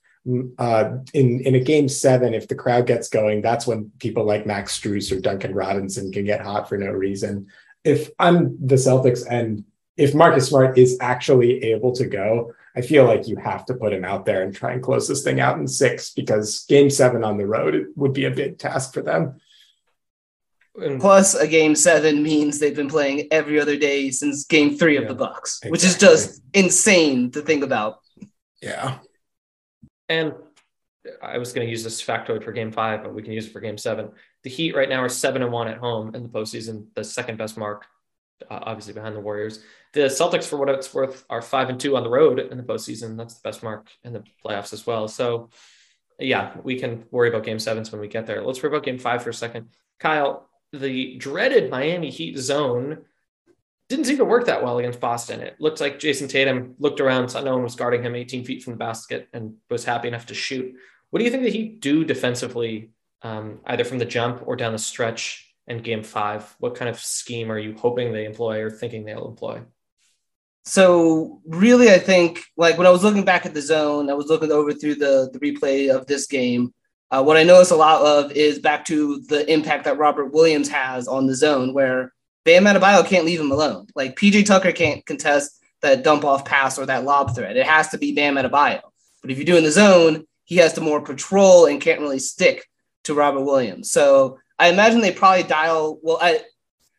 Uh, 0.59 0.99
in 1.13 1.41
in 1.41 1.55
a 1.55 1.61
game 1.61 1.87
seven, 1.87 2.33
if 2.33 2.49
the 2.49 2.55
crowd 2.55 2.87
gets 2.87 3.09
going, 3.09 3.43
that's 3.43 3.67
when 3.67 3.91
people 3.99 4.25
like 4.25 4.47
Max 4.47 4.79
Strus 4.79 5.13
or 5.13 5.21
Duncan 5.21 5.53
Robinson 5.53 6.11
can 6.13 6.25
get 6.25 6.41
hot 6.41 6.67
for 6.67 6.79
no 6.79 6.87
reason. 6.87 7.49
If 7.83 8.11
I'm 8.19 8.57
the 8.67 8.77
Celtics 8.77 9.27
and 9.29 9.65
if 9.97 10.15
Marcus 10.15 10.49
Smart 10.49 10.77
is 10.77 10.99
actually 11.01 11.63
able 11.65 11.93
to 11.93 12.07
go, 12.07 12.53
I 12.77 12.81
feel 12.81 13.05
like 13.05 13.29
you 13.29 13.37
have 13.37 13.65
to 13.67 13.75
put 13.75 13.93
him 13.93 14.05
out 14.05 14.27
there 14.27 14.43
and 14.43 14.55
try 14.55 14.73
and 14.73 14.83
close 14.83 15.07
this 15.07 15.23
thing 15.23 15.41
out 15.41 15.59
in 15.59 15.69
six 15.69 16.11
because 16.11 16.65
game 16.69 16.91
seven 16.91 17.23
on 17.23 17.37
the 17.37 17.47
road 17.47 17.87
would 17.95 18.13
be 18.13 18.25
a 18.25 18.31
big 18.31 18.59
task 18.59 18.93
for 18.93 19.03
them. 19.03 19.41
Plus, 20.99 21.35
a 21.37 21.47
game 21.47 21.77
seven 21.77 22.21
means 22.21 22.59
they've 22.59 22.75
been 22.75 22.89
playing 22.89 23.29
every 23.31 23.61
other 23.61 23.77
day 23.77 24.11
since 24.11 24.45
game 24.45 24.77
three 24.77 24.97
of 24.97 25.07
the 25.07 25.15
Bucks, 25.15 25.59
exactly. 25.59 25.71
which 25.71 25.85
is 25.85 25.97
just 25.97 26.43
insane 26.53 27.31
to 27.31 27.43
think 27.43 27.63
about. 27.63 28.01
Yeah. 28.61 28.99
And 30.09 30.35
I 31.23 31.39
was 31.39 31.53
going 31.53 31.65
to 31.65 31.71
use 31.71 31.85
this 31.85 32.03
factoid 32.03 32.43
for 32.43 32.51
game 32.51 32.73
five, 32.73 33.05
but 33.05 33.15
we 33.15 33.23
can 33.23 33.33
use 33.33 33.47
it 33.47 33.53
for 33.53 33.61
game 33.61 33.79
seven. 33.79 34.11
The 34.43 34.51
Heat 34.51 34.75
right 34.75 34.89
now 34.89 35.01
are 35.01 35.09
seven 35.09 35.43
and 35.43 35.53
one 35.53 35.69
at 35.69 35.79
home 35.79 36.13
in 36.15 36.25
the 36.25 36.29
postseason, 36.29 36.87
the 36.95 37.05
second 37.05 37.39
best 37.39 37.57
mark, 37.57 37.87
uh, 38.51 38.59
obviously 38.63 38.95
behind 38.95 39.15
the 39.15 39.21
Warriors. 39.21 39.61
The 39.95 40.03
Celtics, 40.03 40.45
for 40.45 40.57
what 40.57 40.69
it's 40.69 40.93
worth, 40.93 41.25
are 41.31 41.41
five 41.41 41.69
and 41.71 41.79
two 41.79 41.97
on 41.97 42.03
the 42.03 42.11
road 42.11 42.41
in 42.41 42.57
the 42.57 42.65
postseason. 42.65 43.17
That's 43.17 43.35
the 43.35 43.49
best 43.49 43.63
mark 43.63 43.89
in 44.03 44.13
the 44.13 44.25
playoffs 44.45 44.73
as 44.73 44.87
well. 44.87 45.07
So, 45.07 45.51
yeah, 46.19 46.57
we 46.63 46.79
can 46.79 47.05
worry 47.13 47.29
about 47.29 47.45
game 47.45 47.61
sevens 47.61 47.93
when 47.93 48.01
we 48.01 48.09
get 48.09 48.27
there. 48.27 48.43
Let's 48.43 48.63
worry 48.63 48.73
about 48.73 48.85
game 48.85 48.99
five 48.99 49.23
for 49.23 49.31
a 49.31 49.35
second. 49.35 49.69
Kyle, 50.01 50.49
the 50.73 51.17
dreaded 51.17 51.71
Miami 51.71 52.11
Heat 52.11 52.37
zone 52.39 53.05
didn't 53.89 54.07
seem 54.07 54.17
to 54.17 54.25
work 54.25 54.47
that 54.47 54.63
well 54.65 54.79
against 54.79 55.01
Boston. 55.01 55.41
It 55.41 55.57
looked 55.61 55.81
like 55.81 56.01
Jayson 56.01 56.29
Tatum 56.29 56.75
looked 56.79 57.01
around, 57.01 57.29
saw 57.29 57.41
no 57.41 57.55
one 57.55 57.63
was 57.63 57.77
guarding 57.77 58.03
him 58.03 58.17
18 58.17 58.45
feet 58.45 58.63
from 58.63 58.73
the 58.73 58.79
basket, 58.79 59.29
and 59.33 59.55
was 59.71 59.85
happy 59.85 60.09
enough 60.09 60.27
to 60.27 60.35
shoot. 60.35 60.75
What 61.11 61.19
do 61.19 61.25
you 61.25 61.31
think 61.31 61.45
the 61.45 61.51
Heat 61.51 61.81
do 61.81 62.05
defensively, 62.05 62.91
um, 63.23 63.61
either 63.67 63.85
from 63.85 63.99
the 63.99 64.05
jump 64.05 64.43
or 64.47 64.57
down 64.57 64.73
the 64.73 64.79
stretch 64.79 65.55
in 65.69 65.79
game 65.79 66.03
five? 66.03 66.55
What 66.59 66.75
kind 66.75 66.89
of 66.89 66.99
scheme 66.99 67.53
are 67.53 67.59
you 67.59 67.75
hoping 67.75 68.13
they 68.13 68.25
employ 68.25 68.63
or 68.63 68.71
thinking 68.71 69.05
they'll 69.05 69.29
employ? 69.29 69.63
So 70.65 71.41
really 71.47 71.91
i 71.91 71.99
think 71.99 72.43
like 72.57 72.79
when 72.79 72.87
i 72.87 72.91
was 72.91 73.03
looking 73.03 73.25
back 73.25 73.45
at 73.47 73.55
the 73.55 73.63
zone 73.63 74.11
i 74.11 74.15
was 74.15 74.27
looking 74.27 74.53
over 74.53 74.73
through 74.73 74.95
the, 74.95 75.29
the 75.33 75.39
replay 75.41 75.95
of 75.95 76.07
this 76.07 76.27
game 76.27 76.73
uh, 77.11 77.23
what 77.23 77.37
i 77.37 77.43
noticed 77.43 77.71
a 77.71 77.77
lot 77.77 78.01
of 78.03 78.33
is 78.33 78.59
back 78.59 78.85
to 78.85 79.21
the 79.29 79.51
impact 79.53 79.85
that 79.85 79.99
robert 79.99 80.33
williams 80.33 80.69
has 80.69 81.07
on 81.07 81.27
the 81.27 81.35
zone 81.35 81.75
where 81.75 82.13
bam 82.45 82.65
Adebayo 82.65 83.07
can't 83.07 83.25
leave 83.25 83.41
him 83.41 83.51
alone. 83.51 83.87
Like 83.95 84.17
pj 84.17 84.47
tucker 84.47 84.73
can't 84.73 85.05
contest 85.07 85.61
that 85.83 86.05
dump 86.05 86.25
off 86.25 86.45
pass 86.45 86.79
or 86.79 86.87
that 86.87 87.05
lob 87.05 87.35
threat. 87.35 87.57
It 87.57 87.67
has 87.67 87.89
to 87.89 87.99
be 87.99 88.15
bam 88.15 88.37
Adebayo. 88.37 88.81
but 89.23 89.31
if 89.31 89.39
you're 89.39 89.45
doing 89.45 89.65
the 89.65 89.71
zone 89.71 90.27
he 90.45 90.57
has 90.57 90.75
to 90.75 90.81
more 90.83 91.01
patrol 91.01 91.67
and 91.67 91.81
can't 91.81 92.01
really 92.01 92.19
stick 92.19 92.69
to 93.05 93.15
robert 93.15 93.43
williams. 93.43 93.91
So 93.91 94.39
i 94.59 94.69
imagine 94.69 95.01
they 95.01 95.13
probably 95.13 95.45
dial 95.45 95.99
well 96.03 96.19
I, 96.21 96.41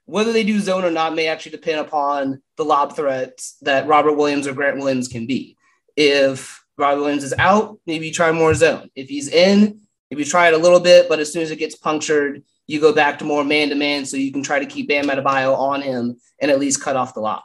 whether 0.06 0.32
they 0.32 0.44
do 0.44 0.60
zone 0.60 0.84
or 0.84 0.92
not 0.92 1.16
may 1.16 1.28
actually 1.28 1.52
depend 1.52 1.80
upon 1.80 2.42
the 2.58 2.66
lob 2.66 2.96
threats 2.96 3.58
that 3.62 3.88
Robert 3.88 4.14
Williams 4.14 4.48
or 4.48 4.54
Grant 4.54 4.78
Williams 4.78 5.08
can 5.08 5.26
be. 5.26 5.58
If 5.96 6.64
Robert 6.78 7.02
Williams 7.02 7.24
is 7.24 7.34
out, 7.38 7.80
maybe 7.86 8.08
you 8.08 8.14
try 8.14 8.32
more 8.32 8.54
zone. 8.54 8.90
If 8.96 9.10
he's 9.10 9.28
in, 9.28 9.82
maybe 10.10 10.24
you 10.24 10.30
try 10.30 10.48
it 10.48 10.54
a 10.54 10.60
little 10.60 10.80
bit, 10.80 11.10
but 11.10 11.20
as 11.20 11.32
soon 11.32 11.42
as 11.42 11.52
it 11.52 11.60
gets 11.60 11.76
punctured, 11.76 12.44
you 12.68 12.80
go 12.80 12.94
back 12.94 13.20
to 13.20 13.26
more 13.26 13.44
man 13.44 13.70
to 13.70 13.76
man 13.76 14.06
so 14.06 14.18
you 14.18 14.32
can 14.32 14.44
try 14.44 14.60
to 14.60 14.66
keep 14.66 14.88
Bam 14.88 15.06
Adebayo 15.06 15.58
on 15.58 15.82
him 15.82 16.18
and 16.40 16.52
at 16.52 16.60
least 16.60 16.82
cut 16.82 16.96
off 16.96 17.14
the 17.14 17.20
lob. 17.20 17.44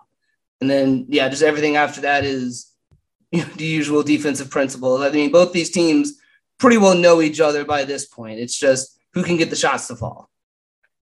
And 0.60 0.68
then, 0.68 1.06
yeah, 1.08 1.28
just 1.28 1.42
everything 1.42 1.76
after 1.76 2.02
that 2.02 2.24
is 2.24 2.70
you 3.30 3.40
know, 3.40 3.48
the 3.56 3.64
usual 3.64 4.02
defensive 4.02 4.50
principle. 4.50 4.98
I 4.98 5.10
mean, 5.10 5.30
both 5.30 5.52
these 5.52 5.70
teams 5.70 6.14
pretty 6.58 6.78
well 6.78 6.94
know 6.94 7.22
each 7.22 7.40
other 7.40 7.64
by 7.64 7.84
this 7.84 8.06
point. 8.06 8.40
It's 8.40 8.58
just 8.58 8.98
who 9.14 9.22
can 9.22 9.36
get 9.36 9.50
the 9.50 9.56
shots 9.56 9.88
to 9.88 9.96
fall. 9.96 10.29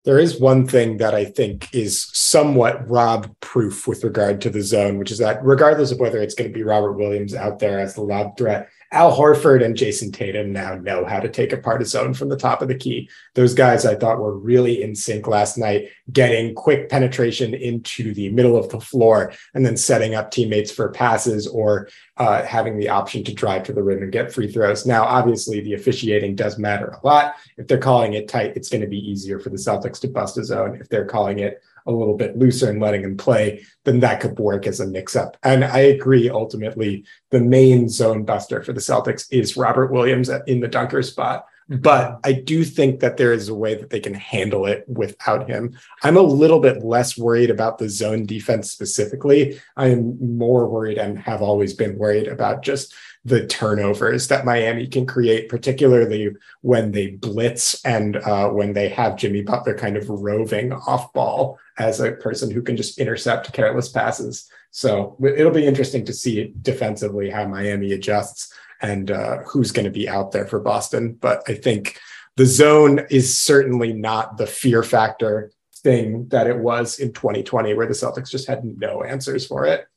There 0.04 0.18
is 0.18 0.40
one 0.40 0.68
thing 0.68 0.98
that 0.98 1.14
I 1.14 1.26
think 1.26 1.74
is 1.74 2.10
somewhat 2.14 2.90
Rob 2.90 3.36
proof 3.40 3.88
with 3.88 4.04
regard 4.04 4.42
to 4.42 4.50
the 4.50 4.64
zone, 4.64 4.98
which 4.98 5.12
is 5.12 5.20
that 5.20 5.44
regardless 5.44 5.92
of 5.92 6.00
whether 6.00 6.20
it's 6.20 6.34
going 6.34 6.50
to 6.50 6.54
be 6.54 6.64
Robert 6.64 6.94
Williams 6.94 7.36
out 7.36 7.60
there 7.60 7.80
as 7.80 7.94
the 7.94 8.02
lob 8.02 8.36
threat, 8.36 8.70
Al 8.94 9.16
Horford 9.16 9.64
and 9.64 9.76
Jayson 9.76 10.12
Tatum 10.12 10.52
now 10.52 10.76
know 10.76 11.06
how 11.06 11.22
to 11.22 11.30
take 11.30 11.54
apart 11.54 11.82
a 11.82 11.86
zone 11.86 12.14
from 12.14 12.28
the 12.28 12.36
top 12.36 12.62
of 12.62 12.68
the 12.68 12.76
key. 12.76 13.10
Those 13.36 13.54
guys 13.54 13.86
I 13.86 13.96
thought 13.96 14.20
were 14.20 14.38
really 14.38 14.84
in 14.84 14.96
sync 14.96 15.28
last 15.28 15.58
night, 15.58 15.90
getting 16.12 16.54
quick 16.54 16.90
penetration 16.90 17.54
into 17.54 18.14
the 18.14 18.30
middle 18.32 18.58
of 18.58 18.68
the 18.68 18.82
floor 18.82 19.32
and 19.54 19.66
then 19.66 19.78
setting 19.78 20.14
up 20.14 20.30
teammates 20.30 20.72
for 20.72 20.90
passes 20.90 21.48
or 21.48 21.88
uh, 22.18 22.44
having 22.44 22.78
the 22.78 22.90
option 22.90 23.24
to 23.24 23.34
drive 23.34 23.64
to 23.64 23.74
the 23.74 23.82
rim 23.82 24.04
and 24.04 24.12
get 24.12 24.34
free 24.34 24.52
throws. 24.52 24.86
Now, 24.86 25.04
obviously, 25.04 25.62
the 25.62 25.74
officiating 25.74 26.36
does 26.36 26.60
matter 26.60 26.88
a 26.88 27.08
lot. 27.08 27.36
If 27.58 27.68
they're 27.68 27.78
calling 27.78 28.14
it 28.14 28.28
tight, 28.28 28.58
it's 28.58 28.70
going 28.70 28.82
to 28.82 28.88
be 28.88 29.00
easier 29.00 29.40
for 29.40 29.50
the 29.50 29.58
Celtics 29.58 30.02
to 30.02 30.10
bust 30.10 30.38
a 30.38 30.44
zone. 30.44 30.78
If 30.82 30.90
they're 30.90 31.06
calling 31.06 31.40
it 31.40 31.64
a 31.86 31.92
little 31.92 32.18
bit 32.18 32.38
looser 32.38 32.70
and 32.70 32.82
letting 32.82 33.04
him 33.04 33.18
play, 33.18 33.64
then 33.86 34.00
that 34.02 34.22
could 34.22 34.38
work 34.40 34.68
as 34.68 34.80
a 34.80 34.88
mix 34.88 35.16
up. 35.16 35.38
And 35.44 35.64
I 35.64 35.80
agree, 35.80 36.30
ultimately, 36.30 37.06
the 37.30 37.40
main 37.42 37.90
zone 37.90 38.24
buster 38.24 38.62
for 38.62 38.74
the 38.74 38.82
Celtics 38.82 39.28
is 39.32 39.58
Robert 39.58 39.92
Williams 39.92 40.30
in 40.48 40.60
the 40.60 40.68
dunker 40.68 41.02
spot. 41.02 41.46
Mm-hmm. 41.70 41.82
But 41.82 42.20
I 42.24 42.34
do 42.34 42.64
think 42.64 43.00
that 43.00 43.18
there 43.18 43.32
is 43.34 43.48
a 43.48 43.56
way 43.56 43.76
that 43.76 43.90
they 43.90 44.00
can 44.00 44.14
handle 44.14 44.66
it 44.66 44.84
without 44.88 45.50
him. 45.50 45.78
I'm 46.04 46.18
a 46.18 46.22
little 46.22 46.60
bit 46.60 46.84
less 46.84 47.18
worried 47.18 47.50
about 47.50 47.78
the 47.78 47.88
zone 47.88 48.26
defense 48.26 48.72
specifically. 48.72 49.60
I 49.78 49.88
am 49.88 50.18
more 50.38 50.68
worried 50.68 50.98
and 50.98 51.18
have 51.20 51.42
always 51.42 51.74
been 51.74 51.98
worried 51.98 52.28
about 52.28 52.64
just 52.64 52.94
the 53.24 53.46
turnovers 53.46 54.28
that 54.30 54.46
Miami 54.46 54.88
can 54.88 55.06
create, 55.06 55.48
particularly 55.48 56.32
when 56.62 56.92
they 56.92 57.12
blitz 57.12 57.84
and 57.86 58.18
uh, 58.18 58.50
when 58.50 58.74
they 58.74 58.90
have 58.90 59.16
Jimmy 59.16 59.44
Butler 59.44 59.76
kind 59.76 59.96
of 59.96 60.10
roving 60.10 60.74
off 60.74 61.14
ball 61.14 61.60
as 61.78 62.00
a 62.00 62.14
person 62.14 62.50
who 62.50 62.62
can 62.62 62.76
just 62.76 62.98
intercept 62.98 63.54
careless 63.54 63.90
passes. 63.90 64.50
So 64.72 65.18
it'll 65.24 65.52
be 65.52 65.68
interesting 65.68 66.06
to 66.06 66.14
see 66.14 66.54
defensively 66.62 67.30
how 67.30 67.46
Miami 67.46 67.92
adjusts 67.92 68.54
and 68.82 69.12
uh, 69.12 69.40
who's 69.44 69.72
going 69.72 69.86
to 69.86 69.92
be 69.92 70.10
out 70.10 70.32
there 70.32 70.48
for 70.48 70.60
Boston. 70.60 71.14
But 71.14 71.44
I 71.48 71.54
think 71.54 72.00
the 72.38 72.46
zone 72.46 73.06
is 73.12 73.38
certainly 73.38 73.94
not 73.94 74.38
the 74.38 74.48
fear 74.48 74.82
factor 74.82 75.52
thing 75.76 76.28
that 76.30 76.48
it 76.48 76.58
was 76.58 77.00
in 77.00 77.14
2020, 77.14 77.74
where 77.74 77.88
the 77.88 77.94
Celtics 77.94 78.30
just 78.30 78.48
had 78.48 78.64
no 78.64 79.04
answers 79.04 79.46
for 79.46 79.66
it. 79.66 79.88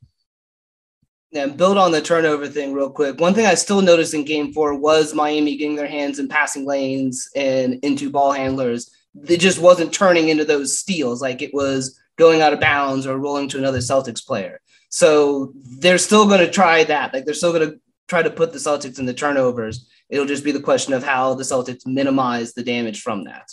And 1.34 1.56
build 1.56 1.76
on 1.76 1.90
the 1.90 2.00
turnover 2.00 2.46
thing 2.46 2.72
real 2.72 2.90
quick. 2.90 3.20
One 3.20 3.34
thing 3.34 3.46
I 3.46 3.54
still 3.54 3.82
noticed 3.82 4.14
in 4.14 4.24
game 4.24 4.52
four 4.52 4.74
was 4.78 5.14
Miami 5.14 5.56
getting 5.56 5.74
their 5.74 5.88
hands 5.88 6.18
in 6.18 6.28
passing 6.28 6.64
lanes 6.64 7.28
and 7.34 7.74
into 7.82 8.08
ball 8.08 8.32
handlers. 8.32 8.94
It 9.28 9.38
just 9.38 9.58
wasn't 9.58 9.92
turning 9.92 10.28
into 10.28 10.44
those 10.44 10.78
steals 10.78 11.20
like 11.20 11.42
it 11.42 11.52
was 11.52 12.00
going 12.16 12.40
out 12.40 12.52
of 12.52 12.60
bounds 12.60 13.06
or 13.06 13.18
rolling 13.18 13.48
to 13.48 13.58
another 13.58 13.78
Celtics 13.78 14.24
player. 14.24 14.60
So 14.90 15.52
they're 15.80 15.98
still 15.98 16.26
going 16.26 16.40
to 16.40 16.50
try 16.50 16.84
that. 16.84 17.12
Like 17.12 17.24
they're 17.24 17.34
still 17.34 17.52
going 17.52 17.68
to 17.68 17.80
try 18.06 18.22
to 18.22 18.30
put 18.30 18.52
the 18.52 18.58
Celtics 18.58 19.00
in 19.00 19.06
the 19.06 19.14
turnovers 19.14 19.88
It'll 20.08 20.26
just 20.26 20.44
be 20.44 20.52
the 20.52 20.60
question 20.60 20.92
of 20.92 21.02
how 21.02 21.34
the 21.34 21.42
Celtics 21.42 21.86
minimize 21.86 22.52
the 22.52 22.62
damage 22.62 23.02
from 23.02 23.24
that. 23.24 23.50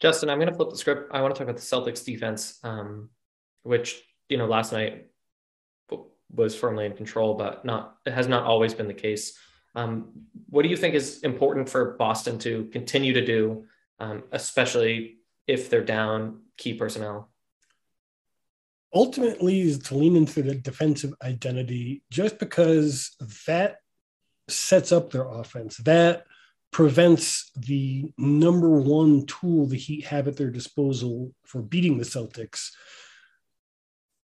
Justin, 0.00 0.30
I'm 0.30 0.38
going 0.38 0.48
to 0.48 0.54
flip 0.54 0.70
the 0.70 0.78
script. 0.78 1.10
I 1.12 1.20
want 1.20 1.34
to 1.34 1.38
talk 1.38 1.48
about 1.48 1.60
the 1.60 1.62
Celtics 1.62 2.04
defense, 2.04 2.58
um, 2.62 3.10
which 3.64 4.00
you 4.28 4.38
know 4.38 4.46
last 4.46 4.72
night 4.72 5.07
was 6.32 6.54
firmly 6.54 6.86
in 6.86 6.94
control, 6.94 7.34
but 7.34 7.64
not 7.64 7.96
it 8.06 8.12
has 8.12 8.28
not 8.28 8.44
always 8.44 8.74
been 8.74 8.88
the 8.88 8.94
case. 8.94 9.38
Um, 9.74 10.12
what 10.48 10.62
do 10.62 10.68
you 10.68 10.76
think 10.76 10.94
is 10.94 11.20
important 11.22 11.68
for 11.68 11.96
Boston 11.96 12.38
to 12.40 12.64
continue 12.66 13.12
to 13.12 13.24
do, 13.24 13.64
um, 14.00 14.24
especially 14.32 15.18
if 15.46 15.70
they're 15.70 15.84
down 15.84 16.42
key 16.56 16.74
personnel? 16.74 17.30
Ultimately, 18.94 19.60
is 19.60 19.78
to 19.80 19.96
lean 19.96 20.16
into 20.16 20.42
the 20.42 20.54
defensive 20.54 21.12
identity, 21.22 22.02
just 22.10 22.38
because 22.38 23.14
that 23.46 23.76
sets 24.48 24.92
up 24.92 25.10
their 25.10 25.28
offense. 25.28 25.76
That 25.78 26.24
prevents 26.70 27.50
the 27.56 28.12
number 28.16 28.80
one 28.80 29.26
tool 29.26 29.66
the 29.66 29.76
Heat 29.76 30.06
have 30.06 30.28
at 30.28 30.36
their 30.36 30.50
disposal 30.50 31.34
for 31.44 31.62
beating 31.62 31.98
the 31.98 32.04
Celtics. 32.04 32.70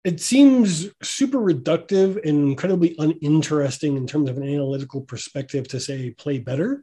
It 0.04 0.20
seems 0.20 0.88
super 1.02 1.38
reductive 1.38 2.16
and 2.26 2.48
incredibly 2.48 2.96
uninteresting 2.98 3.96
in 3.96 4.06
terms 4.06 4.30
of 4.30 4.38
an 4.38 4.44
analytical 4.44 5.02
perspective 5.02 5.68
to 5.68 5.80
say 5.80 6.10
play 6.10 6.38
better, 6.38 6.82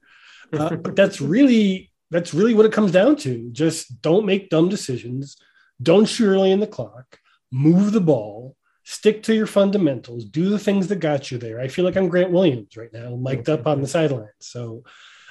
uh, 0.54 0.76
but 0.84 0.96
that's 0.96 1.20
really 1.20 1.92
that's 2.10 2.34
really 2.34 2.54
what 2.54 2.66
it 2.66 2.72
comes 2.72 2.92
down 2.92 3.16
to. 3.18 3.50
Just 3.52 4.02
don't 4.02 4.26
make 4.26 4.50
dumb 4.50 4.70
decisions, 4.70 5.38
don't 5.82 6.06
shoot 6.06 6.28
early 6.28 6.52
in 6.52 6.60
the 6.60 6.68
clock, 6.68 7.18
move 7.52 7.92
the 7.92 8.02
ball, 8.02 8.56
stick 8.84 9.24
to 9.24 9.34
your 9.34 9.48
fundamentals, 9.48 10.24
do 10.26 10.50
the 10.50 10.60
things 10.60 10.88
that 10.88 10.98
got 10.98 11.32
you 11.32 11.38
there. 11.38 11.60
I 11.60 11.68
feel 11.68 11.86
like 11.86 11.98
I'm 11.98 12.10
Grant 12.10 12.32
Williams 12.32 12.78
right 12.78 12.94
now, 12.94 13.16
mic'd 13.16 13.50
up 13.50 13.66
on 13.66 13.82
the 13.82 13.88
sidelines. 13.88 14.30
So 14.40 14.84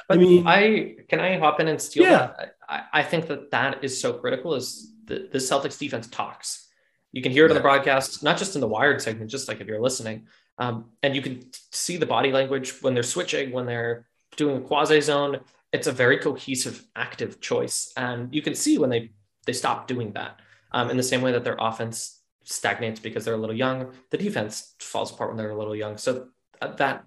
but 0.08 0.18
I 0.18 0.20
mean, 0.20 0.46
I 0.46 0.96
can 1.08 1.20
I 1.20 1.38
hop 1.38 1.60
in 1.60 1.68
and 1.68 1.80
steal 1.80 2.04
yeah. 2.04 2.32
that? 2.38 2.56
I, 2.68 2.82
I 2.92 3.02
think 3.02 3.26
that 3.28 3.50
that 3.50 3.82
is 3.82 4.00
so 4.00 4.12
critical. 4.12 4.54
Is 4.54 4.92
the, 5.04 5.28
the 5.30 5.38
Celtics 5.38 5.78
defense 5.78 6.06
talks. 6.06 6.65
You 7.12 7.22
can 7.22 7.32
hear 7.32 7.44
it 7.44 7.48
yeah. 7.48 7.52
on 7.52 7.56
the 7.56 7.62
broadcast, 7.62 8.22
not 8.22 8.38
just 8.38 8.54
in 8.54 8.60
the 8.60 8.68
wired 8.68 9.00
segment, 9.00 9.30
just 9.30 9.48
like 9.48 9.60
if 9.60 9.66
you're 9.66 9.80
listening, 9.80 10.26
um, 10.58 10.86
and 11.02 11.14
you 11.14 11.22
can 11.22 11.42
see 11.72 11.96
the 11.96 12.06
body 12.06 12.32
language 12.32 12.82
when 12.82 12.94
they're 12.94 13.02
switching, 13.02 13.52
when 13.52 13.66
they're 13.66 14.06
doing 14.36 14.56
a 14.56 14.60
quasi 14.60 15.00
zone. 15.00 15.40
It's 15.72 15.86
a 15.86 15.92
very 15.92 16.18
cohesive, 16.18 16.84
active 16.94 17.40
choice, 17.40 17.92
and 17.96 18.34
you 18.34 18.42
can 18.42 18.54
see 18.54 18.78
when 18.78 18.90
they 18.90 19.12
they 19.46 19.52
stop 19.52 19.86
doing 19.86 20.12
that. 20.12 20.40
Um, 20.72 20.90
in 20.90 20.96
the 20.96 21.02
same 21.02 21.22
way 21.22 21.32
that 21.32 21.44
their 21.44 21.56
offense 21.58 22.20
stagnates 22.44 23.00
because 23.00 23.24
they're 23.24 23.34
a 23.34 23.38
little 23.38 23.56
young, 23.56 23.92
the 24.10 24.18
defense 24.18 24.74
falls 24.80 25.12
apart 25.12 25.30
when 25.30 25.36
they're 25.36 25.50
a 25.50 25.58
little 25.58 25.76
young. 25.76 25.96
So 25.96 26.28
uh, 26.60 26.72
that 26.74 27.04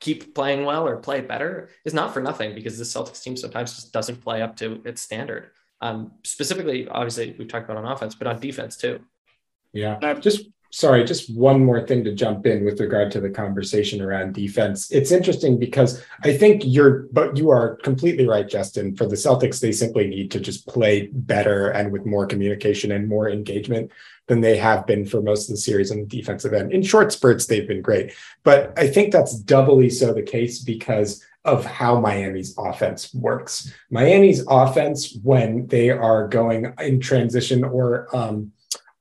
keep 0.00 0.34
playing 0.34 0.64
well 0.64 0.86
or 0.86 0.96
play 0.96 1.20
better 1.20 1.68
is 1.84 1.94
not 1.94 2.12
for 2.12 2.20
nothing 2.20 2.54
because 2.54 2.78
the 2.78 2.84
Celtics 2.84 3.22
team 3.22 3.36
sometimes 3.36 3.74
just 3.74 3.92
doesn't 3.92 4.22
play 4.22 4.42
up 4.42 4.56
to 4.56 4.82
its 4.84 5.02
standard. 5.02 5.50
Um, 5.80 6.12
specifically, 6.24 6.88
obviously, 6.88 7.34
we've 7.38 7.48
talked 7.48 7.68
about 7.68 7.82
on 7.82 7.90
offense, 7.90 8.14
but 8.14 8.26
on 8.26 8.40
defense 8.40 8.76
too. 8.76 9.00
Yeah, 9.72 10.14
just 10.14 10.46
sorry, 10.70 11.04
just 11.04 11.34
one 11.34 11.64
more 11.64 11.86
thing 11.86 12.04
to 12.04 12.14
jump 12.14 12.46
in 12.46 12.64
with 12.64 12.80
regard 12.80 13.10
to 13.12 13.20
the 13.20 13.30
conversation 13.30 14.00
around 14.00 14.34
defense. 14.34 14.90
It's 14.90 15.10
interesting 15.10 15.58
because 15.58 16.02
I 16.22 16.36
think 16.36 16.62
you're, 16.64 17.08
but 17.12 17.36
you 17.36 17.50
are 17.50 17.76
completely 17.76 18.26
right, 18.26 18.48
Justin. 18.48 18.94
For 18.96 19.06
the 19.06 19.16
Celtics, 19.16 19.60
they 19.60 19.72
simply 19.72 20.06
need 20.06 20.30
to 20.30 20.40
just 20.40 20.66
play 20.66 21.08
better 21.12 21.70
and 21.70 21.90
with 21.90 22.06
more 22.06 22.26
communication 22.26 22.92
and 22.92 23.08
more 23.08 23.28
engagement 23.28 23.90
than 24.28 24.40
they 24.40 24.56
have 24.56 24.86
been 24.86 25.04
for 25.04 25.20
most 25.20 25.48
of 25.48 25.54
the 25.54 25.60
series 25.60 25.90
on 25.90 25.98
the 25.98 26.06
defensive 26.06 26.52
end. 26.52 26.72
In 26.72 26.82
short 26.82 27.12
spurts, 27.12 27.46
they've 27.46 27.66
been 27.66 27.82
great. 27.82 28.12
But 28.44 28.72
I 28.78 28.86
think 28.86 29.12
that's 29.12 29.34
doubly 29.40 29.90
so 29.90 30.12
the 30.12 30.22
case 30.22 30.60
because 30.60 31.24
of 31.44 31.64
how 31.64 31.98
Miami's 31.98 32.54
offense 32.58 33.12
works. 33.14 33.72
Miami's 33.90 34.44
offense, 34.46 35.16
when 35.22 35.66
they 35.66 35.90
are 35.90 36.28
going 36.28 36.72
in 36.78 37.00
transition 37.00 37.64
or 37.64 38.14
um, 38.14 38.52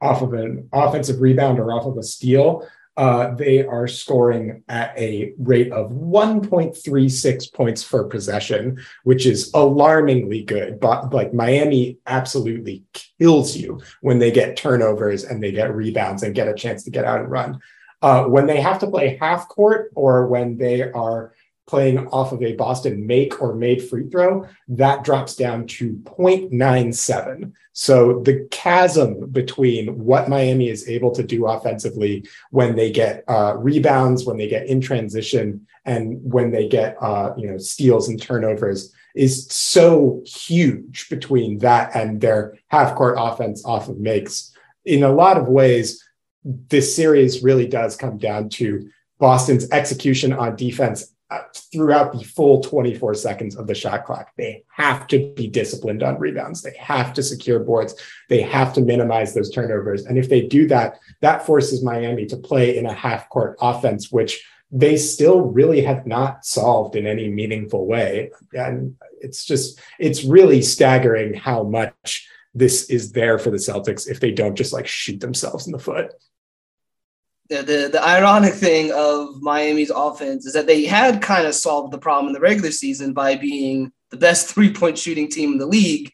off 0.01 0.21
of 0.21 0.33
an 0.33 0.69
offensive 0.71 1.21
rebound 1.21 1.59
or 1.59 1.71
off 1.71 1.85
of 1.85 1.97
a 1.97 2.03
steal, 2.03 2.67
uh, 2.99 3.33
they 3.35 3.65
are 3.65 3.87
scoring 3.87 4.61
at 4.67 4.93
a 4.97 5.33
rate 5.37 5.71
of 5.71 5.89
1.36 5.91 7.53
points 7.53 7.81
per 7.81 8.03
possession, 8.03 8.77
which 9.05 9.25
is 9.25 9.51
alarmingly 9.53 10.43
good. 10.43 10.81
But 10.81 11.13
like 11.13 11.33
Miami 11.33 11.97
absolutely 12.07 12.83
kills 13.17 13.55
you 13.55 13.79
when 14.01 14.19
they 14.19 14.31
get 14.31 14.57
turnovers 14.57 15.23
and 15.23 15.41
they 15.41 15.53
get 15.53 15.73
rebounds 15.73 16.23
and 16.23 16.35
get 16.35 16.49
a 16.49 16.53
chance 16.53 16.83
to 16.83 16.91
get 16.91 17.05
out 17.05 17.21
and 17.21 17.31
run. 17.31 17.61
Uh, 18.01 18.25
when 18.25 18.47
they 18.47 18.59
have 18.59 18.79
to 18.79 18.87
play 18.87 19.17
half 19.21 19.47
court 19.47 19.91
or 19.95 20.27
when 20.27 20.57
they 20.57 20.83
are 20.91 21.33
playing 21.69 22.07
off 22.07 22.31
of 22.31 22.41
a 22.41 22.55
Boston 22.55 23.05
make 23.05 23.39
or 23.39 23.53
made 23.53 23.87
free 23.87 24.09
throw, 24.09 24.47
that 24.69 25.03
drops 25.03 25.35
down 25.35 25.67
to 25.67 25.93
0.97. 25.97 27.53
So 27.73 28.21
the 28.21 28.47
chasm 28.49 29.29
between 29.29 29.99
what 29.99 30.29
Miami 30.29 30.69
is 30.69 30.89
able 30.89 31.11
to 31.11 31.21
do 31.21 31.45
offensively 31.45 32.27
when 32.49 32.75
they 32.75 32.89
get 32.89 33.23
uh, 33.27 33.53
rebounds, 33.55 34.25
when 34.25 34.37
they 34.37 34.47
get 34.47 34.65
in 34.65 34.81
transition, 34.81 35.67
and 35.85 36.17
when 36.23 36.49
they 36.49 36.67
get 36.67 36.97
uh, 37.01 37.33
you 37.37 37.47
know 37.47 37.59
steals 37.59 38.09
and 38.09 38.19
turnovers 38.19 38.91
is 39.15 39.47
so 39.47 40.23
huge 40.25 41.07
between 41.09 41.59
that 41.59 41.95
and 41.95 42.19
their 42.19 42.57
half 42.69 42.95
court 42.95 43.15
offense 43.19 43.63
off 43.63 43.89
of 43.89 43.99
makes. 43.99 44.51
In 44.85 45.03
a 45.03 45.11
lot 45.11 45.37
of 45.37 45.47
ways, 45.47 46.03
this 46.43 46.95
series 46.95 47.43
really 47.43 47.67
does 47.67 47.95
come 47.95 48.17
down 48.17 48.49
to 48.49 48.89
Boston's 49.19 49.69
execution 49.71 50.33
on 50.33 50.55
defense 50.55 51.13
Uh, 51.31 51.43
throughout 51.71 52.11
the 52.11 52.23
full 52.23 52.59
24 52.59 53.13
seconds 53.13 53.55
of 53.55 53.67
the 53.67 53.75
shot 53.75 54.03
clock. 54.03 54.31
They 54.35 54.63
have 54.69 55.05
to 55.09 55.31
be 55.35 55.47
disciplined 55.47 56.01
on 56.01 56.17
rebounds. 56.17 56.63
They 56.63 56.75
have 56.79 57.13
to 57.13 57.21
secure 57.21 57.59
boards. 57.59 57.93
They 58.29 58.41
have 58.41 58.73
to 58.73 58.81
minimize 58.81 59.35
those 59.35 59.51
turnovers. 59.51 60.07
And 60.07 60.17
if 60.17 60.27
they 60.27 60.47
do 60.47 60.67
that, 60.69 60.97
that 61.21 61.45
forces 61.45 61.83
Miami 61.83 62.25
to 62.25 62.37
play 62.37 62.79
in 62.79 62.87
a 62.87 62.93
half 62.93 63.29
court 63.29 63.57
offense, 63.61 64.11
which 64.11 64.43
they 64.71 64.97
still 64.97 65.41
really 65.41 65.81
have 65.81 66.07
not 66.07 66.45
solved 66.45 66.95
in 66.95 67.05
any 67.05 67.29
meaningful 67.29 67.85
way. 67.85 68.31
And 68.53 68.95
it's 69.21 69.45
just, 69.45 69.79
it's 69.99 70.23
really 70.23 70.63
staggering 70.63 71.35
how 71.35 71.61
much 71.61 72.27
this 72.55 72.89
is 72.89 73.11
there 73.11 73.37
for 73.37 73.51
the 73.51 73.57
Celtics 73.57 74.09
if 74.09 74.19
they 74.19 74.31
don't 74.31 74.55
just 74.55 74.73
like 74.73 74.87
shoot 74.87 75.19
themselves 75.19 75.67
in 75.67 75.73
the 75.73 75.77
foot 75.77 76.11
the, 77.49 77.89
the, 77.91 78.03
ironic 78.03 78.53
thing 78.53 78.91
of 78.91 79.41
Miami's 79.41 79.89
offense 79.89 80.45
is 80.45 80.53
that 80.53 80.67
they 80.67 80.85
had 80.85 81.21
kind 81.21 81.47
of 81.47 81.55
solved 81.55 81.91
the 81.91 81.97
problem 81.97 82.27
in 82.27 82.33
the 82.33 82.39
regular 82.39 82.71
season 82.71 83.13
by 83.13 83.35
being 83.35 83.91
the 84.11 84.17
best 84.17 84.47
three 84.47 84.71
point 84.71 84.97
shooting 84.97 85.29
team 85.29 85.53
in 85.53 85.57
the 85.57 85.65
league. 85.65 86.11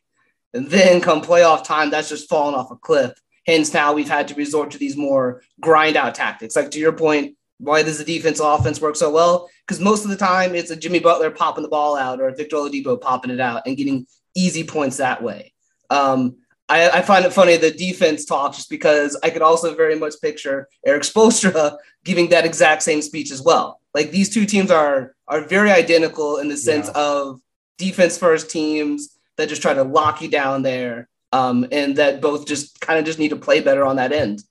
And 0.53 0.69
then 0.69 1.01
come 1.01 1.21
playoff 1.21 1.65
time, 1.65 1.89
that's 1.89 2.07
just 2.07 2.29
fallen 2.29 2.55
off 2.55 2.71
a 2.71 2.77
cliff. 2.77 3.11
Hence, 3.45 3.73
now 3.73 3.93
we've 3.93 4.09
had 4.09 4.29
to 4.29 4.35
resort 4.35 4.71
to 4.71 4.77
these 4.77 4.95
more 4.95 5.43
grind 5.59 5.97
out 5.97 6.15
tactics. 6.15 6.55
Like 6.55 6.71
to 6.71 6.79
your 6.79 6.93
point, 6.93 7.35
why 7.57 7.83
does 7.83 7.97
the 7.97 8.05
defense 8.05 8.39
offense 8.39 8.79
work 8.79 8.95
so 8.95 9.11
well? 9.11 9.49
Because 9.65 9.81
most 9.81 10.05
of 10.05 10.09
the 10.09 10.17
time 10.17 10.55
it's 10.55 10.71
a 10.71 10.75
Jimmy 10.75 10.99
Butler 10.99 11.31
popping 11.31 11.63
the 11.63 11.69
ball 11.69 11.97
out 11.97 12.21
or 12.21 12.29
a 12.29 12.35
Victor 12.35 12.55
Oladipo 12.55 12.99
popping 12.99 13.31
it 13.31 13.41
out 13.41 13.63
and 13.65 13.77
getting 13.77 14.07
easy 14.35 14.63
points 14.63 14.97
that 14.97 15.21
way. 15.21 15.53
Um, 15.89 16.37
I, 16.67 16.89
I, 16.89 17.01
find 17.01 17.25
it 17.25 17.33
funny 17.33 17.57
the 17.57 17.69
defense 17.69 18.25
talk 18.25 18.55
just 18.55 18.69
because 18.69 19.15
I 19.21 19.29
could 19.29 19.43
also 19.43 19.75
very 19.75 19.97
much 19.97 20.15
picture 20.21 20.67
Erik 20.85 21.03
Spoelstra 21.03 21.77
giving 22.03 22.29
that 22.29 22.45
exact 22.45 22.81
same 22.81 23.01
speech 23.01 23.31
as 23.31 23.41
well. 23.41 23.79
Like 23.93 24.11
these 24.11 24.33
two 24.33 24.45
teams 24.45 24.71
are 24.71 25.15
are 25.27 25.41
very 25.41 25.71
identical 25.71 26.37
in 26.37 26.47
the 26.47 26.57
sense 26.57 26.87
yeah. 26.87 27.01
of 27.01 27.39
defense 27.77 28.17
first 28.17 28.49
teams 28.49 29.17
that 29.37 29.49
just 29.49 29.61
try 29.61 29.73
to 29.73 29.83
lock 29.83 30.21
you 30.21 30.29
down 30.29 30.63
there, 30.63 31.07
um, 31.31 31.67
and 31.71 31.97
that 31.97 32.21
both 32.21 32.47
just 32.47 32.79
kind 32.81 32.97
of 32.97 33.05
just 33.05 33.19
need 33.19 33.29
to 33.29 33.35
play 33.35 33.61
better 33.61 33.85
on 33.85 33.97
that 33.97 34.11
end. 34.11 34.41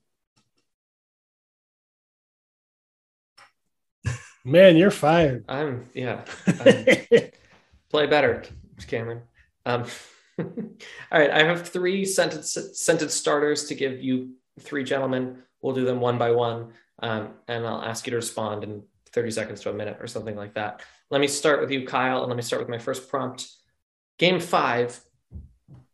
Man, 4.43 4.77
you're 4.77 4.91
fired. 4.91 5.43
I'm 5.49 5.89
yeah. 5.93 6.23
I'm, 6.47 6.85
play 7.89 8.05
better, 8.07 8.43
Cameron. 8.87 9.23
Um, 9.65 9.85
All 10.39 11.19
right, 11.19 11.31
I 11.31 11.43
have 11.43 11.69
three 11.69 12.03
sentence 12.03 12.57
sentence 12.73 13.13
starters 13.13 13.65
to 13.65 13.75
give 13.75 14.01
you 14.01 14.35
three 14.59 14.83
gentlemen. 14.83 15.43
We'll 15.61 15.75
do 15.75 15.85
them 15.85 16.01
one 16.01 16.17
by 16.17 16.31
one, 16.31 16.73
um, 16.99 17.29
and 17.47 17.65
I'll 17.65 17.81
ask 17.81 18.05
you 18.05 18.11
to 18.11 18.17
respond 18.17 18.63
in 18.63 18.83
30 19.13 19.31
seconds 19.31 19.61
to 19.61 19.69
a 19.69 19.73
minute 19.73 19.97
or 19.99 20.07
something 20.07 20.35
like 20.35 20.55
that. 20.55 20.81
Let 21.09 21.21
me 21.21 21.27
start 21.27 21.61
with 21.61 21.71
you, 21.71 21.87
Kyle, 21.87 22.19
and 22.19 22.27
let 22.27 22.35
me 22.35 22.41
start 22.43 22.61
with 22.61 22.69
my 22.69 22.77
first 22.77 23.09
prompt. 23.09 23.47
Game 24.19 24.39
five. 24.39 24.99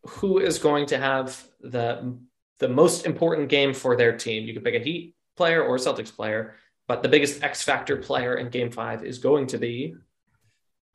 Who 0.07 0.39
is 0.39 0.57
going 0.57 0.87
to 0.87 0.97
have 0.97 1.43
the 1.59 2.17
the 2.57 2.67
most 2.67 3.05
important 3.05 3.49
game 3.49 3.73
for 3.73 3.95
their 3.95 4.17
team? 4.17 4.47
You 4.47 4.53
can 4.53 4.63
pick 4.63 4.73
a 4.73 4.83
Heat 4.83 5.15
player 5.37 5.63
or 5.63 5.75
a 5.75 5.79
Celtics 5.79 6.13
player, 6.15 6.55
but 6.87 7.03
the 7.03 7.09
biggest 7.09 7.43
X 7.43 7.61
factor 7.61 7.97
player 7.97 8.35
in 8.35 8.49
Game 8.49 8.71
Five 8.71 9.03
is 9.03 9.19
going 9.19 9.47
to 9.47 9.59
be 9.59 9.95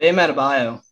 Bam 0.01 0.16
Adebayo. 0.16 0.82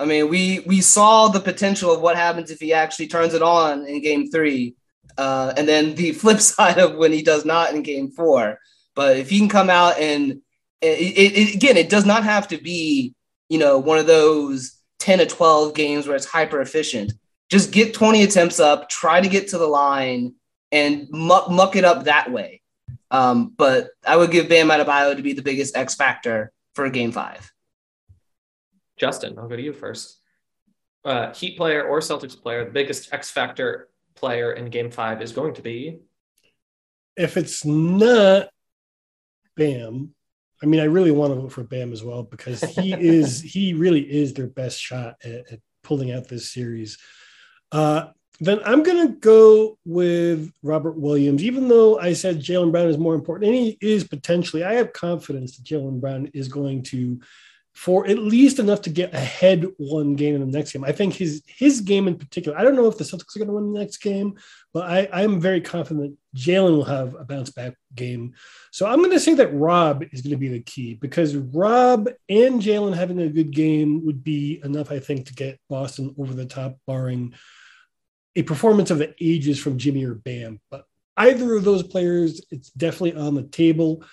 I 0.00 0.06
mean, 0.06 0.28
we 0.28 0.60
we 0.60 0.80
saw 0.80 1.28
the 1.28 1.40
potential 1.40 1.92
of 1.92 2.00
what 2.00 2.16
happens 2.16 2.50
if 2.50 2.58
he 2.58 2.72
actually 2.72 3.08
turns 3.08 3.34
it 3.34 3.42
on 3.42 3.86
in 3.86 4.00
game 4.00 4.30
three, 4.30 4.74
uh, 5.18 5.52
and 5.56 5.68
then 5.68 5.94
the 5.94 6.12
flip 6.20 6.40
side 6.40 6.78
of 6.78 6.96
when 6.96 7.12
he 7.12 7.22
does 7.22 7.44
not 7.44 7.74
in 7.74 7.82
game 7.82 8.10
four. 8.10 8.58
But 8.94 9.18
if 9.18 9.28
he 9.28 9.38
can 9.38 9.48
come 9.50 9.68
out 9.68 9.98
and 9.98 10.40
it, 10.80 11.36
it, 11.36 11.54
again, 11.54 11.76
it 11.76 11.90
does 11.90 12.06
not 12.06 12.24
have 12.24 12.48
to 12.48 12.58
be, 12.58 13.14
you 13.50 13.58
know, 13.58 13.78
one 13.78 13.98
of 13.98 14.06
those 14.06 14.80
10 15.00 15.18
to 15.18 15.26
12 15.26 15.74
games 15.74 16.06
where 16.06 16.16
it's 16.16 16.26
hyper 16.26 16.60
efficient. 16.60 17.12
Just 17.50 17.70
get 17.70 17.94
20 17.94 18.22
attempts 18.22 18.58
up, 18.58 18.88
try 18.88 19.20
to 19.20 19.28
get 19.28 19.48
to 19.48 19.58
the 19.58 19.66
line, 19.66 20.34
and 20.72 21.08
muck, 21.10 21.50
muck 21.50 21.76
it 21.76 21.84
up 21.84 22.04
that 22.04 22.32
way. 22.32 22.62
Um, 23.10 23.52
but 23.56 23.90
I 24.06 24.16
would 24.16 24.30
give 24.30 24.48
Bam 24.48 24.68
Adebayo 24.68 25.16
to 25.16 25.22
be 25.22 25.34
the 25.34 25.42
biggest 25.42 25.76
X 25.76 25.94
factor 25.94 26.52
for 26.74 26.88
game 26.90 27.12
five. 27.12 27.52
Justin, 29.00 29.38
I'll 29.38 29.48
go 29.48 29.56
to 29.56 29.62
you 29.62 29.72
first. 29.72 30.18
Uh, 31.04 31.32
Heat 31.32 31.56
player 31.56 31.82
or 31.84 32.00
Celtics 32.00 32.40
player, 32.40 32.66
the 32.66 32.70
biggest 32.70 33.12
X 33.12 33.30
factor 33.30 33.88
player 34.14 34.52
in 34.52 34.66
game 34.66 34.90
five 34.90 35.22
is 35.22 35.32
going 35.32 35.54
to 35.54 35.62
be? 35.62 35.98
If 37.16 37.36
it's 37.36 37.64
not 37.64 38.48
Bam, 39.56 40.14
I 40.62 40.66
mean, 40.66 40.80
I 40.80 40.84
really 40.84 41.10
want 41.10 41.34
to 41.34 41.40
vote 41.40 41.52
for 41.52 41.64
Bam 41.64 41.92
as 41.92 42.04
well 42.04 42.22
because 42.22 42.60
he 42.60 42.92
is 42.98 43.40
he 43.40 43.72
really 43.72 44.02
is 44.02 44.34
their 44.34 44.46
best 44.46 44.78
shot 44.78 45.16
at, 45.24 45.52
at 45.52 45.60
pulling 45.82 46.12
out 46.12 46.28
this 46.28 46.52
series. 46.52 46.98
Uh, 47.72 48.08
then 48.40 48.60
I'm 48.64 48.82
gonna 48.82 49.08
go 49.08 49.78
with 49.84 50.50
Robert 50.62 50.98
Williams, 50.98 51.42
even 51.42 51.68
though 51.68 51.98
I 51.98 52.12
said 52.12 52.40
Jaylen 52.40 52.72
Brown 52.72 52.88
is 52.88 52.98
more 52.98 53.14
important, 53.14 53.50
and 53.50 53.58
he 53.58 53.78
is 53.80 54.04
potentially. 54.04 54.64
I 54.64 54.74
have 54.74 54.92
confidence 54.92 55.56
that 55.56 55.64
Jaylen 55.64 56.00
Brown 56.00 56.30
is 56.32 56.48
going 56.48 56.82
to 56.84 57.20
for 57.74 58.06
at 58.06 58.18
least 58.18 58.58
enough 58.58 58.82
to 58.82 58.90
get 58.90 59.14
ahead 59.14 59.64
one 59.78 60.14
game 60.14 60.34
in 60.34 60.40
the 60.40 60.58
next 60.58 60.72
game. 60.72 60.84
I 60.84 60.92
think 60.92 61.14
his 61.14 61.42
his 61.46 61.80
game 61.80 62.08
in 62.08 62.16
particular. 62.16 62.58
I 62.58 62.62
don't 62.62 62.74
know 62.74 62.88
if 62.88 62.98
the 62.98 63.04
Celtics 63.04 63.34
are 63.34 63.38
going 63.38 63.48
to 63.48 63.54
win 63.54 63.72
the 63.72 63.78
next 63.78 63.98
game, 63.98 64.38
but 64.74 64.90
I 64.90 65.08
I'm 65.12 65.40
very 65.40 65.60
confident 65.60 66.18
Jaylen 66.36 66.72
will 66.72 66.84
have 66.84 67.14
a 67.14 67.24
bounce 67.24 67.50
back 67.50 67.74
game. 67.94 68.34
So 68.70 68.86
I'm 68.86 68.98
going 68.98 69.12
to 69.12 69.20
say 69.20 69.34
that 69.34 69.54
Rob 69.54 70.02
is 70.12 70.22
going 70.22 70.32
to 70.32 70.36
be 70.36 70.48
the 70.48 70.60
key 70.60 70.94
because 70.94 71.36
Rob 71.36 72.08
and 72.28 72.60
Jaylen 72.60 72.94
having 72.94 73.20
a 73.20 73.28
good 73.28 73.50
game 73.52 74.04
would 74.04 74.22
be 74.24 74.60
enough, 74.64 74.90
I 74.90 74.98
think, 74.98 75.26
to 75.26 75.34
get 75.34 75.60
Boston 75.68 76.14
over 76.18 76.34
the 76.34 76.46
top, 76.46 76.76
barring 76.86 77.34
a 78.36 78.42
performance 78.42 78.90
of 78.90 78.98
the 78.98 79.14
ages 79.20 79.58
from 79.58 79.78
Jimmy 79.78 80.04
or 80.04 80.14
Bam. 80.14 80.60
But 80.70 80.84
either 81.16 81.54
of 81.54 81.64
those 81.64 81.82
players, 81.82 82.40
it's 82.50 82.70
definitely 82.70 83.14
on 83.14 83.34
the 83.34 83.42
table. 83.44 84.04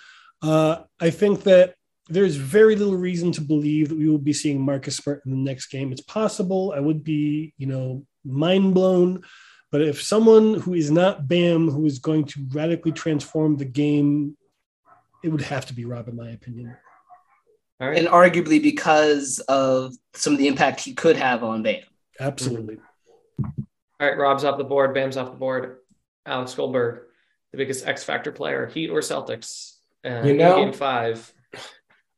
Uh, 0.42 0.82
I 1.00 1.10
think 1.10 1.44
that 1.44 1.74
there's 2.08 2.36
very 2.36 2.74
little 2.76 2.96
reason 2.96 3.32
to 3.32 3.40
believe 3.40 3.88
that 3.88 3.98
we 3.98 4.08
will 4.08 4.18
be 4.18 4.32
seeing 4.32 4.60
Marcus 4.60 4.96
Smart 4.96 5.22
in 5.24 5.30
the 5.30 5.36
next 5.36 5.66
game. 5.66 5.92
It's 5.92 6.00
possible. 6.00 6.72
I 6.74 6.80
would 6.80 7.04
be, 7.04 7.52
you 7.58 7.66
know, 7.66 8.04
mind 8.24 8.74
blown. 8.74 9.22
But 9.70 9.82
if 9.82 10.02
someone 10.02 10.54
who 10.54 10.74
is 10.74 10.90
not 10.90 11.28
Bam, 11.28 11.68
who 11.68 11.84
is 11.84 11.98
going 11.98 12.24
to 12.24 12.46
radically 12.52 12.92
transform 12.92 13.56
the 13.56 13.66
game, 13.66 14.36
it 15.22 15.28
would 15.28 15.42
have 15.42 15.66
to 15.66 15.74
be 15.74 15.84
Rob, 15.84 16.08
in 16.08 16.16
my 16.16 16.30
opinion. 16.30 16.74
All 17.80 17.88
right. 17.88 17.98
And 17.98 18.08
arguably 18.08 18.62
because 18.62 19.40
of 19.40 19.94
some 20.14 20.32
of 20.32 20.38
the 20.38 20.48
impact 20.48 20.80
he 20.80 20.94
could 20.94 21.16
have 21.16 21.44
on 21.44 21.62
Bam. 21.62 21.82
Absolutely. 22.18 22.78
All 24.00 24.08
right, 24.08 24.16
Rob's 24.16 24.44
off 24.44 24.58
the 24.58 24.64
board, 24.64 24.94
Bam's 24.94 25.16
off 25.16 25.30
the 25.30 25.36
board. 25.36 25.78
Alex 26.24 26.54
Goldberg, 26.54 27.02
the 27.52 27.58
biggest 27.58 27.86
X 27.86 28.04
Factor 28.04 28.32
player, 28.32 28.66
Heat 28.66 28.90
or 28.90 29.00
Celtics? 29.00 29.76
Uh, 30.04 30.22
you 30.24 30.34
know, 30.34 30.56
game 30.56 30.72
five 30.72 31.32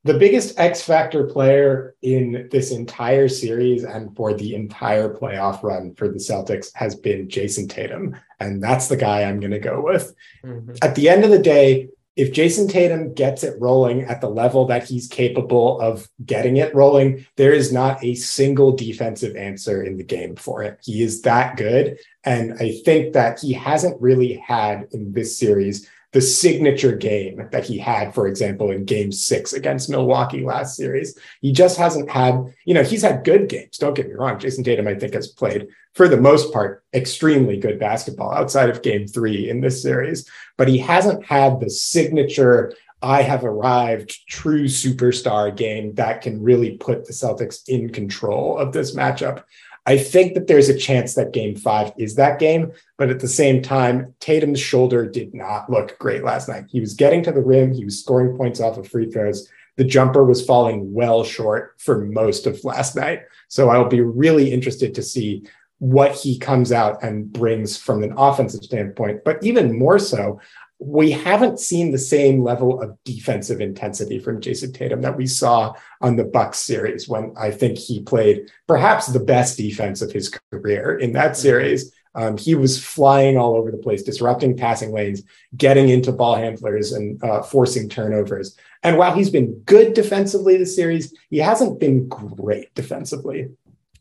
the 0.05 0.14
biggest 0.14 0.59
X 0.59 0.82
factor 0.82 1.24
player 1.24 1.94
in 2.03 2.48
this 2.51 2.70
entire 2.70 3.28
series 3.28 3.84
and 3.84 4.14
for 4.16 4.32
the 4.32 4.55
entire 4.55 5.14
playoff 5.14 5.62
run 5.62 5.94
for 5.94 6.09
the 6.09 6.18
Celtics 6.18 6.70
has 6.74 6.94
been 6.94 7.28
Jayson 7.28 7.68
Tatum. 7.68 8.16
And 8.38 8.62
that's 8.62 8.88
the 8.88 8.96
guy 8.96 9.22
I'm 9.22 9.40
going 9.40 9.51
to 9.51 9.59
go 9.59 9.82
with. 9.82 10.14
Mm-hmm. 10.44 10.76
At 10.80 10.94
the 10.94 11.11
end 11.11 11.24
of 11.24 11.30
the 11.30 11.38
day, 11.38 11.90
if 12.16 12.32
Jayson 12.32 12.68
Tatum 12.68 13.14
gets 13.14 13.44
it 13.44 13.61
rolling 13.61 14.03
at 14.03 14.20
the 14.20 14.28
level 14.28 14.66
that 14.66 14.86
he's 14.86 15.07
capable 15.07 15.80
of 15.80 16.09
getting 16.24 16.57
it 16.57 16.74
rolling, 16.74 17.26
there 17.36 17.53
is 17.53 17.72
not 17.72 18.03
a 18.03 18.14
single 18.14 18.72
defensive 18.72 19.36
answer 19.36 19.82
in 19.82 19.96
the 19.96 20.05
game 20.05 20.34
for 20.34 20.62
it. 20.62 20.78
He 20.82 21.03
is 21.03 21.22
that 21.22 21.57
good. 21.57 21.98
And 22.24 22.55
I 22.55 22.80
think 22.84 23.12
that 23.12 23.40
he 23.40 23.53
hasn't 23.53 24.01
really 24.01 24.34
had 24.34 24.88
in 24.92 25.12
this 25.12 25.38
series 25.38 25.88
the 26.12 26.20
signature 26.20 26.96
game 26.96 27.48
that 27.52 27.64
he 27.64 27.78
had, 27.78 28.14
for 28.14 28.26
example, 28.26 28.70
in 28.72 28.84
game 28.84 29.12
six 29.12 29.52
against 29.52 29.88
Milwaukee 29.88 30.44
last 30.44 30.76
series. 30.76 31.16
He 31.40 31.52
just 31.52 31.78
hasn't 31.78 32.11
had, 32.11 32.52
you 32.64 32.74
know, 32.74 32.82
he's 32.82 33.02
had 33.02 33.24
good 33.24 33.48
games. 33.48 33.78
Don't 33.78 33.94
get 33.94 34.08
me 34.08 34.14
wrong. 34.14 34.38
Jayson 34.38 34.64
Tatum, 34.64 34.88
I 34.88 34.94
think, 34.94 35.14
has 35.14 35.28
played, 35.28 35.68
for 35.94 36.08
the 36.08 36.20
most 36.20 36.52
part, 36.52 36.84
extremely 36.94 37.58
good 37.58 37.78
basketball 37.78 38.32
outside 38.32 38.70
of 38.70 38.82
game 38.82 39.06
three 39.06 39.48
in 39.48 39.61
this 39.61 39.80
series, 39.80 40.28
but 40.56 40.68
he 40.68 40.78
hasn't 40.78 41.24
had 41.24 41.61
the 41.61 41.70
signature. 41.70 42.72
I 43.02 43.22
have 43.22 43.44
arrived 43.44 44.26
true 44.28 44.64
superstar 44.64 45.56
game 45.56 45.94
that 45.94 46.22
can 46.22 46.42
really 46.42 46.76
put 46.76 47.06
the 47.06 47.12
Celtics 47.12 47.66
in 47.68 47.90
control 47.90 48.58
of 48.58 48.72
this 48.72 48.94
matchup. 48.94 49.44
I 49.87 49.99
think 49.99 50.35
that 50.35 50.47
there's 50.47 50.68
a 50.68 50.78
chance 50.78 51.14
that 51.14 51.33
game 51.33 51.57
five 51.57 51.93
is 51.99 52.16
that 52.16 52.39
game. 52.39 52.72
But 52.99 53.11
at 53.11 53.20
the 53.20 53.28
same 53.28 53.62
time, 53.62 54.14
Tatum's 54.20 54.61
shoulder 54.61 55.07
did 55.07 55.35
not 55.35 55.70
look 55.70 55.99
great 55.99 56.22
last 56.22 56.49
night. 56.49 56.64
He 56.68 56.81
was 56.81 56.95
getting 56.95 57.22
to 57.24 57.33
the 57.33 57.43
rim, 57.43 57.72
he 57.72 57.85
was 57.85 58.01
scoring 58.01 58.37
points 58.37 58.61
off 58.61 58.78
of 58.78 58.89
free 58.89 59.11
throws. 59.11 59.49
The 59.76 59.85
jumper 59.85 60.24
was 60.24 60.45
falling 60.45 60.93
well 60.93 61.24
short 61.24 61.74
for 61.78 62.05
most 62.05 62.47
of 62.47 62.62
last 62.64 62.97
night. 62.97 63.22
So 63.49 63.70
I'll 63.70 63.89
be 63.89 64.03
really 64.03 64.53
interested 64.53 64.95
to 64.95 65.03
see 65.03 65.45
what 65.78 66.14
he 66.14 66.39
comes 66.39 66.70
out 66.72 67.03
and 67.03 67.33
brings 67.33 67.78
from 67.78 68.03
an 68.03 68.12
offensive 68.16 68.62
standpoint. 68.62 69.24
But 69.24 69.43
even 69.43 69.78
more 69.78 69.99
so, 69.99 70.39
we 70.81 71.11
haven't 71.11 71.61
seen 71.61 71.93
the 71.93 71.99
same 71.99 72.43
level 72.43 72.81
of 72.81 72.97
defensive 73.05 73.61
intensity 73.61 74.18
from 74.18 74.41
Jayson 74.41 74.72
Tatum 74.72 75.03
that 75.03 75.16
we 75.16 75.26
saw 75.26 75.74
on 76.01 76.16
the 76.16 76.24
Bucks 76.24 76.59
series 76.59 77.07
when 77.07 77.35
I 77.39 77.51
think 77.51 77.76
he 77.76 78.01
played 78.01 78.51
perhaps 78.66 79.07
the 79.07 79.20
best 79.20 79.59
defense 79.59 80.01
of 80.01 80.11
his 80.11 80.35
career 80.51 80.97
in 80.97 81.12
that 81.12 81.33
mm-hmm. 81.33 81.43
series. 81.43 81.93
Um, 82.14 82.39
he 82.39 82.55
was 82.55 82.83
flying 82.83 83.37
all 83.37 83.55
over 83.57 83.70
the 83.70 83.78
place, 83.78 84.03
disrupting 84.03 84.57
passing 84.57 84.91
lanes, 84.91 85.22
getting 85.57 85.91
into 85.91 86.12
ball 86.12 86.35
handlers, 86.35 86.93
and 86.93 87.22
uh, 87.22 87.43
forcing 87.43 87.89
turnovers. 87.89 88.57
And 88.83 88.97
while 88.97 89.14
he's 89.14 89.31
been 89.31 89.61
good 89.66 89.93
defensively 89.93 90.57
this 90.57 90.74
series, 90.74 91.14
he 91.28 91.39
hasn't 91.39 91.78
been 91.78 92.09
great 92.09 92.74
defensively. 92.74 93.51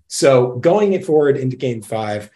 So 0.08 0.56
going 0.56 1.00
forward 1.04 1.38
into 1.38 1.56
game 1.56 1.84
five, 1.84 2.32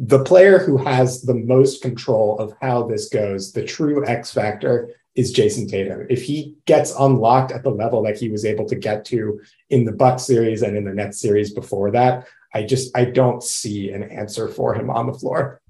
the 0.00 0.22
player 0.22 0.60
who 0.60 0.76
has 0.76 1.22
the 1.22 1.34
most 1.34 1.82
control 1.82 2.38
of 2.38 2.54
how 2.60 2.86
this 2.86 3.08
goes, 3.08 3.52
the 3.52 3.64
true 3.64 4.06
X 4.06 4.32
factor, 4.32 4.94
is 5.16 5.32
Jayson 5.32 5.68
Tatum. 5.68 6.06
If 6.08 6.22
he 6.22 6.54
gets 6.66 6.94
unlocked 6.96 7.50
at 7.50 7.64
the 7.64 7.70
level 7.70 8.04
that 8.04 8.16
he 8.16 8.28
was 8.28 8.44
able 8.44 8.64
to 8.66 8.76
get 8.76 9.04
to 9.06 9.40
in 9.70 9.84
the 9.84 9.92
Buck 9.92 10.20
series 10.20 10.62
and 10.62 10.76
in 10.76 10.84
the 10.84 10.94
Nets 10.94 11.20
series 11.20 11.52
before 11.52 11.90
that, 11.90 12.28
I 12.54 12.62
just 12.62 12.96
I 12.96 13.06
don't 13.06 13.42
see 13.42 13.90
an 13.90 14.04
answer 14.04 14.46
for 14.46 14.72
him 14.72 14.88
on 14.88 15.08
the 15.08 15.18
floor. 15.18 15.60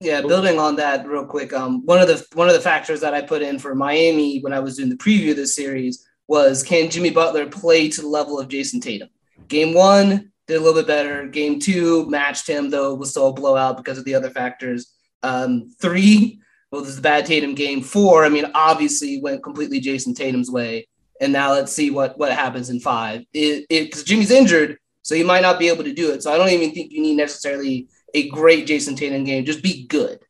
Yeah, 0.00 0.22
building 0.22 0.58
on 0.58 0.76
that 0.76 1.06
real 1.06 1.26
quick. 1.26 1.52
Um, 1.52 1.84
one 1.84 2.00
of 2.00 2.08
the 2.08 2.26
one 2.32 2.48
of 2.48 2.54
the 2.54 2.60
factors 2.60 3.02
that 3.02 3.12
I 3.12 3.20
put 3.20 3.42
in 3.42 3.58
for 3.58 3.74
Miami 3.74 4.40
when 4.40 4.54
I 4.54 4.60
was 4.60 4.78
doing 4.78 4.88
the 4.88 4.96
preview 4.96 5.32
of 5.32 5.36
this 5.36 5.54
series 5.54 6.08
was 6.26 6.62
can 6.62 6.88
Jimmy 6.88 7.10
Butler 7.10 7.46
play 7.46 7.90
to 7.90 8.00
the 8.00 8.08
level 8.08 8.40
of 8.40 8.48
Jayson 8.48 8.80
Tatum? 8.80 9.10
Game 9.48 9.74
one, 9.74 10.32
did 10.50 10.60
a 10.60 10.64
little 10.64 10.80
bit 10.80 10.86
better. 10.86 11.26
Game 11.26 11.60
two 11.60 12.08
matched 12.10 12.46
him, 12.46 12.70
though 12.70 12.94
was 12.94 13.10
still 13.10 13.28
a 13.28 13.32
blowout 13.32 13.76
because 13.76 13.98
of 13.98 14.04
the 14.04 14.14
other 14.14 14.30
factors. 14.30 14.92
Um, 15.22 15.70
three, 15.80 16.40
well, 16.70 16.82
this 16.82 16.90
is 16.90 16.98
a 16.98 17.02
bad 17.02 17.24
Tatum 17.24 17.54
game. 17.54 17.82
Four, 17.82 18.24
I 18.24 18.28
mean, 18.28 18.46
obviously 18.54 19.20
went 19.20 19.42
completely 19.42 19.80
Jayson 19.80 20.14
Tatum's 20.14 20.50
way. 20.50 20.88
And 21.20 21.32
now 21.32 21.52
let's 21.52 21.72
see 21.72 21.90
what 21.90 22.18
what 22.18 22.32
happens 22.32 22.70
in 22.70 22.80
five. 22.80 23.24
It 23.32 23.66
because 23.68 24.04
Jimmy's 24.04 24.30
injured, 24.30 24.78
so 25.02 25.14
he 25.14 25.22
might 25.22 25.42
not 25.42 25.58
be 25.58 25.68
able 25.68 25.84
to 25.84 25.92
do 25.92 26.10
it. 26.12 26.22
So 26.22 26.32
I 26.32 26.38
don't 26.38 26.48
even 26.48 26.72
think 26.72 26.92
you 26.92 27.02
need 27.02 27.16
necessarily 27.16 27.88
a 28.14 28.28
great 28.30 28.66
Jayson 28.66 28.96
Tatum 28.96 29.24
game. 29.24 29.44
Just 29.44 29.62
be 29.62 29.86
good. 29.86 30.20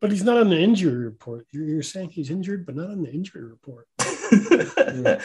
But 0.00 0.10
he's 0.10 0.24
not 0.24 0.36
on 0.36 0.50
the 0.50 0.58
injury 0.58 1.04
report. 1.04 1.46
You're, 1.50 1.64
you're 1.64 1.82
saying 1.82 2.10
he's 2.10 2.30
injured, 2.30 2.66
but 2.66 2.76
not 2.76 2.90
on 2.90 3.02
the 3.02 3.10
injury 3.10 3.44
report. 3.44 3.88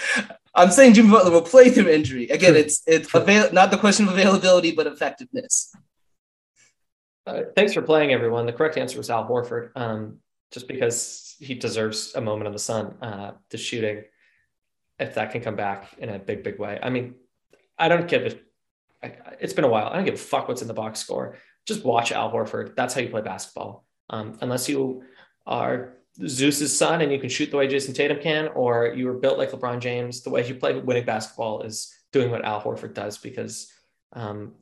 I'm 0.56 0.72
saying 0.72 0.96
Jimmy 0.96 1.12
Butler 1.12 1.32
will 1.32 1.42
play 1.42 1.70
through 1.70 1.90
injury. 1.90 2.28
Again, 2.30 2.56
it's 2.56 2.82
it's 2.88 3.14
avail- 3.14 3.52
not 3.54 3.72
the 3.72 3.78
question 3.78 4.08
of 4.08 4.14
availability, 4.14 4.72
but 4.72 4.88
effectiveness. 4.88 5.74
Uh, 7.26 7.42
thanks 7.56 7.74
for 7.74 7.82
playing, 7.82 8.12
everyone. 8.12 8.46
The 8.46 8.54
correct 8.54 8.78
answer 8.78 8.98
was 8.98 9.10
Al 9.10 9.28
Horford, 9.28 9.72
um, 9.76 10.20
just 10.52 10.68
because 10.68 11.36
he 11.40 11.54
deserves 11.54 12.16
a 12.16 12.22
moment 12.22 12.48
in 12.48 12.54
the 12.54 12.60
sun. 12.60 12.96
Uh, 13.02 13.34
the 13.50 13.58
shooting, 13.58 14.04
if 14.98 15.14
that 15.16 15.32
can 15.32 15.42
come 15.42 15.56
back 15.56 15.94
in 16.00 16.10
a 16.10 16.20
big, 16.20 16.44
big 16.44 16.58
way. 16.58 16.80
I 16.82 16.90
mean, 16.90 17.16
I 17.78 17.88
don't 17.88 18.08
give 18.08 18.24
it. 18.24 18.44
It's 19.40 19.54
been 19.54 19.66
a 19.66 19.70
while. 19.70 19.88
I 19.88 19.96
don't 19.98 20.06
give 20.06 20.16
a 20.16 20.18
fuck 20.18 20.48
what's 20.48 20.62
in 20.62 20.68
the 20.68 20.74
box 20.74 21.00
score. 21.00 21.38
Just 21.66 21.84
watch 21.84 22.12
Al 22.12 22.32
Horford. 22.32 22.76
That's 22.76 22.94
how 22.94 23.02
you 23.02 23.10
play 23.10 23.22
basketball. 23.22 23.86
Um, 24.10 24.38
unless 24.42 24.70
you 24.70 25.04
are 25.46 25.98
Zeus's 26.26 26.76
son 26.76 27.02
and 27.02 27.12
you 27.12 27.20
can 27.20 27.30
shoot 27.30 27.52
the 27.52 27.58
way 27.58 27.68
Jayson 27.68 27.94
Tatum 27.94 28.20
can, 28.20 28.48
or 28.50 28.94
you 28.96 29.06
were 29.06 29.14
built 29.14 29.38
like 29.38 29.52
LeBron 29.52 29.80
James. 29.80 30.22
The 30.22 30.30
way 30.30 30.48
you 30.48 30.56
play 30.56 30.74
winning 30.80 31.06
basketball 31.06 31.62
is 31.62 31.94
doing 32.12 32.32
what 32.32 32.44
Al 32.44 32.62
Horford 32.62 32.94
does 32.94 33.18
because 33.18 33.72
um, 34.14 34.54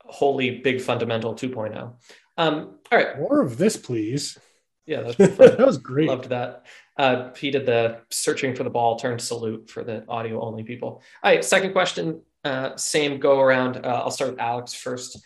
holy 0.00 0.58
big 0.60 0.80
fundamental 0.80 1.34
2.0. 1.34 1.92
Um, 2.36 2.78
all 2.90 2.98
right. 2.98 3.18
More 3.18 3.42
of 3.42 3.58
this, 3.58 3.76
please. 3.76 4.38
Yeah, 4.86 5.00
that 5.18 5.18
was, 5.18 5.36
that 5.38 5.66
was 5.66 5.78
great. 5.78 6.08
Loved 6.08 6.28
that. 6.30 6.66
Uh, 6.96 7.32
he 7.34 7.50
did 7.50 7.66
the 7.66 8.00
searching 8.10 8.54
for 8.54 8.64
the 8.64 8.70
ball 8.70 8.96
turn 8.98 9.18
salute 9.18 9.68
for 9.70 9.82
the 9.82 10.04
audio 10.08 10.40
only 10.40 10.62
people. 10.62 11.02
All 11.22 11.30
right, 11.30 11.44
second 11.44 11.72
question. 11.72 12.22
Uh, 12.44 12.76
same 12.76 13.18
go 13.18 13.40
around. 13.40 13.84
Uh, 13.84 14.02
I'll 14.04 14.10
start 14.10 14.32
with 14.32 14.40
Alex 14.40 14.74
first. 14.74 15.18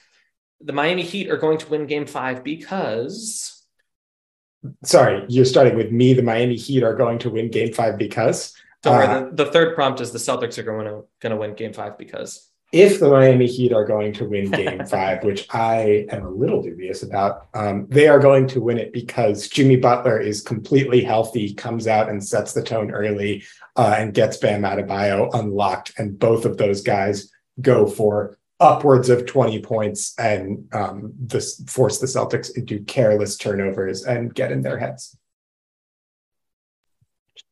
The 0.61 0.73
Miami 0.73 1.03
Heat 1.03 1.31
are 1.31 1.37
going 1.37 1.59
to 1.59 1.69
win 1.69 1.87
Game 1.87 2.07
Five 2.07 2.43
because. 2.43 3.55
Sorry, 4.85 5.25
you're 5.29 5.45
starting 5.45 5.77
with 5.77 5.91
me. 5.93 6.15
The 6.15 6.23
Miami 6.23 6.57
Heat 6.57 6.83
are 6.83 6.95
going 6.95 7.19
to 7.21 7.31
win 7.31 7.51
Game 7.51 7.73
Five 7.73 7.99
because. 7.99 8.55
Don't 8.83 8.97
worry. 8.97 9.07
Uh, 9.07 9.21
The, 9.31 9.45
the 9.45 9.51
third 9.53 9.75
prompt 9.75 10.01
is 10.01 10.13
the 10.13 10.19
Celtics 10.19 10.59
are 10.59 10.63
going 10.63 10.87
to 10.87 11.05
going 11.21 11.31
to 11.31 11.37
win 11.37 11.55
Game 11.55 11.73
Five 11.73 11.99
because. 11.99 12.51
if 12.73 13.01
the 13.01 13.09
Miami 13.09 13.47
Heat 13.47 13.73
are 13.73 13.85
going 13.85 14.13
to 14.15 14.29
win 14.29 14.51
game 14.51 14.85
five, 14.91 15.25
which 15.25 15.47
I 15.55 16.07
am 16.11 16.25
a 16.25 16.31
little 16.31 16.63
dubious 16.63 17.03
about, 17.03 17.49
um, 17.55 17.87
they 17.89 18.09
are 18.09 18.19
going 18.19 18.47
to 18.49 18.61
win 18.61 18.79
it 18.79 18.93
because 18.93 19.49
Jimmy 19.49 19.77
Butler 19.77 20.21
is 20.21 20.43
completely 20.43 21.03
healthy, 21.03 21.55
comes 21.55 21.87
out 21.87 22.11
and 22.11 22.23
sets 22.23 22.53
the 22.53 22.63
tone 22.63 22.91
early 22.91 23.45
uh, 23.77 23.95
and 23.99 24.13
gets 24.13 24.37
Bam 24.37 24.63
Adebayo 24.63 25.31
unlocked. 25.33 25.93
And 25.99 26.19
both 26.19 26.45
of 26.45 26.59
those 26.59 26.83
guys 26.83 27.31
go 27.61 27.87
for 27.87 28.38
upwards 28.61 29.09
of 29.09 29.27
20 29.27 29.61
points 29.61 30.15
and 30.19 30.69
um, 30.73 31.13
this 31.19 31.63
force 31.67 31.99
the 31.99 32.07
Celtics 32.07 32.57
into 32.57 32.81
careless 32.81 33.37
turnovers 33.37 34.05
and 34.05 34.35
get 34.35 34.53
in 34.53 34.63
their 34.63 34.79
heads. 34.79 35.17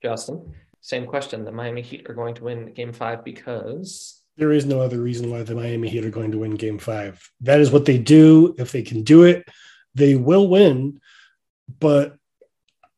Justin, 0.02 0.54
same 0.80 1.06
question. 1.06 1.44
The 1.44 1.52
Miami 1.52 1.82
Heat 1.82 2.08
are 2.08 2.14
going 2.14 2.34
to 2.34 2.44
win 2.44 2.72
Game 2.72 2.92
Five 2.92 3.24
because. 3.24 4.22
There 4.36 4.52
is 4.52 4.66
no 4.66 4.80
other 4.80 5.00
reason 5.00 5.30
why 5.30 5.42
the 5.44 5.54
Miami 5.54 5.88
Heat 5.88 6.04
are 6.04 6.10
going 6.10 6.32
to 6.32 6.38
win 6.38 6.56
game 6.56 6.78
five. 6.78 7.26
That 7.40 7.58
is 7.58 7.70
what 7.70 7.86
they 7.86 7.96
do. 7.96 8.54
If 8.58 8.70
they 8.70 8.82
can 8.82 9.02
do 9.02 9.22
it, 9.22 9.48
they 9.94 10.14
will 10.14 10.46
win. 10.46 11.00
But 11.80 12.18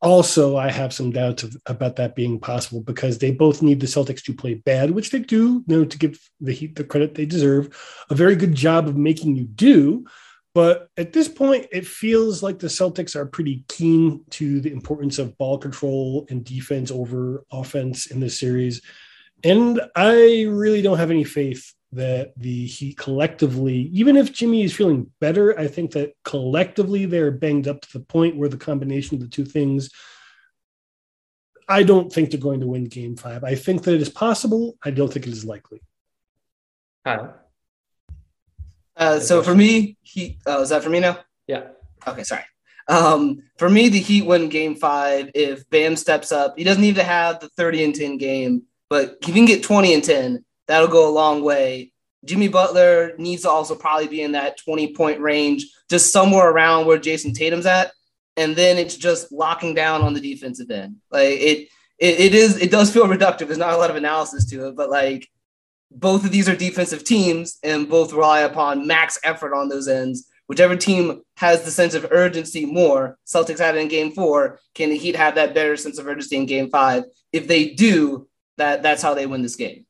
also, 0.00 0.56
I 0.56 0.70
have 0.70 0.92
some 0.92 1.10
doubts 1.10 1.42
of, 1.42 1.56
about 1.66 1.96
that 1.96 2.14
being 2.14 2.38
possible 2.38 2.80
because 2.80 3.18
they 3.18 3.32
both 3.32 3.62
need 3.62 3.80
the 3.80 3.86
Celtics 3.86 4.22
to 4.24 4.34
play 4.34 4.54
bad, 4.54 4.92
which 4.92 5.10
they 5.10 5.18
do, 5.18 5.64
you 5.66 5.76
know, 5.76 5.84
to 5.84 5.98
give 5.98 6.20
the 6.40 6.52
Heat 6.52 6.76
the 6.76 6.84
credit 6.84 7.14
they 7.14 7.26
deserve. 7.26 7.76
A 8.08 8.14
very 8.14 8.36
good 8.36 8.54
job 8.54 8.86
of 8.86 8.96
making 8.96 9.34
you 9.34 9.44
do. 9.44 10.06
But 10.54 10.88
at 10.96 11.12
this 11.12 11.28
point, 11.28 11.66
it 11.72 11.86
feels 11.86 12.42
like 12.42 12.58
the 12.58 12.68
Celtics 12.68 13.16
are 13.16 13.26
pretty 13.26 13.64
keen 13.68 14.24
to 14.30 14.60
the 14.60 14.72
importance 14.72 15.18
of 15.18 15.36
ball 15.36 15.58
control 15.58 16.26
and 16.30 16.44
defense 16.44 16.90
over 16.90 17.44
offense 17.50 18.06
in 18.06 18.20
this 18.20 18.38
series. 18.38 18.82
And 19.44 19.80
I 19.94 20.46
really 20.48 20.82
don't 20.82 20.98
have 20.98 21.10
any 21.10 21.24
faith 21.24 21.74
that 21.92 22.32
the 22.36 22.66
Heat 22.66 22.98
collectively, 22.98 23.90
even 23.92 24.16
if 24.16 24.32
Jimmy 24.32 24.62
is 24.62 24.74
feeling 24.74 25.10
better, 25.20 25.58
I 25.58 25.68
think 25.68 25.92
that 25.92 26.12
collectively 26.24 27.06
they're 27.06 27.30
banged 27.30 27.66
up 27.66 27.80
to 27.80 27.92
the 27.92 28.04
point 28.04 28.36
where 28.36 28.48
the 28.48 28.58
combination 28.58 29.16
of 29.16 29.22
the 29.22 29.28
two 29.28 29.44
things, 29.44 29.90
I 31.68 31.82
don't 31.82 32.12
think 32.12 32.30
they're 32.30 32.40
going 32.40 32.60
to 32.60 32.66
win 32.66 32.84
game 32.84 33.16
five. 33.16 33.44
I 33.44 33.54
think 33.54 33.82
that 33.82 33.94
it 33.94 34.02
is 34.02 34.08
possible. 34.08 34.76
I 34.84 34.90
don't 34.90 35.12
think 35.12 35.26
it 35.26 35.32
is 35.32 35.44
likely. 35.44 35.80
Kyle. 37.04 37.34
Uh, 38.96 39.20
so 39.20 39.42
for 39.42 39.54
me, 39.54 39.96
he 40.02 40.38
uh, 40.46 40.60
is 40.60 40.70
that 40.70 40.82
for 40.82 40.90
me 40.90 41.00
now? 41.00 41.18
Yeah. 41.46 41.68
Okay, 42.06 42.24
sorry. 42.24 42.42
Um, 42.88 43.42
for 43.58 43.68
me, 43.68 43.88
the 43.88 44.00
Heat 44.00 44.22
win 44.22 44.48
Game 44.48 44.74
Five 44.74 45.30
if 45.34 45.68
Bam 45.70 45.94
steps 45.94 46.32
up. 46.32 46.54
He 46.58 46.64
doesn't 46.64 46.82
need 46.82 46.96
to 46.96 47.04
have 47.04 47.38
the 47.38 47.48
thirty 47.50 47.84
and 47.84 47.94
ten 47.94 48.16
game, 48.16 48.62
but 48.90 49.18
if 49.20 49.26
he 49.26 49.32
can 49.32 49.44
get 49.44 49.62
twenty 49.62 49.94
and 49.94 50.02
ten, 50.02 50.44
that'll 50.68 50.88
go 50.88 51.08
a 51.08 51.10
long 51.10 51.42
way. 51.42 51.92
Jimmy 52.24 52.48
Butler 52.48 53.12
needs 53.18 53.42
to 53.42 53.50
also 53.50 53.74
probably 53.74 54.08
be 54.08 54.22
in 54.22 54.32
that 54.32 54.58
twenty 54.58 54.94
point 54.94 55.20
range, 55.20 55.66
just 55.90 56.12
somewhere 56.12 56.50
around 56.50 56.86
where 56.86 56.98
Jayson 56.98 57.32
Tatum's 57.32 57.66
at, 57.66 57.92
and 58.36 58.54
then 58.54 58.78
it's 58.78 58.96
just 58.96 59.32
locking 59.32 59.74
down 59.74 60.02
on 60.02 60.14
the 60.14 60.20
defensive 60.20 60.70
end. 60.70 60.96
Like 61.10 61.38
it, 61.40 61.68
it, 61.98 62.20
it 62.20 62.34
is. 62.34 62.56
It 62.58 62.70
does 62.70 62.92
feel 62.92 63.06
reductive. 63.06 63.46
There's 63.46 63.58
not 63.58 63.74
a 63.74 63.78
lot 63.78 63.90
of 63.90 63.96
analysis 63.96 64.46
to 64.50 64.68
it, 64.68 64.76
but 64.76 64.90
like 64.90 65.28
both 65.90 66.24
of 66.24 66.30
these 66.30 66.48
are 66.48 66.56
defensive 66.56 67.04
teams 67.04 67.58
and 67.62 67.88
both 67.88 68.12
rely 68.12 68.40
upon 68.40 68.86
max 68.86 69.18
effort 69.24 69.54
on 69.54 69.68
those 69.68 69.88
ends. 69.88 70.28
Whichever 70.48 70.76
team 70.76 71.22
has 71.36 71.62
the 71.62 71.70
sense 71.70 71.94
of 71.94 72.08
urgency 72.10 72.64
more, 72.64 73.18
Celtics 73.26 73.58
had 73.58 73.76
it 73.76 73.80
in 73.80 73.88
game 73.88 74.12
four, 74.12 74.60
can 74.74 74.88
the 74.88 74.96
Heat 74.96 75.14
have 75.14 75.34
that 75.34 75.54
better 75.54 75.76
sense 75.76 75.98
of 75.98 76.06
urgency 76.06 76.36
in 76.36 76.46
game 76.46 76.70
five? 76.70 77.04
If 77.32 77.48
they 77.48 77.70
do, 77.70 78.28
that 78.56 78.82
that's 78.82 79.02
how 79.02 79.14
they 79.14 79.26
win 79.26 79.42
this 79.42 79.56
game. 79.56 79.84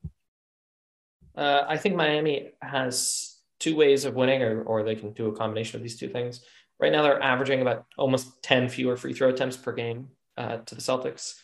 Uh, 1.39 1.65
I 1.69 1.77
think 1.77 1.95
Miami 1.95 2.51
has 2.61 3.37
two 3.61 3.77
ways 3.77 4.05
of 4.05 4.15
winning, 4.15 4.43
or, 4.43 4.63
or 4.63 4.83
they 4.83 4.97
can 4.97 5.13
do 5.13 5.29
a 5.29 5.37
combination 5.37 5.77
of 5.77 5.85
these 5.85 5.97
two 5.97 6.09
things. 6.09 6.41
Right 6.81 6.91
now, 6.91 7.03
they're 7.03 7.23
averaging 7.23 7.61
about 7.61 7.87
almost 7.97 8.43
10 8.43 8.69
fewer 8.69 8.97
free 8.97 9.13
throw 9.13 9.29
attempts 9.29 9.57
per 9.57 9.73
game 9.73 10.09
uh, 10.37 10.59
to 10.59 10.75
the 10.75 10.81
Celtics. 10.81 11.35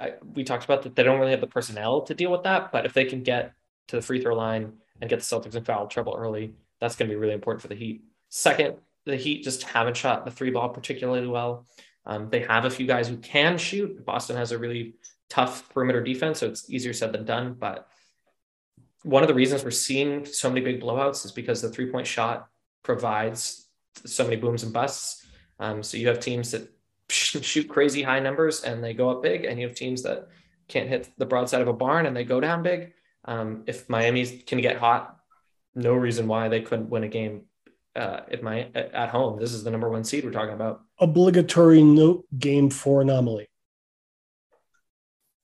I, 0.00 0.14
we 0.34 0.42
talked 0.42 0.64
about 0.64 0.82
that 0.82 0.96
they 0.96 1.02
don't 1.02 1.20
really 1.20 1.32
have 1.32 1.42
the 1.42 1.46
personnel 1.46 2.00
to 2.02 2.14
deal 2.14 2.32
with 2.32 2.44
that, 2.44 2.72
but 2.72 2.86
if 2.86 2.94
they 2.94 3.04
can 3.04 3.22
get 3.22 3.52
to 3.88 3.96
the 3.96 4.02
free 4.02 4.22
throw 4.22 4.34
line 4.34 4.72
and 5.02 5.10
get 5.10 5.20
the 5.20 5.24
Celtics 5.24 5.54
in 5.54 5.64
foul 5.64 5.86
trouble 5.86 6.16
early, 6.18 6.54
that's 6.80 6.96
going 6.96 7.08
to 7.08 7.14
be 7.14 7.20
really 7.20 7.34
important 7.34 7.60
for 7.60 7.68
the 7.68 7.74
Heat. 7.74 8.04
Second, 8.30 8.76
the 9.04 9.16
Heat 9.16 9.44
just 9.44 9.64
haven't 9.64 9.98
shot 9.98 10.24
the 10.24 10.30
three 10.30 10.50
ball 10.50 10.70
particularly 10.70 11.26
well. 11.26 11.66
Um, 12.06 12.30
they 12.30 12.40
have 12.40 12.64
a 12.64 12.70
few 12.70 12.86
guys 12.86 13.08
who 13.08 13.18
can 13.18 13.58
shoot. 13.58 14.02
Boston 14.06 14.36
has 14.36 14.52
a 14.52 14.58
really 14.58 14.94
tough 15.28 15.68
perimeter 15.68 16.02
defense, 16.02 16.38
so 16.38 16.48
it's 16.48 16.70
easier 16.70 16.94
said 16.94 17.12
than 17.12 17.26
done. 17.26 17.54
But 17.58 17.88
one 19.06 19.22
of 19.22 19.28
the 19.28 19.34
reasons 19.34 19.62
we're 19.62 19.70
seeing 19.70 20.24
so 20.24 20.48
many 20.50 20.60
big 20.60 20.80
blowouts 20.80 21.24
is 21.24 21.30
because 21.30 21.62
the 21.62 21.70
three 21.70 21.86
point 21.92 22.08
shot 22.08 22.48
provides 22.82 23.68
so 24.04 24.24
many 24.24 24.34
booms 24.34 24.64
and 24.64 24.72
busts. 24.72 25.24
Um, 25.60 25.84
so 25.84 25.96
you 25.96 26.08
have 26.08 26.18
teams 26.18 26.50
that 26.50 26.68
shoot 27.08 27.68
crazy 27.68 28.02
high 28.02 28.18
numbers 28.18 28.64
and 28.64 28.82
they 28.82 28.94
go 28.94 29.08
up 29.10 29.22
big, 29.22 29.44
and 29.44 29.60
you 29.60 29.68
have 29.68 29.76
teams 29.76 30.02
that 30.02 30.28
can't 30.66 30.88
hit 30.88 31.08
the 31.18 31.24
broadside 31.24 31.62
of 31.62 31.68
a 31.68 31.72
barn 31.72 32.06
and 32.06 32.16
they 32.16 32.24
go 32.24 32.40
down 32.40 32.64
big. 32.64 32.94
Um, 33.24 33.62
if 33.68 33.88
Miami 33.88 34.26
can 34.26 34.60
get 34.60 34.76
hot, 34.76 35.16
no 35.76 35.94
reason 35.94 36.26
why 36.26 36.48
they 36.48 36.62
couldn't 36.62 36.90
win 36.90 37.04
a 37.04 37.08
game 37.08 37.42
uh, 37.94 38.22
at 38.30 38.42
my 38.42 38.68
at 38.74 39.10
home. 39.10 39.38
This 39.38 39.52
is 39.52 39.62
the 39.62 39.70
number 39.70 39.88
one 39.88 40.02
seed 40.02 40.24
we're 40.24 40.32
talking 40.32 40.54
about. 40.54 40.80
Obligatory 40.98 41.84
note 41.84 42.24
game 42.36 42.70
four 42.70 43.02
anomaly. 43.02 43.46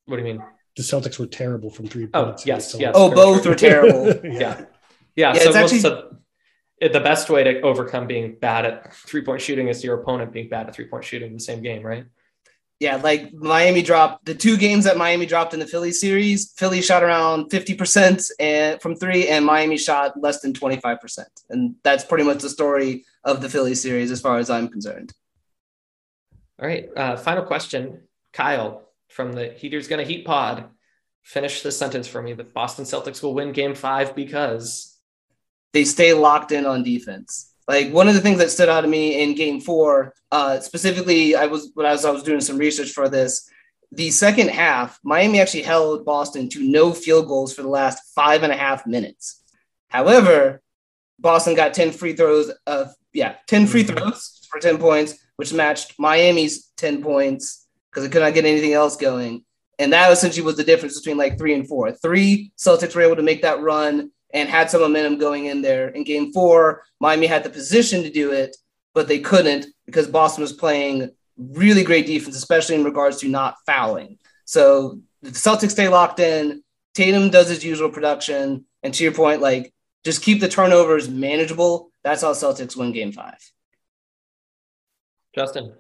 What 0.06 0.16
do 0.16 0.22
you 0.22 0.34
mean? 0.34 0.42
The 0.76 0.82
Celtics 0.82 1.18
were 1.18 1.26
terrible 1.26 1.70
from 1.70 1.86
three 1.86 2.08
Oh, 2.14 2.24
points. 2.26 2.46
yes, 2.46 2.74
yes. 2.78 2.92
Oh, 2.96 3.10
both 3.10 3.46
were 3.46 3.54
terrible. 3.68 4.06
Yeah. 4.26 4.32
Yeah. 4.40 4.64
Yeah, 5.14 5.34
so, 5.34 5.48
it's 5.48 5.56
actually- 5.56 5.80
so 5.80 6.16
the 6.80 7.00
best 7.00 7.28
way 7.30 7.44
to 7.44 7.60
overcome 7.60 8.06
being 8.06 8.36
bad 8.40 8.64
at 8.64 8.92
three 8.94 9.22
point 9.22 9.40
shooting 9.42 9.68
is 9.68 9.84
your 9.84 10.00
opponent 10.00 10.32
being 10.32 10.48
bad 10.48 10.68
at 10.68 10.74
three 10.74 10.86
point 10.86 11.04
shooting 11.04 11.28
in 11.28 11.34
the 11.34 11.40
same 11.40 11.62
game, 11.62 11.82
right? 11.84 12.06
Yeah, 12.80 12.96
like 12.96 13.32
Miami 13.32 13.82
dropped 13.82 14.24
the 14.24 14.34
two 14.34 14.56
games 14.56 14.84
that 14.86 14.96
Miami 14.96 15.24
dropped 15.26 15.54
in 15.54 15.60
the 15.60 15.66
Philly 15.68 15.92
series. 15.92 16.52
Philly 16.56 16.80
shot 16.82 17.04
around 17.04 17.48
50% 17.50 18.28
and 18.40 18.80
from 18.82 18.96
three, 18.96 19.28
and 19.28 19.44
Miami 19.44 19.76
shot 19.78 20.20
less 20.20 20.40
than 20.40 20.52
25%. 20.52 21.20
And 21.50 21.76
that's 21.84 22.04
pretty 22.04 22.24
much 22.24 22.38
the 22.42 22.48
story 22.48 23.04
of 23.22 23.40
the 23.40 23.48
Philly 23.48 23.76
series 23.76 24.10
as 24.10 24.20
far 24.20 24.38
as 24.38 24.50
I'm 24.50 24.66
concerned. 24.68 25.12
All 26.60 26.66
right. 26.66 26.88
Uh, 26.96 27.16
final 27.16 27.44
question. 27.44 28.00
Kyle 28.32 28.82
from 29.12 29.32
the 29.32 29.48
Heaters 29.48 29.88
Gonna 29.88 30.04
Heat 30.04 30.24
Pod. 30.24 30.64
Finish 31.22 31.62
this 31.62 31.78
sentence 31.78 32.08
for 32.08 32.20
me. 32.22 32.32
The 32.32 32.44
Boston 32.44 32.84
Celtics 32.84 33.22
will 33.22 33.34
win 33.34 33.52
game 33.52 33.74
five 33.74 34.14
because 34.16 34.88
They 35.72 35.84
stay 35.84 36.12
locked 36.12 36.52
in 36.52 36.66
on 36.66 36.82
defense. 36.82 37.50
Like 37.66 37.92
one 37.92 38.06
of 38.06 38.14
the 38.14 38.20
things 38.20 38.36
that 38.38 38.50
stood 38.50 38.68
out 38.68 38.82
to 38.82 38.88
me 38.88 39.22
in 39.22 39.34
game 39.34 39.58
four, 39.58 40.12
uh, 40.30 40.60
specifically, 40.60 41.34
I 41.34 41.46
was 41.46 41.70
when 41.74 41.86
I 41.86 41.92
was 41.92 42.04
I 42.04 42.10
was 42.10 42.22
doing 42.22 42.42
some 42.42 42.58
research 42.58 42.90
for 42.90 43.08
this. 43.08 43.48
The 43.90 44.10
second 44.10 44.50
half, 44.50 44.98
Miami 45.02 45.40
actually 45.40 45.62
held 45.62 46.04
Boston 46.04 46.50
to 46.50 46.60
no 46.62 46.92
field 46.92 47.26
goals 47.26 47.54
for 47.54 47.62
the 47.62 47.68
last 47.68 48.12
five 48.14 48.42
and 48.42 48.52
a 48.52 48.56
half 48.56 48.86
minutes. 48.86 49.42
However, 49.88 50.60
Boston 51.18 51.54
got 51.54 51.72
10 51.72 51.92
free 51.92 52.12
throws 52.14 52.50
of 52.66 52.92
yeah, 53.14 53.36
10 53.46 53.66
free 53.66 53.84
Mhm. 53.84 53.96
throws 53.98 54.46
for 54.50 54.60
10 54.60 54.76
points, 54.76 55.14
which 55.36 55.52
matched 55.54 55.94
Miami's 55.98 56.70
10 56.76 57.02
points 57.02 57.61
because 57.92 58.04
they 58.04 58.10
could 58.10 58.22
not 58.22 58.34
get 58.34 58.46
anything 58.46 58.72
else 58.72 58.96
going. 58.96 59.44
And 59.78 59.92
that 59.92 60.10
essentially 60.10 60.44
was 60.44 60.56
the 60.56 60.64
difference 60.64 60.98
between 60.98 61.16
like 61.18 61.38
three 61.38 61.54
and 61.54 61.68
four. 61.68 61.92
Three, 61.92 62.52
Celtics 62.58 62.94
were 62.94 63.02
able 63.02 63.16
to 63.16 63.22
make 63.22 63.42
that 63.42 63.60
run 63.60 64.10
and 64.32 64.48
had 64.48 64.70
some 64.70 64.80
momentum 64.80 65.18
going 65.18 65.46
in 65.46 65.60
there. 65.60 65.88
In 65.88 66.04
game 66.04 66.32
four, 66.32 66.84
Miami 67.00 67.26
had 67.26 67.44
the 67.44 67.50
position 67.50 68.02
to 68.02 68.10
do 68.10 68.32
it, 68.32 68.56
but 68.94 69.08
they 69.08 69.18
couldn't 69.18 69.66
because 69.86 70.06
Boston 70.06 70.42
was 70.42 70.52
playing 70.52 71.10
really 71.36 71.84
great 71.84 72.06
defense, 72.06 72.36
especially 72.36 72.76
in 72.76 72.84
regards 72.84 73.18
to 73.18 73.28
not 73.28 73.56
fouling. 73.66 74.18
So 74.44 75.00
the 75.22 75.30
Celtics 75.30 75.72
stay 75.72 75.88
locked 75.88 76.20
in. 76.20 76.62
Tatum 76.94 77.30
does 77.30 77.48
his 77.48 77.64
usual 77.64 77.90
production. 77.90 78.64
And 78.82 78.92
to 78.94 79.04
your 79.04 79.12
point, 79.12 79.40
like 79.40 79.72
just 80.04 80.22
keep 80.22 80.40
the 80.40 80.48
turnovers 80.48 81.08
manageable. 81.08 81.90
That's 82.04 82.22
how 82.22 82.32
Celtics 82.32 82.76
win 82.76 82.92
game 82.92 83.12
five. 83.12 83.38
Justin. 85.34 85.74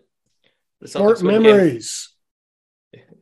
Short 0.86 1.18
Celtics 1.18 1.22
win 1.22 1.42
game- 1.42 1.42
memories. 1.42 2.08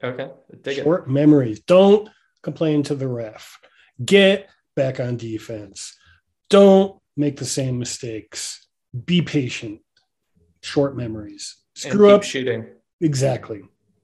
Okay. 0.02 0.30
Dig 0.62 0.78
it. 0.78 0.84
Short 0.84 1.08
memories. 1.08 1.60
Don't 1.60 2.08
complain 2.42 2.82
to 2.84 2.94
the 2.94 3.08
ref. 3.08 3.58
Get 4.04 4.48
back 4.74 4.98
on 4.98 5.16
defense. 5.16 5.96
Don't 6.48 7.00
make 7.16 7.36
the 7.36 7.44
same 7.44 7.78
mistakes. 7.78 8.66
Be 9.04 9.22
patient. 9.22 9.80
Short 10.62 10.96
memories. 10.96 11.56
screw 11.74 12.10
up 12.10 12.22
shooting. 12.22 12.66
Exactly. 13.00 13.62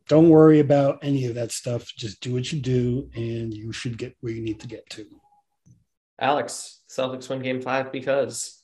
Don't 0.09 0.29
worry 0.29 0.61
about 0.61 0.99
any 1.03 1.27
of 1.27 1.35
that 1.35 1.51
stuff. 1.51 1.93
Just 1.97 2.21
do 2.21 2.33
what 2.35 2.53
you 2.53 2.61
do, 2.61 3.11
and 3.15 3.53
you 3.53 3.73
should 3.73 3.99
get 3.99 4.17
where 4.21 4.33
you 4.33 4.41
need 4.41 4.61
to 4.61 4.69
get 4.69 4.89
to. 4.91 5.05
Alex, 6.19 6.83
Celtics 6.89 7.29
win 7.29 7.43
game 7.43 7.61
five 7.61 7.91
because 7.93 8.56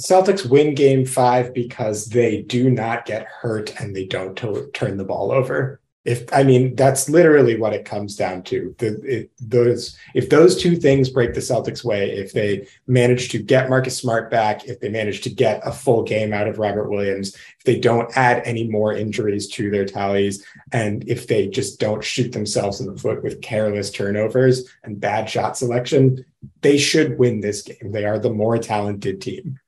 Celtics 0.00 0.48
win 0.48 0.74
game 0.74 1.04
five 1.04 1.52
because 1.52 2.06
they 2.06 2.42
do 2.42 2.70
not 2.70 3.04
get 3.04 3.26
hurt 3.26 3.78
and 3.80 3.94
they 3.94 4.06
don't 4.06 4.36
to- 4.38 4.70
turn 4.72 4.96
the 4.96 5.04
ball 5.04 5.30
over. 5.30 5.80
If 6.04 6.24
I 6.32 6.42
mean 6.42 6.74
that's 6.74 7.08
literally 7.08 7.56
what 7.56 7.74
it 7.74 7.84
comes 7.84 8.16
down 8.16 8.42
to. 8.44 8.74
The 8.78 9.28
those 9.38 9.96
if 10.16 10.30
those 10.30 10.60
two 10.60 10.74
things 10.74 11.08
break 11.08 11.32
the 11.32 11.40
Celtics' 11.40 11.84
way, 11.84 12.10
if 12.10 12.32
they 12.32 12.66
manage 12.88 13.28
to 13.28 13.38
get 13.38 13.70
Marcus 13.70 13.98
Smart 13.98 14.28
back, 14.28 14.64
if 14.64 14.80
they 14.80 14.88
manage 14.88 15.20
to 15.20 15.30
get 15.30 15.60
a 15.64 15.70
full 15.70 16.02
game 16.02 16.32
out 16.32 16.48
of 16.48 16.58
Robert 16.58 16.90
Williams, 16.90 17.36
if 17.36 17.64
they 17.64 17.78
don't 17.78 18.10
add 18.16 18.42
any 18.44 18.66
more 18.66 18.92
injuries 18.92 19.46
to 19.50 19.70
their 19.70 19.84
tallies, 19.84 20.44
and 20.72 21.08
if 21.08 21.28
they 21.28 21.46
just 21.46 21.78
don't 21.78 22.02
shoot 22.02 22.32
themselves 22.32 22.80
in 22.80 22.92
the 22.92 22.98
foot 22.98 23.22
with 23.22 23.40
careless 23.40 23.88
turnovers 23.88 24.68
and 24.82 25.00
bad 25.00 25.30
shot 25.30 25.56
selection, 25.56 26.24
they 26.62 26.78
should 26.78 27.16
win 27.16 27.38
this 27.38 27.62
game. 27.62 27.92
They 27.92 28.06
are 28.06 28.18
the 28.18 28.32
more 28.32 28.58
talented 28.58 29.20
team. 29.20 29.60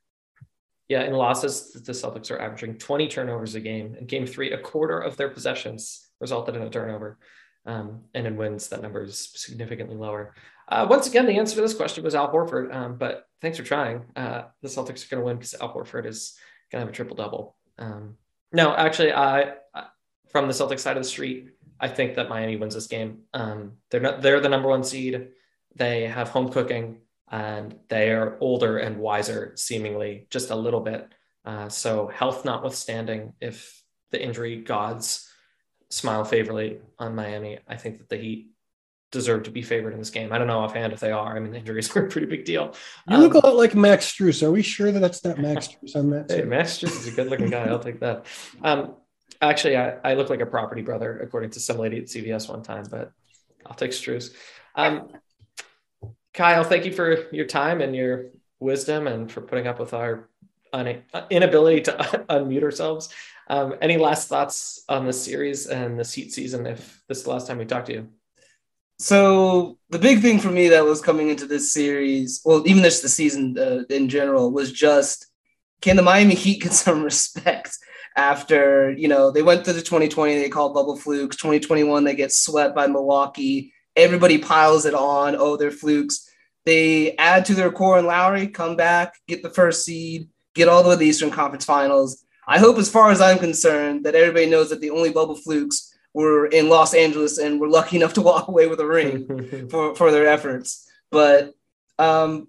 Yeah, 0.94 1.02
in 1.02 1.12
losses, 1.12 1.72
the 1.72 1.90
Celtics 1.90 2.30
are 2.30 2.38
averaging 2.38 2.78
20 2.78 3.08
turnovers 3.08 3.56
a 3.56 3.60
game. 3.60 3.96
In 3.98 4.06
game 4.06 4.28
three, 4.28 4.52
a 4.52 4.58
quarter 4.58 5.00
of 5.00 5.16
their 5.16 5.28
possessions 5.28 6.06
resulted 6.20 6.54
in 6.54 6.62
a 6.62 6.70
turnover. 6.70 7.18
Um, 7.66 8.02
and 8.14 8.28
in 8.28 8.36
wins, 8.36 8.68
that 8.68 8.80
number 8.80 9.02
is 9.02 9.28
significantly 9.34 9.96
lower. 9.96 10.36
Uh, 10.68 10.86
once 10.88 11.08
again, 11.08 11.26
the 11.26 11.36
answer 11.36 11.56
to 11.56 11.62
this 11.62 11.74
question 11.74 12.04
was 12.04 12.14
Al 12.14 12.32
Horford, 12.32 12.72
um, 12.72 12.96
but 12.96 13.26
thanks 13.42 13.58
for 13.58 13.64
trying. 13.64 14.02
Uh, 14.14 14.42
the 14.62 14.68
Celtics 14.68 15.04
are 15.04 15.10
going 15.10 15.20
to 15.20 15.26
win 15.26 15.36
because 15.36 15.54
Al 15.54 15.74
Horford 15.74 16.06
is 16.06 16.38
going 16.70 16.78
to 16.78 16.86
have 16.86 16.90
a 16.90 16.92
triple 16.92 17.16
double. 17.16 17.56
Um, 17.76 18.16
no, 18.52 18.72
actually, 18.72 19.12
I, 19.12 19.54
from 20.30 20.46
the 20.46 20.54
Celtics 20.54 20.78
side 20.78 20.96
of 20.96 21.02
the 21.02 21.08
street, 21.08 21.48
I 21.80 21.88
think 21.88 22.14
that 22.14 22.28
Miami 22.28 22.54
wins 22.54 22.76
this 22.76 22.86
game. 22.86 23.22
Um, 23.34 23.78
they're 23.90 24.00
not, 24.00 24.22
they're 24.22 24.38
the 24.38 24.48
number 24.48 24.68
one 24.68 24.84
seed. 24.84 25.30
They 25.74 26.06
have 26.06 26.28
home 26.28 26.52
cooking 26.52 26.98
and 27.34 27.74
they 27.88 28.12
are 28.12 28.36
older 28.40 28.78
and 28.78 28.96
wiser, 28.96 29.54
seemingly 29.56 30.28
just 30.30 30.50
a 30.50 30.54
little 30.54 30.78
bit. 30.78 31.08
Uh, 31.44 31.68
so, 31.68 32.06
health 32.06 32.44
notwithstanding, 32.44 33.32
if 33.40 33.82
the 34.12 34.22
injury 34.22 34.62
gods 34.62 35.28
smile 35.90 36.24
favorably 36.24 36.78
on 36.96 37.16
Miami, 37.16 37.58
I 37.66 37.76
think 37.76 37.98
that 37.98 38.08
the 38.08 38.16
Heat 38.16 38.50
deserve 39.10 39.42
to 39.44 39.50
be 39.50 39.62
favored 39.62 39.92
in 39.92 39.98
this 39.98 40.10
game. 40.10 40.32
I 40.32 40.38
don't 40.38 40.46
know 40.46 40.60
offhand 40.60 40.92
if 40.92 41.00
they 41.00 41.10
are. 41.10 41.36
I 41.36 41.40
mean, 41.40 41.50
the 41.50 41.58
injuries 41.58 41.94
are 41.96 42.06
a 42.06 42.08
pretty 42.08 42.28
big 42.28 42.44
deal. 42.44 42.72
You 43.08 43.16
um, 43.16 43.22
look 43.22 43.34
a 43.34 43.38
lot 43.38 43.56
like 43.56 43.74
Max 43.74 44.12
Strus. 44.12 44.44
Are 44.44 44.52
we 44.52 44.62
sure 44.62 44.92
that 44.92 45.00
that's 45.00 45.24
not 45.24 45.38
Max 45.38 45.66
Strus 45.66 45.96
on 45.96 46.10
that? 46.10 46.30
Hey, 46.30 46.42
Max 46.42 46.78
Strus 46.78 46.96
is 47.00 47.08
a 47.08 47.10
good 47.10 47.30
looking 47.30 47.50
guy. 47.50 47.64
I'll 47.64 47.80
take 47.80 47.98
that. 47.98 48.26
Um, 48.62 48.94
actually, 49.42 49.76
I, 49.76 49.96
I 50.04 50.14
look 50.14 50.30
like 50.30 50.40
a 50.40 50.46
property 50.46 50.82
brother, 50.82 51.18
according 51.18 51.50
to 51.50 51.60
some 51.60 51.78
lady 51.78 51.98
at 51.98 52.04
CVS 52.04 52.48
one 52.48 52.62
time, 52.62 52.84
but 52.88 53.10
I'll 53.66 53.74
take 53.74 53.90
Strus. 53.90 54.30
Um, 54.76 55.08
Kyle, 56.34 56.64
thank 56.64 56.84
you 56.84 56.92
for 56.92 57.32
your 57.32 57.46
time 57.46 57.80
and 57.80 57.94
your 57.94 58.26
wisdom 58.58 59.06
and 59.06 59.30
for 59.30 59.40
putting 59.40 59.68
up 59.68 59.78
with 59.78 59.94
our 59.94 60.28
inability 61.30 61.80
to 61.82 61.92
unmute 62.28 62.64
ourselves. 62.64 63.08
Um, 63.48 63.76
any 63.80 63.96
last 63.96 64.28
thoughts 64.28 64.84
on 64.88 65.06
this 65.06 65.22
series 65.22 65.66
and 65.68 65.98
the 65.98 66.04
seat 66.04 66.32
season 66.32 66.66
if 66.66 67.02
this 67.08 67.18
is 67.18 67.24
the 67.24 67.30
last 67.30 67.46
time 67.46 67.58
we 67.58 67.66
talk 67.66 67.84
to 67.84 67.92
you? 67.92 68.08
So 68.98 69.78
the 69.90 69.98
big 69.98 70.22
thing 70.22 70.40
for 70.40 70.50
me 70.50 70.68
that 70.68 70.84
was 70.84 71.00
coming 71.00 71.28
into 71.28 71.46
this 71.46 71.72
series, 71.72 72.40
well, 72.44 72.66
even 72.66 72.82
just 72.82 73.02
the 73.02 73.08
season 73.08 73.56
uh, 73.56 73.82
in 73.90 74.08
general, 74.08 74.50
was 74.50 74.72
just 74.72 75.26
can 75.82 75.96
the 75.96 76.02
Miami 76.02 76.34
Heat 76.34 76.62
get 76.62 76.72
some 76.86 77.04
respect 77.04 77.78
after 78.16 78.92
you 78.92 79.08
know 79.08 79.30
they 79.30 79.42
went 79.42 79.64
through 79.64 79.74
the 79.74 79.82
2020 79.82 80.36
they 80.36 80.48
called 80.48 80.72
bubble 80.72 80.96
flukes 80.96 81.36
2021 81.36 82.04
they 82.04 82.14
get 82.14 82.32
swept 82.32 82.72
by 82.72 82.86
Milwaukee 82.86 83.73
everybody 83.96 84.38
piles 84.38 84.86
it 84.86 84.94
on. 84.94 85.36
Oh, 85.36 85.56
they're 85.56 85.70
flukes. 85.70 86.28
They 86.64 87.16
add 87.16 87.44
to 87.46 87.54
their 87.54 87.70
core 87.70 87.98
and 87.98 88.06
Lowry, 88.06 88.48
come 88.48 88.76
back, 88.76 89.16
get 89.28 89.42
the 89.42 89.50
first 89.50 89.84
seed, 89.84 90.28
get 90.54 90.68
all 90.68 90.82
the 90.82 90.88
way 90.88 90.94
to 90.94 90.98
the 90.98 91.06
Eastern 91.06 91.30
Conference 91.30 91.64
Finals. 91.64 92.24
I 92.46 92.58
hope, 92.58 92.78
as 92.78 92.90
far 92.90 93.10
as 93.10 93.20
I'm 93.20 93.38
concerned, 93.38 94.04
that 94.04 94.14
everybody 94.14 94.46
knows 94.46 94.70
that 94.70 94.80
the 94.80 94.90
only 94.90 95.10
bubble 95.10 95.36
flukes 95.36 95.94
were 96.12 96.46
in 96.46 96.68
Los 96.68 96.94
Angeles 96.94 97.38
and 97.38 97.60
were 97.60 97.68
lucky 97.68 97.96
enough 97.96 98.14
to 98.14 98.22
walk 98.22 98.48
away 98.48 98.66
with 98.66 98.80
a 98.80 98.86
ring 98.86 99.68
for, 99.70 99.94
for 99.94 100.10
their 100.10 100.26
efforts. 100.26 100.88
But 101.10 101.54
um, 101.98 102.48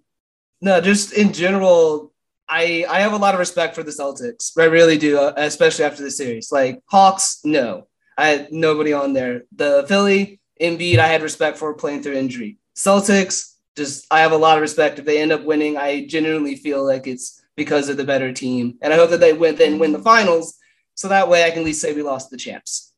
no, 0.62 0.82
just 0.82 1.14
in 1.14 1.34
general, 1.34 2.14
I 2.48 2.86
I 2.90 3.00
have 3.02 3.14
a 3.14 3.18
lot 3.18 3.34
of 3.34 3.40
respect 3.40 3.76
for 3.76 3.84
the 3.84 3.92
Celtics. 3.92 4.52
I 4.58 4.66
really 4.66 4.98
do, 4.98 5.18
uh, 5.18 5.34
especially 5.36 5.86
after 5.86 6.04
the 6.04 6.12
series. 6.12 6.52
Like 6.52 6.82
Hawks, 6.88 7.40
no, 7.44 7.88
I 8.18 8.28
had 8.28 8.52
nobody 8.52 8.94
on 8.94 9.14
there. 9.14 9.44
The 9.56 9.86
Philly, 9.88 10.40
Embiid, 10.62 11.00
I 11.00 11.08
had 11.08 11.22
respect 11.22 11.58
for 11.58 11.74
playing 11.74 12.04
through 12.04 12.16
injury. 12.16 12.58
Celtics, 12.76 13.56
just 13.76 14.06
I 14.12 14.20
have 14.20 14.32
a 14.32 14.38
lot 14.38 14.58
of 14.58 14.62
respect. 14.62 15.00
If 15.00 15.06
they 15.06 15.22
end 15.22 15.32
up 15.32 15.44
winning, 15.44 15.78
I 15.78 16.06
genuinely 16.08 16.56
feel 16.56 16.86
like 16.86 17.08
it's 17.08 17.42
because 17.56 17.90
of 17.90 17.98
the 17.98 18.04
better 18.04 18.32
team, 18.32 18.78
and 18.82 18.94
I 18.94 18.98
hope 18.98 19.10
that 19.10 19.20
they 19.20 19.34
win 19.34 19.56
then 19.56 19.80
win 19.80 19.92
the 19.92 20.00
finals, 20.00 20.58
so 20.94 21.08
that 21.08 21.30
way 21.30 21.44
I 21.44 21.50
can 21.50 21.60
at 21.60 21.66
least 21.66 21.82
say 21.82 21.94
we 21.94 22.04
lost 22.04 22.30
the 22.30 22.38
champs. 22.38 22.94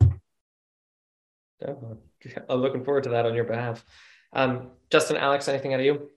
Definitely. 1.59 1.97
I'm 2.49 2.61
looking 2.61 2.83
forward 2.83 3.03
to 3.03 3.09
that 3.09 3.25
on 3.25 3.35
your 3.35 3.43
behalf. 3.43 3.85
Um, 4.33 4.71
Justin, 4.89 5.17
Alex, 5.17 5.47
anything 5.47 5.73
out 5.73 5.79
of 5.79 5.85
you? 5.85 6.09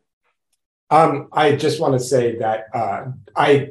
Um, 0.91 1.29
I 1.33 1.55
just 1.55 1.81
want 1.81 1.95
to 1.95 2.01
say 2.01 2.37
that 2.39 2.67
uh, 2.75 3.07
I 3.37 3.71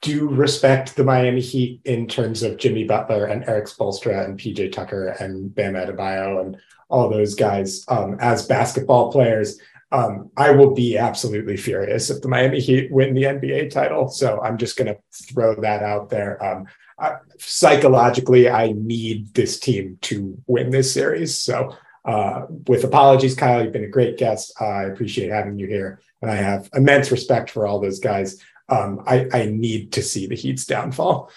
do 0.00 0.28
respect 0.28 0.96
the 0.96 1.04
Miami 1.04 1.40
Heat 1.40 1.80
in 1.84 2.06
terms 2.06 2.42
of 2.42 2.56
Jimmy 2.56 2.84
Butler 2.84 3.26
and 3.26 3.48
Erik 3.48 3.66
Spoelstra 3.66 4.24
and 4.24 4.38
PJ 4.38 4.72
Tucker 4.72 5.08
and 5.20 5.54
Bam 5.54 5.74
Adebayo 5.74 6.40
and 6.40 6.56
all 6.88 7.08
those 7.08 7.34
guys 7.34 7.84
um, 7.88 8.16
as 8.20 8.46
basketball 8.46 9.12
players. 9.12 9.58
Um, 9.90 10.30
I 10.36 10.50
will 10.50 10.74
be 10.74 10.98
absolutely 10.98 11.56
furious 11.56 12.10
if 12.10 12.20
the 12.20 12.28
Miami 12.28 12.60
Heat 12.60 12.92
win 12.92 13.14
the 13.14 13.22
NBA 13.22 13.70
title. 13.70 14.08
So 14.08 14.40
I'm 14.42 14.58
just 14.58 14.76
going 14.76 14.94
to 14.94 14.98
throw 15.12 15.54
that 15.62 15.82
out 15.82 16.10
there. 16.10 16.42
Um, 16.44 16.66
I, 16.98 17.16
psychologically, 17.38 18.50
I 18.50 18.72
need 18.72 19.32
this 19.34 19.58
team 19.58 19.98
to 20.02 20.36
win 20.46 20.70
this 20.70 20.92
series. 20.92 21.38
So, 21.38 21.74
uh, 22.04 22.46
with 22.66 22.84
apologies, 22.84 23.34
Kyle, 23.34 23.62
you've 23.62 23.72
been 23.72 23.84
a 23.84 23.88
great 23.88 24.18
guest. 24.18 24.52
Uh, 24.60 24.64
I 24.64 24.82
appreciate 24.84 25.30
having 25.30 25.58
you 25.58 25.66
here, 25.66 26.00
and 26.22 26.30
I 26.30 26.36
have 26.36 26.68
immense 26.74 27.10
respect 27.10 27.50
for 27.50 27.66
all 27.66 27.80
those 27.80 28.00
guys. 28.00 28.42
Um, 28.68 29.02
I, 29.06 29.26
I, 29.32 29.46
need 29.46 29.92
to 29.92 30.02
see 30.02 30.26
the 30.26 30.34
Heat's 30.34 30.66
downfall. 30.66 31.30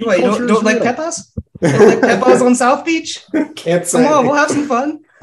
Wait, 0.00 0.20
you 0.20 0.24
don't, 0.24 0.46
don't 0.46 0.64
like 0.64 0.78
Pepas? 0.78 1.30
Like 1.64 2.00
Pepas 2.00 2.42
on 2.42 2.54
South 2.54 2.84
Beach? 2.84 3.24
Can't 3.56 3.86
say. 3.86 4.04
Come 4.04 4.12
on, 4.12 4.26
we'll 4.26 4.34
have 4.34 4.50
some 4.50 4.66
fun. 4.66 5.00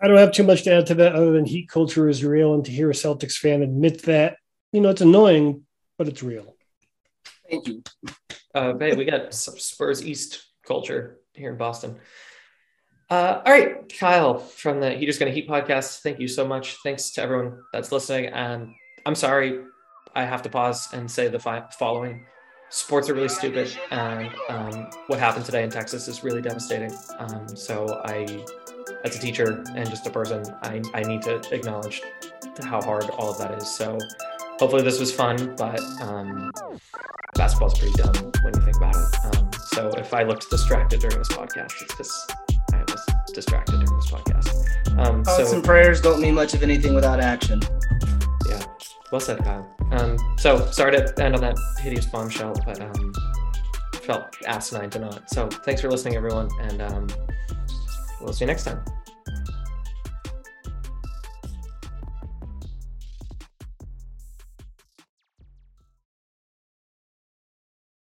I 0.00 0.08
don't 0.08 0.18
have 0.18 0.32
too 0.32 0.42
much 0.42 0.64
to 0.64 0.74
add 0.74 0.86
to 0.86 0.94
that 0.96 1.14
other 1.14 1.32
than 1.32 1.46
heat 1.46 1.68
culture 1.68 2.08
is 2.08 2.24
real, 2.24 2.54
and 2.54 2.64
to 2.64 2.70
hear 2.70 2.90
a 2.90 2.94
Celtics 2.94 3.36
fan 3.36 3.62
admit 3.62 4.02
that, 4.02 4.36
you 4.72 4.80
know, 4.80 4.90
it's 4.90 5.00
annoying, 5.00 5.62
but 5.96 6.08
it's 6.08 6.22
real. 6.22 6.56
Thank 7.48 7.68
you. 7.68 7.82
Uh, 8.54 8.74
hey, 8.78 8.94
we 8.94 9.04
got 9.04 9.32
some 9.32 9.58
Spurs 9.58 10.04
East 10.04 10.44
culture 10.66 11.20
here 11.32 11.50
in 11.50 11.56
Boston. 11.56 11.98
Uh, 13.10 13.42
all 13.44 13.52
right, 13.52 13.92
Kyle 13.98 14.38
from 14.38 14.80
the 14.80 14.90
Heaters 14.90 15.18
Gonna 15.18 15.30
Heat 15.30 15.48
podcast. 15.48 16.00
Thank 16.00 16.20
you 16.20 16.28
so 16.28 16.46
much. 16.46 16.76
Thanks 16.82 17.10
to 17.12 17.22
everyone 17.22 17.60
that's 17.72 17.92
listening. 17.92 18.26
And 18.26 18.74
I'm 19.06 19.14
sorry, 19.14 19.60
I 20.14 20.24
have 20.24 20.42
to 20.42 20.48
pause 20.48 20.88
and 20.92 21.10
say 21.10 21.28
the 21.28 21.38
fi- 21.38 21.68
following 21.78 22.26
sports 22.74 23.08
are 23.08 23.14
really 23.14 23.28
stupid, 23.28 23.76
and 23.92 24.30
um, 24.48 24.90
what 25.06 25.20
happened 25.20 25.46
today 25.46 25.62
in 25.62 25.70
Texas 25.70 26.08
is 26.08 26.24
really 26.24 26.42
devastating. 26.42 26.92
Um, 27.18 27.46
so 27.56 28.02
I, 28.04 28.44
as 29.04 29.16
a 29.16 29.20
teacher 29.20 29.62
and 29.76 29.88
just 29.88 30.06
a 30.08 30.10
person, 30.10 30.42
I, 30.62 30.82
I 30.92 31.02
need 31.02 31.22
to 31.22 31.36
acknowledge 31.54 32.02
how 32.64 32.82
hard 32.82 33.04
all 33.10 33.30
of 33.30 33.38
that 33.38 33.54
is. 33.54 33.72
So 33.72 33.96
hopefully 34.58 34.82
this 34.82 34.98
was 34.98 35.12
fun, 35.12 35.54
but 35.56 35.80
um, 36.02 36.50
basketball's 37.34 37.78
pretty 37.78 37.94
dumb 37.94 38.32
when 38.42 38.54
you 38.54 38.62
think 38.62 38.76
about 38.76 38.96
it. 38.96 39.36
Um, 39.36 39.50
so 39.68 39.90
if 39.90 40.12
I 40.12 40.24
looked 40.24 40.50
distracted 40.50 41.00
during 41.00 41.18
this 41.18 41.28
podcast, 41.28 41.80
it's 41.80 41.94
because 41.94 42.26
I 42.72 42.82
was 42.88 43.06
distracted 43.32 43.78
during 43.78 43.96
this 43.96 44.10
podcast. 44.10 44.98
Um, 44.98 45.22
Thoughts 45.22 45.50
so, 45.50 45.54
and 45.56 45.64
prayers 45.64 46.00
don't 46.00 46.20
mean 46.20 46.34
much 46.34 46.54
of 46.54 46.62
anything 46.64 46.94
without 46.94 47.20
action. 47.20 47.60
Well 49.14 49.20
said, 49.20 49.44
Kyle. 49.44 49.64
Um, 49.92 50.18
so 50.36 50.68
sorry 50.72 50.90
to 50.96 51.22
end 51.22 51.36
on 51.36 51.40
that 51.42 51.56
hideous 51.78 52.04
bombshell, 52.04 52.52
but 52.66 52.80
um, 52.80 53.12
felt 54.02 54.24
asinine 54.44 54.90
to 54.90 54.98
not. 54.98 55.30
So 55.30 55.46
thanks 55.46 55.80
for 55.80 55.88
listening, 55.88 56.16
everyone, 56.16 56.48
and 56.62 56.82
um, 56.82 57.06
we'll 58.20 58.32
see 58.32 58.44
you 58.44 58.48
next 58.48 58.64
time. 58.64 58.84